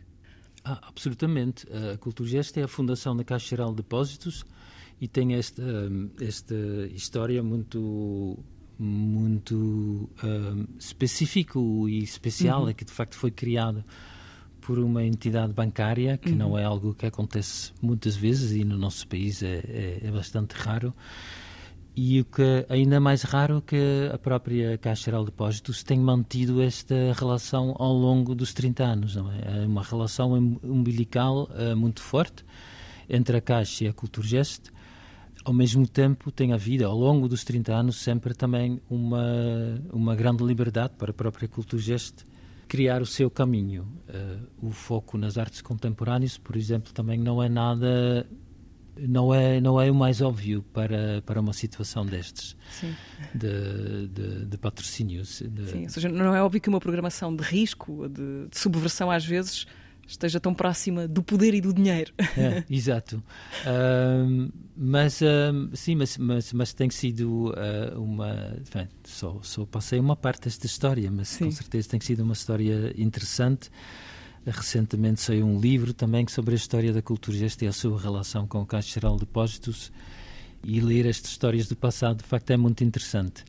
Ah, 0.64 0.80
absolutamente. 0.84 1.68
A 1.94 1.98
Cultura 1.98 2.30
Gesto 2.30 2.58
é 2.58 2.64
a 2.64 2.68
fundação 2.68 3.18
da 3.18 3.24
Caixa 3.24 3.50
Geral 3.50 3.72
de 3.72 3.78
Depósitos 3.78 4.46
e 5.02 5.08
tem 5.08 5.34
esta, 5.34 5.64
esta 6.22 6.56
história 6.94 7.44
muito 7.44 8.40
muito 8.80 10.10
um, 10.24 10.66
específico 10.80 11.88
e 11.88 12.04
especial, 12.04 12.64
uhum. 12.64 12.70
é 12.70 12.74
que 12.74 12.84
de 12.84 12.92
facto 12.92 13.16
foi 13.16 13.30
criada 13.30 13.86
por 14.60 14.80
uma 14.80 15.04
entidade 15.04 15.54
bancária, 15.54 16.18
que 16.18 16.32
uhum. 16.32 16.38
não 16.38 16.58
é 16.58 16.64
algo 16.64 16.94
que 16.94 17.06
acontece 17.06 17.72
muitas 17.82 18.16
vezes 18.16 18.52
e 18.52 18.64
no 18.64 18.78
nosso 18.78 19.08
país 19.08 19.44
é, 19.44 19.62
é, 19.68 20.00
é 20.04 20.12
bastante 20.12 20.54
raro. 20.54 20.94
E 21.96 22.22
o 22.22 22.26
que 22.26 22.42
é 22.42 22.66
ainda 22.70 23.00
mais 23.00 23.22
raro 23.22 23.62
que 23.62 24.10
a 24.12 24.18
própria 24.18 24.78
Caixa 24.80 25.06
Geral 25.06 25.24
de 25.24 25.30
Depósitos 25.30 25.84
tem 25.84 26.00
mantido 26.00 26.60
esta 26.60 26.96
relação 27.16 27.76
ao 27.78 27.94
longo 27.94 28.34
dos 28.34 28.52
30 28.52 28.84
anos. 28.84 29.16
Não 29.16 29.32
é? 29.32 29.62
é 29.62 29.66
uma 29.68 29.84
relação 29.84 30.34
umbilical 30.64 31.50
uh, 31.52 31.78
muito 31.78 32.02
forte 32.02 32.44
entre 33.08 33.38
a 33.38 33.42
Caixa 33.42 33.86
e 33.86 33.88
a 33.88 33.94
Culturgest. 33.94 34.72
Ao 35.46 35.54
mesmo 35.54 35.86
tempo, 35.86 36.32
tem 36.32 36.52
havido, 36.52 36.86
ao 36.86 36.98
longo 36.98 37.28
dos 37.28 37.44
30 37.44 37.74
anos, 37.74 37.98
sempre 37.98 38.34
também 38.34 38.82
uma, 38.90 39.80
uma 39.92 40.16
grande 40.16 40.44
liberdade 40.44 40.94
para 40.98 41.12
a 41.12 41.14
própria 41.14 41.48
Culturgest 41.48 42.24
criar 42.68 43.04
o 43.04 43.06
seu 43.06 43.30
caminho. 43.30 43.84
Uh, 44.10 44.68
o 44.68 44.72
foco 44.72 45.16
nas 45.16 45.38
artes 45.38 45.62
contemporâneas, 45.62 46.40
por 46.40 46.56
exemplo, 46.56 46.92
também 46.92 47.20
não 47.20 47.44
é 47.44 47.48
nada 47.48 48.26
não 48.98 49.34
é 49.34 49.60
não 49.60 49.80
é 49.80 49.90
o 49.90 49.96
mais 49.96 50.22
óbvio 50.22 50.64
para 50.74 51.22
para 51.26 51.40
uma 51.40 51.54
situação 51.54 52.06
destes 52.06 52.56
de, 53.34 54.08
de, 54.08 54.46
de, 54.46 54.58
patrocínio 54.58 55.24
de... 55.24 55.70
Sim, 55.70 55.84
ou 55.84 55.90
seja, 55.90 56.10
não 56.10 56.36
é 56.36 56.42
óbvio 56.42 56.62
que 56.62 56.70
uma 56.70 56.80
programação 56.80 57.36
de 57.36 57.44
risco 57.44 58.08
de, 58.08 58.48
de, 58.48 58.58
subversão 58.58 59.10
às 59.10 59.26
vezes 59.26 59.66
esteja 60.06 60.40
tão 60.40 60.54
próxima 60.54 61.08
do 61.08 61.24
poder 61.24 61.54
e 61.54 61.62
do 61.62 61.74
dinheiro. 61.74 62.14
É, 62.38 62.64
exato. 62.70 63.24
Uh, 63.66 64.52
mas 64.76 65.22
uh, 65.22 65.70
sim 65.74 65.96
mas, 65.96 66.18
mas, 66.18 66.54
mas 66.54 66.74
tem 66.74 66.90
sido 66.90 67.52
uh, 67.52 68.02
uma 68.02 68.58
bem, 68.74 68.88
só 69.04 69.40
só 69.42 69.66
passei 69.66 70.00
uma 70.00 70.16
parte 70.16 70.46
desta 70.46 70.66
história 70.66 71.10
mas 71.12 71.30
sim. 71.30 71.46
com 71.46 71.52
certeza 71.52 71.90
tem 71.90 72.00
sido 72.00 72.24
uma 72.24 72.34
história 72.34 72.94
interessante 72.98 73.70
Recentemente 74.46 75.22
saiu 75.22 75.46
um 75.46 75.60
livro 75.60 75.94
também 75.94 76.28
sobre 76.28 76.54
a 76.54 76.58
história 76.58 76.92
da 76.92 77.02
cultura 77.02 77.38
gesta 77.38 77.64
e 77.64 77.68
a 77.68 77.74
sua 77.74 78.00
relação 78.00 78.46
com 78.46 78.62
o 78.62 78.66
Caixa 78.66 79.00
Geral 79.00 79.14
de 79.14 79.22
Depósitos 79.22 79.92
e 80.64 80.80
ler 80.82 81.06
estas 81.06 81.32
histórias 81.32 81.68
do 81.68 81.76
passado 81.76 82.18
de 82.18 82.24
facto 82.24 82.52
é 82.52 82.58
muito 82.58 82.84
interessante. 82.84 83.44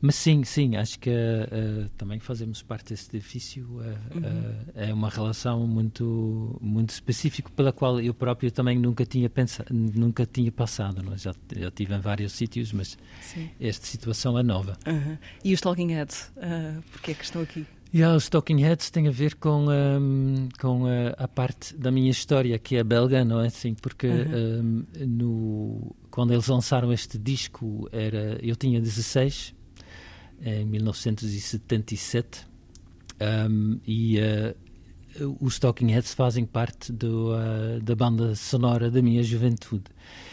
Mas 0.00 0.14
sim, 0.16 0.44
sim, 0.44 0.76
acho 0.76 0.98
que 0.98 1.10
uh, 1.10 1.88
também 1.96 2.20
fazemos 2.20 2.62
parte 2.62 2.90
desse 2.90 3.08
edifício. 3.16 3.64
Uh, 3.64 4.16
uhum. 4.16 4.22
uh, 4.22 4.72
é 4.74 4.92
uma 4.92 5.08
relação 5.08 5.66
muito, 5.66 6.58
muito 6.60 6.90
específica 6.90 7.50
pela 7.56 7.72
qual 7.72 8.00
eu 8.00 8.12
próprio 8.12 8.50
também 8.50 8.78
nunca 8.78 9.06
tinha 9.06 9.28
pensado, 9.30 9.72
nunca 9.72 10.26
tinha 10.26 10.52
passado. 10.52 11.02
Não? 11.02 11.14
É? 11.14 11.18
Já, 11.18 11.34
já 11.56 11.70
tive 11.70 11.94
em 11.94 12.00
vários 12.00 12.32
sítios, 12.32 12.72
mas 12.72 12.98
sim. 13.22 13.50
esta 13.60 13.86
situação 13.86 14.38
é 14.38 14.42
nova. 14.42 14.76
Uhum. 14.86 15.16
E 15.42 15.54
os 15.54 15.60
Talking 15.60 15.92
Heads, 15.92 16.30
uh, 16.36 16.82
porque 16.92 17.12
é 17.12 17.14
que 17.14 17.24
estão 17.24 17.42
aqui? 17.42 17.66
Yeah, 17.94 18.16
os 18.16 18.28
Talking 18.28 18.60
Heads 18.60 18.90
tem 18.90 19.08
a 19.08 19.10
ver 19.10 19.36
com, 19.36 19.68
um, 19.68 20.48
com 20.60 20.86
a, 20.86 21.24
a, 21.24 21.28
parte 21.28 21.74
da 21.76 21.90
minha 21.90 22.10
história, 22.10 22.58
que 22.58 22.76
é 22.76 22.84
belga, 22.84 23.24
não 23.24 23.40
é 23.40 23.46
assim? 23.46 23.74
Porque 23.74 24.08
um, 24.08 24.84
no, 25.06 25.96
quando 26.10 26.32
eles 26.32 26.48
lançaram 26.48 26.92
este 26.92 27.16
disco, 27.16 27.88
era, 27.92 28.38
eu 28.42 28.56
tinha 28.56 28.80
16, 28.80 29.54
em 30.42 30.64
1977, 30.66 32.46
um, 33.48 33.80
e 33.86 34.18
uh, 34.18 34.54
os 35.40 35.58
Talking 35.58 35.92
Heads 35.92 36.14
fazem 36.14 36.44
parte 36.44 36.92
do, 36.92 37.32
uh, 37.32 37.80
da 37.80 37.94
banda 37.94 38.34
sonora 38.34 38.90
da 38.90 39.00
minha 39.00 39.22
juventude. 39.22 39.84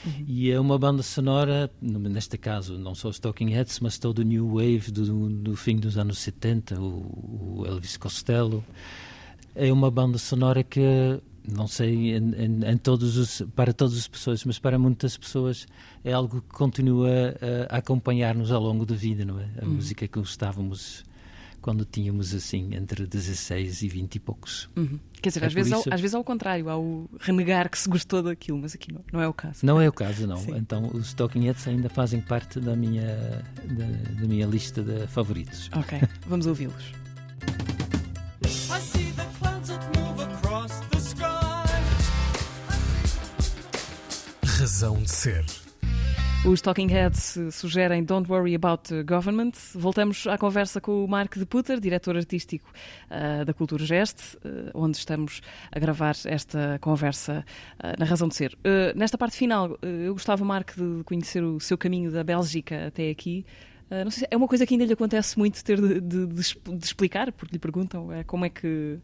Uhum. 0.05 0.25
E 0.27 0.51
é 0.51 0.59
uma 0.59 0.77
banda 0.77 1.01
sonora, 1.01 1.71
neste 1.81 2.37
caso, 2.37 2.77
não 2.77 2.93
só 2.93 3.09
os 3.09 3.19
Talking 3.19 3.49
Heads, 3.49 3.79
mas 3.79 3.97
todo 3.97 4.19
o 4.19 4.23
New 4.23 4.55
Wave 4.55 4.91
do, 4.91 5.29
do 5.29 5.55
fim 5.55 5.77
dos 5.77 5.97
anos 5.97 6.19
70, 6.19 6.79
o, 6.79 7.59
o, 7.59 7.65
Elvis 7.65 7.97
Costello. 7.97 8.63
É 9.55 9.71
uma 9.71 9.89
banda 9.91 10.17
sonora 10.17 10.63
que, 10.63 11.19
não 11.47 11.67
sei, 11.67 12.15
em, 12.15 12.33
em, 12.35 12.71
em 12.71 12.77
todos 12.77 13.17
os, 13.17 13.43
para 13.55 13.71
todas 13.71 13.97
as 13.97 14.07
pessoas, 14.07 14.43
mas 14.43 14.57
para 14.57 14.79
muitas 14.79 15.15
pessoas 15.15 15.67
é 16.03 16.11
algo 16.11 16.41
que 16.41 16.49
continua 16.49 17.35
a, 17.69 17.75
a 17.75 17.77
acompanhar-nos 17.77 18.51
ao 18.51 18.61
longo 18.61 18.85
da 18.85 18.95
vida, 18.95 19.23
não 19.23 19.39
é? 19.39 19.47
A 19.61 19.65
uhum. 19.65 19.73
música 19.73 20.07
que 20.07 20.19
gostávamos 20.19 21.03
quando 21.63 21.85
tínhamos 21.85 22.35
assim 22.35 22.75
entre 22.75 23.07
16 23.07 23.83
e 23.83 23.87
20 23.87 24.15
e 24.15 24.19
poucos. 24.19 24.69
Uhum. 24.75 24.99
Quer 25.21 25.29
dizer, 25.29 25.43
é 25.43 25.47
às, 25.47 25.53
vezes 25.53 25.71
isso... 25.71 25.89
ao, 25.89 25.95
às 25.95 26.01
vezes 26.01 26.13
ao 26.13 26.23
contrário, 26.23 26.69
ao 26.69 27.09
renegar 27.21 27.69
que 27.69 27.79
se 27.79 27.89
gostou 27.89 28.21
daquilo, 28.21 28.57
mas 28.59 28.75
aqui 28.75 28.91
não, 28.91 29.01
não 29.13 29.21
é 29.21 29.27
o 29.27 29.33
caso. 29.33 29.65
Não 29.65 29.79
é 29.79 29.87
o 29.87 29.93
caso, 29.93 30.27
não. 30.27 30.37
Sim. 30.37 30.57
Então 30.57 30.91
os 30.93 31.13
Talking 31.13 31.45
Heads 31.45 31.65
ainda 31.65 31.87
fazem 31.87 32.19
parte 32.19 32.59
da 32.59 32.75
minha, 32.75 33.07
da, 33.63 34.21
da 34.21 34.27
minha 34.27 34.45
lista 34.45 34.83
de 34.83 35.07
favoritos. 35.07 35.69
Ok, 35.73 36.01
vamos 36.27 36.45
ouvi-los. 36.45 36.91
Razão 44.45 45.01
de 45.01 45.11
ser. 45.11 45.62
Os 46.45 46.59
Talking 46.59 46.89
Heads 46.89 47.39
sugerem 47.51 48.03
Don't 48.03 48.29
Worry 48.29 48.53
About 48.53 49.03
Government. 49.05 49.53
Voltamos 49.73 50.27
à 50.27 50.37
conversa 50.37 50.81
com 50.81 51.05
o 51.05 51.07
Mark 51.07 51.37
de 51.37 51.45
Putter, 51.45 51.79
diretor 51.79 52.17
artístico 52.17 52.69
uh, 53.09 53.45
da 53.45 53.53
Cultura 53.53 53.85
Geste, 53.85 54.35
uh, 54.37 54.69
onde 54.73 54.97
estamos 54.97 55.39
a 55.71 55.79
gravar 55.79 56.15
esta 56.25 56.77
conversa 56.81 57.45
uh, 57.79 57.97
na 57.97 58.03
Razão 58.05 58.27
de 58.27 58.35
Ser. 58.35 58.57
nesta 58.93 59.17
parte 59.17 59.37
final, 59.37 59.79
eu 59.81 60.11
gostava, 60.11 60.43
Mark, 60.43 60.75
de 60.75 61.03
conhecer 61.05 61.41
o 61.41 61.61
seu 61.61 61.77
caminho 61.77 62.11
da 62.11 62.25
Bélgica 62.25 62.87
até 62.87 63.09
aqui. 63.09 63.45
se 64.11 64.27
é 64.29 64.35
uma 64.35 64.47
coisa 64.47 64.65
que 64.65 64.73
ainda 64.73 64.85
lhe 64.85 64.93
acontece 64.93 65.39
muito 65.39 65.63
ter 65.63 65.79
de, 65.79 66.01
de, 66.01 66.27
de, 66.27 66.77
de 66.77 66.85
explicar, 66.85 67.31
porque 67.31 67.53
lhe 67.53 67.59
perguntam 67.59 68.09
como 68.27 68.43
é 68.43 68.49
que 68.49 68.99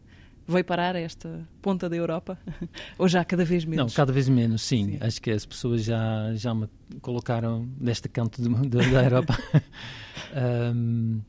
veio 0.50 0.64
parar 0.64 0.96
a 0.96 1.00
esta 1.00 1.46
ponta 1.62 1.88
da 1.88 1.96
Europa? 1.96 2.38
Ou 2.98 3.08
já 3.08 3.24
cada 3.24 3.44
vez 3.44 3.64
menos? 3.64 3.92
Não, 3.92 3.96
cada 3.96 4.12
vez 4.12 4.28
menos, 4.28 4.62
sim. 4.62 4.92
sim. 4.92 4.98
Acho 5.00 5.20
que 5.20 5.30
as 5.30 5.46
pessoas 5.46 5.84
já, 5.84 6.34
já 6.34 6.54
me 6.54 6.68
colocaram 7.00 7.68
neste 7.78 8.08
canto 8.08 8.42
do, 8.42 8.68
da, 8.68 8.78
da 8.78 9.04
Europa. 9.04 9.38
um, 10.74 11.20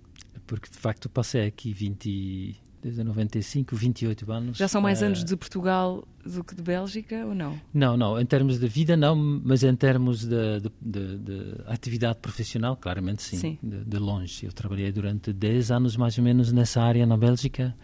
porque 0.46 0.70
de 0.70 0.78
facto 0.78 1.08
passei 1.10 1.46
aqui 1.46 1.72
20, 1.72 2.62
desde 2.82 3.04
95, 3.04 3.76
28 3.76 4.32
anos. 4.32 4.58
Já 4.58 4.68
são 4.68 4.82
mais 4.82 5.02
uh, 5.02 5.06
anos 5.06 5.24
de 5.24 5.38
Portugal 5.38 6.06
do 6.26 6.44
que 6.44 6.56
de 6.56 6.62
Bélgica 6.62 7.26
ou 7.26 7.34
não? 7.34 7.60
Não, 7.74 7.96
não. 7.96 8.20
Em 8.20 8.26
termos 8.26 8.60
de 8.60 8.68
vida, 8.68 8.98
não, 8.98 9.16
mas 9.16 9.64
em 9.64 9.76
termos 9.76 10.26
de, 10.26 10.60
de, 10.60 10.72
de, 10.82 11.18
de 11.18 11.56
atividade 11.68 12.20
profissional, 12.20 12.76
claramente 12.76 13.24
sim, 13.24 13.38
sim. 13.38 13.60
De, 13.62 13.98
longe. 13.98 14.46
Eu 14.46 14.52
trabalhei 14.52 14.92
durante 14.92 15.32
10 15.32 15.72
anos 15.72 15.96
mais 15.96 16.18
ou 16.18 16.24
menos 16.24 16.52
nessa 16.52 16.82
área 16.82 17.06
na 17.06 17.16
Bélgica 17.16 17.76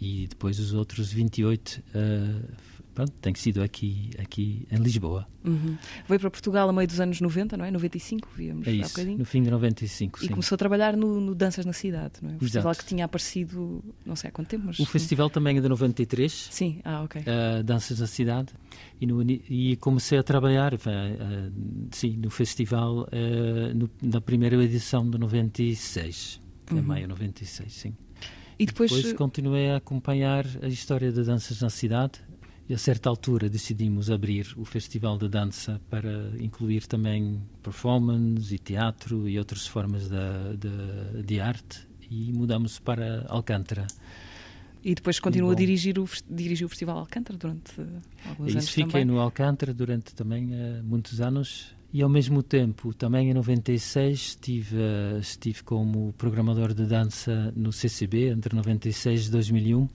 e 0.00 0.26
depois 0.26 0.58
os 0.58 0.72
outros 0.72 1.12
28 1.12 1.82
uh, 1.94 2.56
pronto, 2.96 3.12
tem 3.20 3.34
sido 3.34 3.62
aqui, 3.62 4.10
aqui 4.18 4.66
em 4.70 4.78
Lisboa. 4.78 5.26
Uhum. 5.44 5.76
Veio 6.08 6.18
para 6.18 6.30
Portugal 6.30 6.68
a 6.68 6.72
meio 6.72 6.88
dos 6.88 6.98
anos 6.98 7.20
90, 7.20 7.56
não 7.56 7.64
é? 7.66 7.70
95, 7.70 8.28
víamos 8.34 8.66
é 8.66 8.72
isso, 8.72 8.86
há 8.86 8.88
bocadinho. 8.88 9.18
no 9.18 9.24
fim 9.26 9.42
de 9.42 9.50
95, 9.50 10.18
E 10.18 10.22
sim. 10.22 10.28
começou 10.28 10.56
a 10.56 10.58
trabalhar 10.58 10.96
no, 10.96 11.20
no, 11.20 11.34
Danças 11.34 11.66
na 11.66 11.74
Cidade, 11.74 12.14
não 12.22 12.30
é? 12.30 12.36
O 12.36 12.38
festival 12.38 12.74
que 12.74 12.86
tinha 12.86 13.04
aparecido, 13.04 13.84
não 14.04 14.16
sei 14.16 14.28
há 14.28 14.32
quanto 14.32 14.48
tempo, 14.48 14.64
mas... 14.66 14.78
O 14.78 14.86
festival 14.86 15.28
também 15.28 15.58
é 15.58 15.60
de 15.60 15.68
93. 15.68 16.48
Sim, 16.50 16.80
ah, 16.84 17.02
ok. 17.02 17.20
Uh, 17.20 17.62
Danças 17.62 18.00
na 18.00 18.06
Cidade. 18.06 18.54
E, 18.98 19.06
no, 19.06 19.22
e 19.22 19.76
comecei 19.76 20.18
a 20.18 20.22
trabalhar, 20.22 20.72
uh, 20.72 20.78
sim, 21.92 22.16
no 22.16 22.30
festival, 22.30 23.06
no, 23.74 23.90
na 24.02 24.22
primeira 24.22 24.56
edição 24.64 25.08
de 25.08 25.18
96. 25.18 26.40
Uhum. 26.70 26.78
Em 26.78 26.82
maio 26.82 27.08
96, 27.08 27.72
sim. 27.72 27.94
E 28.58 28.66
depois... 28.66 28.90
depois 28.90 29.12
continuei 29.14 29.70
a 29.70 29.76
acompanhar 29.76 30.46
a 30.62 30.68
história 30.68 31.12
de 31.12 31.22
danças 31.22 31.60
na 31.60 31.70
cidade 31.70 32.20
e 32.68 32.74
a 32.74 32.78
certa 32.78 33.08
altura 33.08 33.48
decidimos 33.48 34.10
abrir 34.10 34.52
o 34.56 34.64
Festival 34.64 35.16
de 35.18 35.28
Dança 35.28 35.80
para 35.88 36.32
incluir 36.40 36.86
também 36.86 37.40
performance 37.62 38.52
e 38.52 38.58
teatro 38.58 39.28
e 39.28 39.38
outras 39.38 39.66
formas 39.66 40.08
de, 40.08 40.16
de, 40.58 41.22
de 41.22 41.40
arte 41.40 41.86
e 42.10 42.32
mudamos 42.32 42.78
para 42.78 43.24
Alcântara. 43.28 43.86
E 44.82 44.94
depois 44.94 45.18
continua 45.18 45.52
a 45.52 45.54
dirigir 45.54 45.98
o, 45.98 46.08
dirigir 46.30 46.64
o 46.64 46.68
Festival 46.68 46.98
Alcântara 46.98 47.38
durante 47.38 47.72
alguns 48.24 48.48
Isso, 48.48 48.58
anos 48.58 48.68
fiquei 48.70 48.86
também. 48.86 49.04
no 49.04 49.20
Alcântara 49.20 49.74
durante 49.74 50.14
também 50.14 50.52
uh, 50.52 50.82
muitos 50.82 51.20
anos 51.20 51.75
e 51.96 52.02
ao 52.02 52.10
mesmo 52.10 52.42
tempo, 52.42 52.92
também 52.92 53.30
em 53.30 53.32
96, 53.32 54.18
estive, 54.18 54.76
estive 55.18 55.62
como 55.62 56.12
programador 56.12 56.74
de 56.74 56.84
dança 56.84 57.50
no 57.56 57.72
CCB, 57.72 58.28
entre 58.28 58.54
96 58.54 59.28
e 59.28 59.30
2001, 59.30 59.80
uh, 59.80 59.90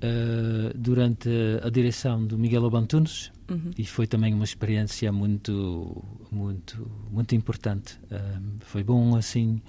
eh, 0.00 0.72
durante 0.74 1.28
a 1.62 1.70
direção 1.70 2.26
do 2.26 2.36
Miguel 2.36 2.64
Obantunes, 2.64 3.30
uhum. 3.48 3.70
e 3.78 3.86
foi 3.86 4.08
também 4.08 4.34
uma 4.34 4.42
experiência 4.42 5.12
muito, 5.12 6.04
muito, 6.28 6.90
muito 7.08 7.36
importante. 7.36 8.00
Uh, 8.06 8.58
foi 8.58 8.82
bom, 8.82 9.14
assim. 9.14 9.62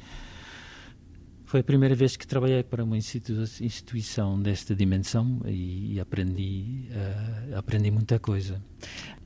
Foi 1.45 1.59
a 1.59 1.63
primeira 1.63 1.93
vez 1.93 2.17
que 2.17 2.25
trabalhei 2.25 2.63
para 2.63 2.83
uma 2.83 2.97
instituição 2.97 4.41
desta 4.41 4.75
dimensão 4.75 5.39
e, 5.45 5.99
aprendi, 5.99 6.89
uh, 6.89 7.59
aprendi 7.59 7.91
muita 7.91 8.17
coisa. 8.17 8.59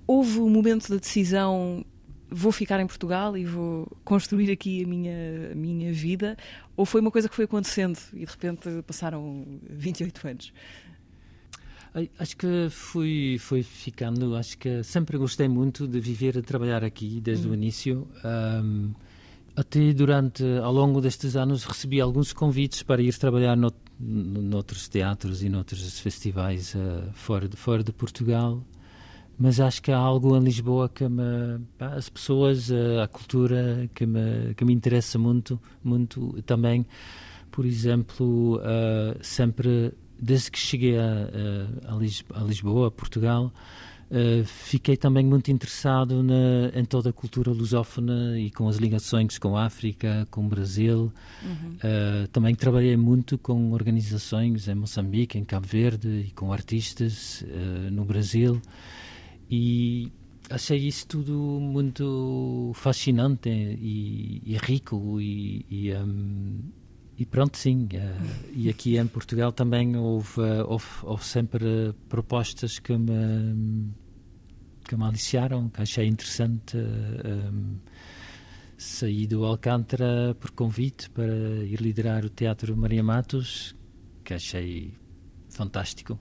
Houve 0.05 0.39
um 0.39 0.49
momento 0.49 0.89
da 0.89 0.97
decisão 0.97 1.85
vou 2.29 2.51
ficar 2.51 2.79
em 2.79 2.87
Portugal 2.87 3.37
e 3.37 3.45
vou 3.45 3.87
construir 4.03 4.51
aqui 4.51 4.83
a 4.83 4.87
minha, 4.87 5.51
a 5.51 5.55
minha 5.55 5.93
vida? 5.93 6.37
Ou 6.75 6.85
foi 6.85 7.01
uma 7.01 7.11
coisa 7.11 7.29
que 7.29 7.35
foi 7.35 7.45
acontecendo 7.45 7.97
e 8.13 8.25
de 8.25 8.31
repente 8.31 8.69
passaram 8.85 9.45
28 9.69 10.27
anos? 10.27 10.53
Acho 12.19 12.37
que 12.37 12.67
fui, 12.69 13.37
fui 13.39 13.63
ficando, 13.63 14.35
acho 14.35 14.57
que 14.57 14.83
sempre 14.83 15.17
gostei 15.17 15.47
muito 15.47 15.87
de 15.87 15.99
viver 15.99 16.35
e 16.35 16.41
trabalhar 16.43 16.83
aqui 16.83 17.19
desde 17.19 17.47
hum. 17.47 17.51
o 17.51 17.53
início. 17.55 18.07
Um, 18.23 18.91
até 19.55 19.91
durante, 19.93 20.43
ao 20.61 20.71
longo 20.71 21.01
destes 21.01 21.35
anos, 21.35 21.63
recebi 21.63 21.99
alguns 21.99 22.31
convites 22.33 22.83
para 22.83 23.01
ir 23.01 23.17
trabalhar 23.17 23.57
no, 23.57 23.73
no, 23.99 24.43
noutros 24.43 24.87
teatros 24.87 25.41
e 25.41 25.49
noutros 25.49 25.99
festivais 25.99 26.75
uh, 26.75 27.11
fora, 27.13 27.47
de, 27.49 27.57
fora 27.57 27.83
de 27.83 27.91
Portugal 27.91 28.63
mas 29.39 29.59
acho 29.59 29.81
que 29.81 29.91
há 29.91 29.97
algo 29.97 30.35
em 30.35 30.39
Lisboa 30.39 30.89
que 30.89 31.07
me, 31.07 31.61
as 31.79 32.09
pessoas, 32.09 32.71
a 32.71 33.07
cultura 33.07 33.87
que 33.93 34.05
me, 34.05 34.53
que 34.55 34.65
me 34.65 34.73
interessa 34.73 35.19
muito, 35.19 35.59
muito 35.83 36.41
também. 36.43 36.85
Por 37.51 37.65
exemplo, 37.65 38.57
uh, 38.57 39.17
sempre 39.21 39.93
desde 40.19 40.49
que 40.49 40.57
cheguei 40.57 40.97
a, 40.97 41.29
a, 41.87 42.41
a 42.41 42.43
Lisboa, 42.43 42.87
a 42.87 42.91
Portugal, 42.91 43.53
uh, 44.09 44.43
fiquei 44.43 44.97
também 44.97 45.23
muito 45.23 45.51
interessado 45.51 46.23
na, 46.23 46.71
em 46.73 46.83
toda 46.83 47.11
a 47.11 47.13
cultura 47.13 47.51
lusófona 47.51 48.39
e 48.39 48.49
com 48.49 48.67
as 48.67 48.77
ligações 48.77 49.37
com 49.37 49.55
a 49.55 49.65
África, 49.65 50.27
com 50.31 50.45
o 50.45 50.49
Brasil. 50.49 51.13
Uhum. 51.43 51.75
Uh, 51.75 52.27
também 52.29 52.55
trabalhei 52.55 52.97
muito 52.97 53.37
com 53.37 53.71
organizações 53.71 54.67
em 54.67 54.73
Moçambique, 54.73 55.37
em 55.37 55.45
Cabo 55.45 55.67
Verde 55.67 56.25
e 56.27 56.31
com 56.31 56.51
artistas 56.51 57.45
no 57.91 58.03
Brasil 58.03 58.59
e 59.49 60.11
achei 60.49 60.77
isso 60.87 61.07
tudo 61.07 61.33
muito 61.33 62.71
fascinante 62.75 63.49
e, 63.49 64.41
e 64.45 64.57
rico 64.57 65.19
e, 65.19 65.65
e, 65.69 65.93
um, 65.93 66.59
e, 67.17 67.25
pronto, 67.25 67.57
sim. 67.57 67.87
Uh, 67.93 68.51
e 68.53 68.69
aqui 68.69 68.97
em 68.97 69.07
Portugal 69.07 69.51
também 69.51 69.95
houve, 69.95 70.41
houve, 70.67 70.85
houve, 71.03 71.25
sempre 71.25 71.93
propostas 72.09 72.79
que 72.79 72.97
me, 72.97 73.91
que 74.83 74.95
me 74.95 75.03
aliciaram, 75.03 75.69
que 75.69 75.81
achei 75.81 76.07
interessante. 76.07 76.77
Um, 76.77 77.77
saí 78.77 79.25
do 79.25 79.43
Alcântara 79.43 80.35
por 80.39 80.51
convite 80.51 81.09
para 81.09 81.33
ir 81.65 81.81
liderar 81.81 82.23
o 82.23 82.29
Teatro 82.29 82.77
Maria 82.77 83.03
Matos, 83.03 83.75
que 84.23 84.35
achei 84.35 84.93
fantástico, 85.49 86.19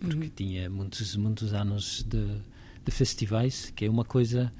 porque 0.00 0.24
uhum. 0.24 0.32
tinha 0.34 0.70
muitos, 0.70 1.14
muitos 1.16 1.52
anos 1.52 2.02
de 2.04 2.40
de 2.88 2.94
festivais, 2.94 3.72
que 3.74 3.84
é 3.84 3.90
uma 3.90 4.04
coisa 4.04 4.52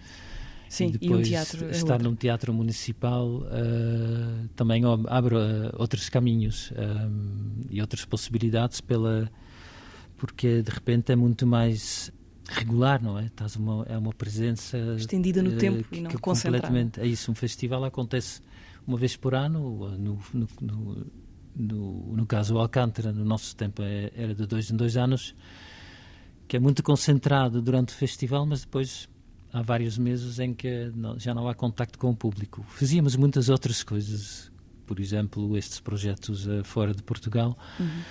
Sim, 0.69 0.89
e 0.89 0.93
depois 0.93 1.11
e 1.11 1.15
um 1.15 1.23
teatro 1.23 1.65
é 1.67 1.71
estar 1.71 1.95
outro. 1.95 2.11
num 2.11 2.15
teatro 2.15 2.53
municipal 2.53 3.27
uh, 3.27 4.49
também 4.55 4.83
abre 5.09 5.35
uh, 5.35 5.39
outros 5.79 6.09
caminhos 6.09 6.71
um, 6.73 7.63
e 7.71 7.81
outras 7.81 8.05
possibilidades 8.05 8.81
pela 8.81 9.31
porque 10.17 10.63
de 10.63 10.71
repente 10.71 11.13
é 11.13 11.17
muito 11.17 11.47
mais 11.47 12.13
regular, 12.49 13.03
não 13.03 13.19
é? 13.19 13.27
Estás 13.27 13.57
uma, 13.57 13.85
é 13.89 13.97
uma 13.97 14.13
presença 14.13 14.77
estendida 14.97 15.43
no 15.43 15.51
uh, 15.51 15.57
tempo 15.57 15.87
e 15.93 16.01
não 16.01 16.11
concentrada. 16.13 16.67
Completamente, 16.67 17.01
é 17.01 17.07
isso. 17.07 17.31
Um 17.31 17.35
festival 17.35 17.85
acontece 17.85 18.41
uma 18.87 18.97
vez 18.97 19.17
por 19.17 19.35
ano, 19.35 19.97
no, 19.97 20.19
no, 20.33 20.49
no, 20.61 21.07
no, 21.55 22.17
no 22.17 22.27
caso 22.27 22.59
Alcântara, 22.59 23.13
no 23.13 23.25
nosso 23.25 23.55
tempo 23.55 23.83
é, 23.83 24.11
era 24.15 24.35
de 24.35 24.47
dois 24.47 24.71
em 24.71 24.77
dois 24.77 24.97
anos, 24.97 25.35
que 26.49 26.57
é 26.57 26.61
muito 26.61 26.83
concentrado 26.83 27.61
durante 27.61 27.91
o 27.91 27.97
festival, 27.97 28.47
mas 28.47 28.63
depois 28.63 29.09
há 29.53 29.63
vários 29.63 29.99
meses 29.99 30.39
em 30.39 30.55
que 30.55 30.91
não, 30.97 31.19
já 31.19 31.35
não 31.35 31.47
há 31.49 31.55
contacto 31.55 31.99
com 31.99 32.11
o 32.11 32.17
público. 32.17 32.65
Fazíamos 32.71 33.15
muitas 33.15 33.49
outras 33.49 33.85
coisas, 33.85 34.51
por 34.87 34.99
exemplo, 34.99 35.57
estes 35.57 35.79
projetos 35.79 36.47
uh, 36.47 36.65
fora 36.65 36.95
de 36.95 37.03
Portugal. 37.03 37.57
Uhum 37.79 38.03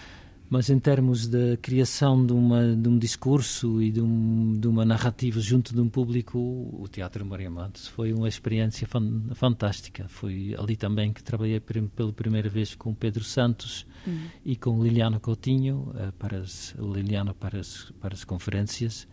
mas 0.50 0.70
em 0.70 0.80
termos 0.80 1.28
de 1.28 1.58
criação 1.58 2.26
de, 2.26 2.32
uma, 2.32 2.74
de 2.74 2.88
um 2.88 2.98
discurso 2.98 3.82
e 3.82 3.92
de, 3.92 4.02
um, 4.02 4.54
de, 4.58 4.68
uma 4.68 4.86
narrativa 4.86 5.42
junto 5.42 5.74
de 5.74 5.82
um 5.82 5.90
público, 5.90 6.40
o 6.40 6.88
Teatro 6.88 7.26
Maria 7.26 7.50
Matos 7.50 7.88
foi 7.88 8.14
uma 8.14 8.30
experiência 8.30 8.88
fan, 8.88 9.24
fantástica. 9.34 10.08
Foi 10.08 10.56
ali 10.58 10.78
também 10.78 11.12
que 11.12 11.22
trabalhei 11.22 11.60
pela 11.60 12.14
primeira 12.14 12.48
vez 12.48 12.76
com 12.76 12.94
Pedro 12.94 13.26
Santos 13.26 13.86
uhum. 14.06 14.28
e 14.46 14.56
com 14.56 14.82
Liliana 14.82 15.20
Coutinho, 15.20 15.92
uh, 15.94 16.14
para 16.14 16.38
as, 16.38 16.74
Liliana 16.80 17.34
para 17.34 17.60
as, 17.60 17.92
para 18.00 18.14
as 18.14 18.24
conferências, 18.24 19.06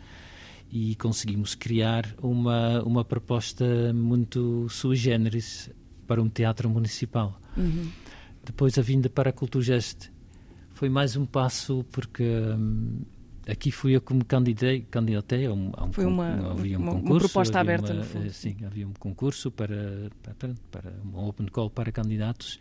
e 0.70 0.95
conseguimos 0.95 1.57
criar 1.57 2.14
uma, 2.22 2.80
uma 2.85 3.05
proposta 3.05 3.93
muito 3.93 4.68
sui 4.68 4.97
generis 4.97 5.68
para 6.07 6.22
um 6.22 6.28
teatro 6.28 6.70
municipal. 6.70 7.41
Uhum. 7.57 7.91
Depois 8.45 8.78
a 8.78 8.82
vinda 8.82 9.09
para 9.09 9.30
a 9.30 9.32
Culturgest 9.32 10.13
foi 10.74 10.88
mais 10.88 11.16
um 11.16 11.24
passo 11.24 11.84
porque 11.90 12.22
hum, 12.22 13.00
aqui 13.48 13.70
fui 13.70 13.96
eu 13.96 14.00
que 14.00 14.12
me 14.12 14.24
candidatei, 14.24 14.82
candidatei 14.90 15.46
a 15.46 15.52
um, 15.52 15.72
a 15.74 15.84
um 15.84 15.92
foi 15.92 16.04
uma, 16.04 16.50
havia 16.50 16.78
um 16.78 16.82
uma, 16.82 16.92
concurso, 16.92 17.12
uma 17.12 17.18
proposta 17.20 17.60
aberta 17.60 17.92
uma, 17.92 18.00
no 18.00 18.04
fundo. 18.04 18.30
sim 18.30 18.56
havia 18.66 18.86
um 18.86 18.92
concurso 18.92 19.50
para, 19.50 20.10
para 20.22 20.54
para 20.70 20.92
um 21.04 21.26
open 21.26 21.46
call 21.46 21.70
para 21.70 21.90
candidatos 21.90 22.60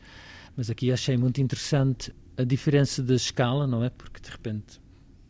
mas 0.55 0.69
aqui 0.69 0.91
achei 0.91 1.17
muito 1.17 1.41
interessante 1.41 2.13
a 2.37 2.43
diferença 2.43 3.01
de 3.01 3.15
escala 3.15 3.67
não 3.67 3.83
é 3.83 3.89
porque 3.89 4.21
de 4.21 4.29
repente 4.29 4.79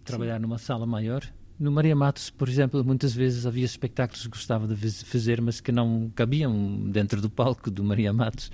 trabalhar 0.04 0.36
sim. 0.36 0.42
numa 0.42 0.58
sala 0.58 0.86
maior 0.86 1.24
no 1.60 1.72
Maria 1.72 1.96
Matos, 1.96 2.30
por 2.30 2.50
exemplo, 2.50 2.84
muitas 2.84 3.14
vezes 3.14 3.46
havia 3.46 3.64
espetáculos 3.64 4.24
que 4.24 4.30
gostava 4.30 4.68
de 4.68 4.76
fazer, 5.06 5.40
mas 5.40 5.62
que 5.62 5.72
não 5.72 6.12
cabiam 6.16 6.90
dentro 6.90 7.22
do 7.22 7.30
palco 7.30 7.70
do 7.70 7.84
Maria 7.84 8.12
Matos. 8.12 8.52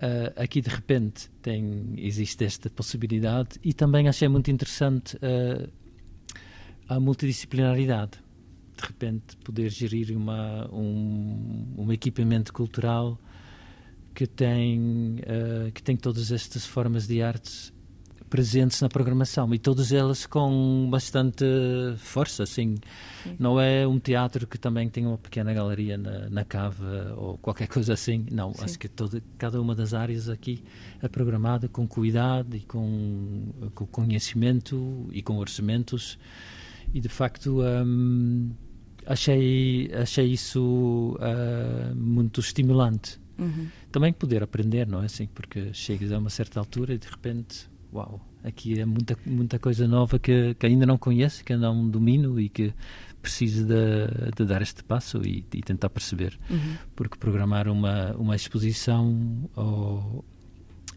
Uh, 0.00 0.32
aqui 0.42 0.62
de 0.62 0.70
repente 0.70 1.30
tem, 1.42 1.92
existe 1.98 2.42
esta 2.42 2.70
possibilidade 2.70 3.58
e 3.62 3.74
também 3.74 4.08
achei 4.08 4.28
muito 4.28 4.50
interessante 4.50 5.14
uh, 5.16 5.70
a 6.88 6.98
multidisciplinaridade. 6.98 8.12
De 8.78 8.86
repente 8.86 9.36
poder 9.44 9.68
gerir 9.68 10.16
uma, 10.16 10.66
um, 10.72 11.74
um 11.76 11.92
equipamento 11.92 12.50
cultural 12.50 13.20
que 14.14 14.26
tem, 14.26 15.16
uh, 15.18 15.70
que 15.74 15.82
tem 15.82 15.98
todas 15.98 16.32
estas 16.32 16.64
formas 16.64 17.06
de 17.06 17.20
artes 17.20 17.70
presentes 18.30 18.80
na 18.80 18.88
programação 18.88 19.52
e 19.52 19.58
todas 19.58 19.92
elas 19.92 20.24
com 20.24 20.88
bastante 20.88 21.44
força, 21.98 22.44
assim. 22.44 22.76
Sim. 23.24 23.36
Não 23.38 23.60
é 23.60 23.86
um 23.86 23.98
teatro 23.98 24.46
que 24.46 24.56
também 24.56 24.88
tem 24.88 25.04
uma 25.04 25.18
pequena 25.18 25.52
galeria 25.52 25.98
na, 25.98 26.30
na 26.30 26.44
cava 26.44 27.12
ou 27.16 27.36
qualquer 27.36 27.66
coisa 27.66 27.92
assim. 27.92 28.24
Não, 28.30 28.54
Sim. 28.54 28.64
acho 28.64 28.78
que 28.78 28.88
toda, 28.88 29.20
cada 29.36 29.60
uma 29.60 29.74
das 29.74 29.92
áreas 29.92 30.28
aqui 30.28 30.62
é 31.02 31.08
programada 31.08 31.68
com 31.68 31.86
cuidado 31.86 32.56
e 32.56 32.60
com, 32.60 33.48
com 33.74 33.84
conhecimento 33.86 35.08
e 35.12 35.20
com 35.20 35.36
orçamentos 35.36 36.16
e 36.94 37.00
de 37.00 37.08
facto 37.08 37.60
um, 37.62 38.50
achei 39.06 39.90
achei 39.92 40.32
isso 40.32 41.16
uh, 41.18 41.94
muito 41.96 42.40
estimulante. 42.40 43.18
Uhum. 43.38 43.68
Também 43.90 44.12
poder 44.12 44.42
aprender, 44.42 44.86
não 44.86 45.02
é 45.02 45.06
assim? 45.06 45.26
Porque 45.26 45.72
chegas 45.72 46.12
a 46.12 46.18
uma 46.18 46.30
certa 46.30 46.60
altura 46.60 46.94
e 46.94 46.98
de 46.98 47.08
repente 47.08 47.69
uau, 47.92 48.20
aqui 48.44 48.80
é 48.80 48.84
muita, 48.84 49.16
muita 49.26 49.58
coisa 49.58 49.86
nova 49.86 50.18
que, 50.18 50.54
que 50.54 50.66
ainda 50.66 50.86
não 50.86 50.96
conheço, 50.96 51.44
que 51.44 51.52
ainda 51.52 51.68
não 51.68 51.88
domino 51.88 52.40
e 52.40 52.48
que 52.48 52.72
preciso 53.20 53.66
de, 53.66 54.32
de 54.36 54.44
dar 54.44 54.62
este 54.62 54.82
passo 54.82 55.22
e, 55.26 55.44
e 55.52 55.60
tentar 55.62 55.90
perceber. 55.90 56.38
Uhum. 56.48 56.76
Porque 56.96 57.18
programar 57.18 57.68
uma, 57.68 58.12
uma 58.16 58.34
exposição 58.34 59.50
ou, 59.54 60.24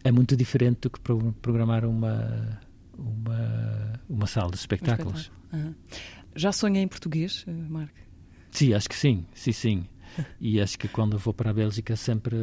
é 0.02 0.10
muito 0.10 0.36
diferente 0.36 0.80
do 0.82 0.90
que 0.90 1.00
pro, 1.00 1.32
programar 1.40 1.84
uma, 1.84 2.60
uma, 2.96 4.00
uma 4.08 4.26
sala 4.26 4.50
de 4.50 4.56
espetáculos. 4.56 5.30
Um 5.52 5.56
uhum. 5.56 5.74
Já 6.36 6.52
sonha 6.52 6.80
em 6.80 6.88
português, 6.88 7.44
eh, 7.46 7.52
Marco? 7.52 7.94
Sim, 8.50 8.74
acho 8.74 8.88
que 8.88 8.96
sim, 8.96 9.24
sim, 9.34 9.52
sim. 9.52 9.86
e 10.40 10.60
acho 10.60 10.78
que 10.78 10.88
quando 10.88 11.18
vou 11.18 11.32
para 11.32 11.50
a 11.50 11.54
Bélgica 11.54 11.96
sempre 11.96 12.36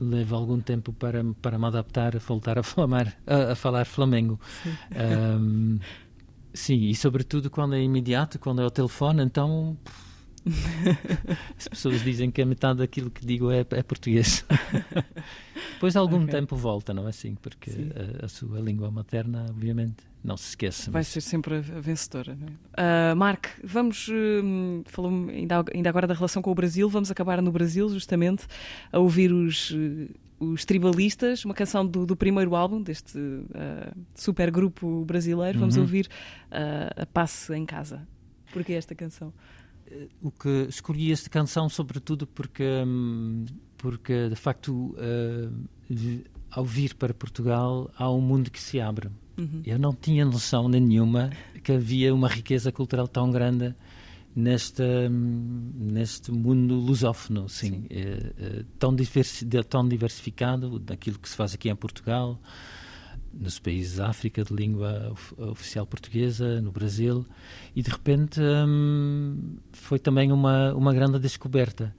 leva 0.00 0.36
algum 0.36 0.60
tempo 0.60 0.92
para, 0.92 1.24
para 1.42 1.58
me 1.58 1.66
adaptar 1.66 2.16
a 2.16 2.18
voltar 2.18 2.58
a, 2.58 2.62
falar 2.62 3.16
a, 3.26 3.52
a 3.52 3.54
falar 3.54 3.86
Flamengo. 3.86 4.40
Sim. 4.62 4.76
Um, 5.40 5.78
sim, 6.52 6.88
e 6.88 6.94
sobretudo 6.94 7.50
quando 7.50 7.74
é 7.74 7.82
imediato, 7.82 8.38
quando 8.38 8.60
é 8.60 8.64
ao 8.64 8.70
telefone, 8.70 9.22
então 9.22 9.76
as 11.56 11.68
pessoas 11.68 12.02
dizem 12.02 12.30
que 12.30 12.42
a 12.42 12.46
metade 12.46 12.78
daquilo 12.78 13.10
que 13.10 13.24
digo 13.24 13.50
é, 13.50 13.60
é 13.70 13.82
português. 13.82 14.44
Depois 15.74 15.96
algum 15.96 16.22
okay. 16.22 16.28
tempo 16.28 16.56
volta, 16.56 16.92
não 16.92 17.06
é 17.06 17.10
assim? 17.10 17.34
Porque 17.34 17.70
a, 17.70 18.24
a, 18.26 18.28
sua 18.28 18.60
língua 18.60 18.90
materna, 18.90 19.46
obviamente, 19.48 19.96
não 20.22 20.36
se 20.36 20.50
esquece. 20.50 20.90
Vai 20.90 21.00
mas... 21.00 21.08
ser 21.08 21.20
sempre 21.20 21.56
a 21.56 21.60
vencedora. 21.60 22.36
Não 22.36 22.48
é? 22.48 23.12
Uh, 23.12 23.16
Mark, 23.16 23.46
vamos, 23.62 24.08
uh, 24.08 24.82
falou 24.86 25.28
ainda, 25.28 25.64
ainda 25.72 25.88
agora 25.88 26.06
da 26.06 26.14
relação 26.14 26.42
com 26.42 26.50
o 26.50 26.54
Brasil, 26.54 26.88
vamos 26.88 27.10
acabar 27.10 27.40
no 27.40 27.52
Brasil, 27.52 27.88
justamente, 27.88 28.46
a 28.92 28.98
ouvir 28.98 29.32
os. 29.32 29.70
Uh, 29.70 30.08
os 30.40 30.64
Tribalistas, 30.64 31.44
uma 31.44 31.54
canção 31.54 31.84
do, 31.84 32.06
do 32.06 32.16
primeiro 32.16 32.54
álbum 32.54 32.80
deste 32.80 33.18
uh, 33.18 33.92
super 34.14 34.50
grupo 34.50 35.04
brasileiro. 35.04 35.58
Vamos 35.58 35.76
uhum. 35.76 35.82
ouvir 35.82 36.08
uh, 36.52 37.02
a 37.02 37.06
Passe 37.06 37.52
em 37.54 37.66
Casa. 37.66 38.06
Porquê 38.52 38.74
esta 38.74 38.94
canção? 38.94 39.32
Eh, 39.90 40.08
o 40.22 40.30
que 40.30 40.66
escolhi 40.68 41.12
esta 41.12 41.30
canção 41.30 41.68
sobretudo 41.68 42.26
porque 42.26 42.64
hum, 42.86 43.44
porque 43.76 44.28
de 44.28 44.36
facto 44.36 44.94
uh, 44.96 46.24
ao 46.50 46.64
vir 46.64 46.94
para 46.94 47.14
Portugal 47.14 47.90
há 47.96 48.10
um 48.10 48.20
mundo 48.20 48.50
que 48.50 48.60
se 48.60 48.80
abre 48.80 49.08
uhum. 49.38 49.62
eu 49.64 49.78
não 49.78 49.94
tinha 49.94 50.24
noção 50.24 50.68
nenhuma 50.68 51.30
que 51.62 51.72
havia 51.72 52.14
uma 52.14 52.28
riqueza 52.28 52.72
cultural 52.72 53.08
tão 53.08 53.30
grande 53.30 53.74
neste 54.34 54.82
hum, 54.82 55.72
neste 55.74 56.30
mundo 56.30 56.74
lusófono 56.74 57.48
sim, 57.48 57.70
sim. 57.70 57.86
É, 57.88 58.32
é, 58.38 58.64
tão, 58.78 58.94
diversi 58.94 59.46
tão 59.68 59.88
diversificado 59.88 60.78
daquilo 60.78 61.18
que 61.18 61.28
se 61.28 61.36
faz 61.36 61.54
aqui 61.54 61.70
em 61.70 61.76
Portugal 61.76 62.38
nos 63.38 63.58
países 63.58 63.96
da 63.96 64.08
África 64.08 64.42
de 64.42 64.52
língua 64.52 65.14
oficial 65.36 65.86
portuguesa, 65.86 66.60
no 66.60 66.72
Brasil, 66.72 67.24
e 67.74 67.82
de 67.82 67.90
repente 67.90 68.40
hum, 68.40 69.56
foi 69.72 69.98
também 69.98 70.32
uma, 70.32 70.74
uma 70.74 70.92
grande 70.92 71.18
descoberta. 71.18 71.94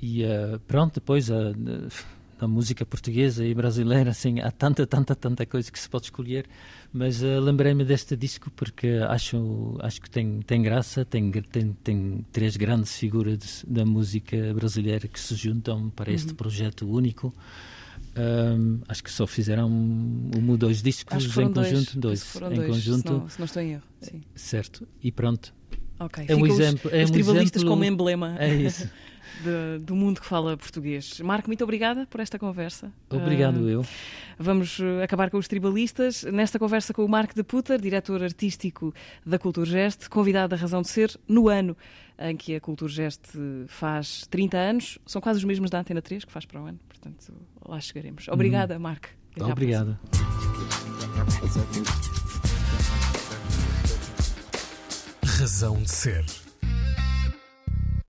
E 0.00 0.22
uh, 0.24 0.60
pronto, 0.68 0.94
depois 0.94 1.30
a, 1.30 1.52
a, 2.38 2.46
música 2.46 2.84
portuguesa 2.84 3.44
e 3.44 3.54
brasileira, 3.54 4.10
assim, 4.10 4.38
há 4.40 4.50
tanta, 4.50 4.86
tanta, 4.86 5.16
tanta 5.16 5.46
coisa 5.46 5.72
que 5.72 5.78
se 5.78 5.88
pode 5.88 6.04
escolher, 6.04 6.46
mas 6.92 7.22
uh, 7.22 7.40
lembrei-me 7.40 7.84
deste 7.84 8.16
disco 8.16 8.50
porque 8.50 9.00
acho, 9.08 9.76
acho 9.80 10.00
que 10.00 10.10
tem, 10.10 10.40
tem 10.42 10.62
graça, 10.62 11.04
tem, 11.04 11.30
tem, 11.30 11.72
tem 11.82 12.24
três 12.30 12.56
grandes 12.56 12.96
figuras 12.96 13.64
da 13.66 13.84
música 13.84 14.52
brasileira 14.54 15.08
que 15.08 15.18
se 15.18 15.34
juntam 15.34 15.90
para 15.90 16.12
este 16.12 16.30
uhum. 16.30 16.36
projeto 16.36 16.88
único. 16.88 17.34
Um, 18.16 18.80
acho 18.88 19.04
que 19.04 19.10
só 19.10 19.26
fizeram 19.26 19.70
um 19.70 20.50
ou 20.50 20.56
dois 20.56 20.82
discos 20.82 21.24
em 21.24 21.28
conjunto, 21.28 22.00
dois, 22.00 22.20
dois 22.34 22.52
em 22.52 22.56
dois, 22.56 22.68
conjunto. 22.68 23.08
Se 23.08 23.12
não, 23.12 23.28
se 23.28 23.38
não 23.38 23.44
estou 23.44 23.62
em 23.62 23.72
erro. 23.72 23.82
Sim. 24.00 24.20
Certo. 24.34 24.86
E 25.02 25.12
pronto. 25.12 25.54
Okay. 25.98 26.24
É 26.28 26.34
um 26.34 26.46
exemplo. 26.46 26.90
Os, 26.90 26.96
é 26.96 27.04
os 27.04 27.10
um 27.10 27.12
tribalistas 27.12 27.62
exemplo, 27.62 27.70
como 27.70 27.84
emblema. 27.84 28.36
É 28.38 28.54
isso. 28.54 28.88
De, 29.42 29.78
do 29.84 29.94
mundo 29.94 30.20
que 30.20 30.26
fala 30.26 30.56
português. 30.56 31.20
Marco, 31.20 31.48
muito 31.48 31.64
obrigada 31.64 32.06
por 32.06 32.20
esta 32.20 32.38
conversa. 32.38 32.92
Obrigado, 33.08 33.60
uh, 33.60 33.68
eu. 33.68 33.86
Vamos 34.38 34.78
uh, 34.78 35.02
acabar 35.02 35.30
com 35.30 35.38
os 35.38 35.48
tribalistas. 35.48 36.24
Nesta 36.24 36.58
conversa 36.58 36.92
com 36.92 37.04
o 37.04 37.08
Marco 37.08 37.34
de 37.34 37.42
Puter, 37.42 37.80
diretor 37.80 38.22
artístico 38.22 38.92
da 39.24 39.38
Culturgest, 39.38 40.08
convidado 40.08 40.50
da 40.50 40.56
Razão 40.56 40.82
de 40.82 40.88
Ser, 40.88 41.18
no 41.26 41.48
ano 41.48 41.76
em 42.18 42.36
que 42.36 42.54
a 42.54 42.60
Culturgest 42.60 43.22
faz 43.66 44.26
30 44.28 44.56
anos. 44.58 44.98
São 45.06 45.22
quase 45.22 45.38
os 45.38 45.44
mesmos 45.44 45.70
da 45.70 45.80
Antena 45.80 46.02
3, 46.02 46.24
que 46.24 46.32
faz 46.32 46.44
para 46.44 46.60
o 46.60 46.66
ano. 46.66 46.78
Portanto, 46.86 47.32
lá 47.66 47.80
chegaremos. 47.80 48.28
Obrigada, 48.28 48.74
uhum. 48.74 48.80
Marco. 48.80 49.08
Obrigado. 49.38 49.98
Razão 55.24 55.82
de 55.82 55.90
Ser 55.90 56.49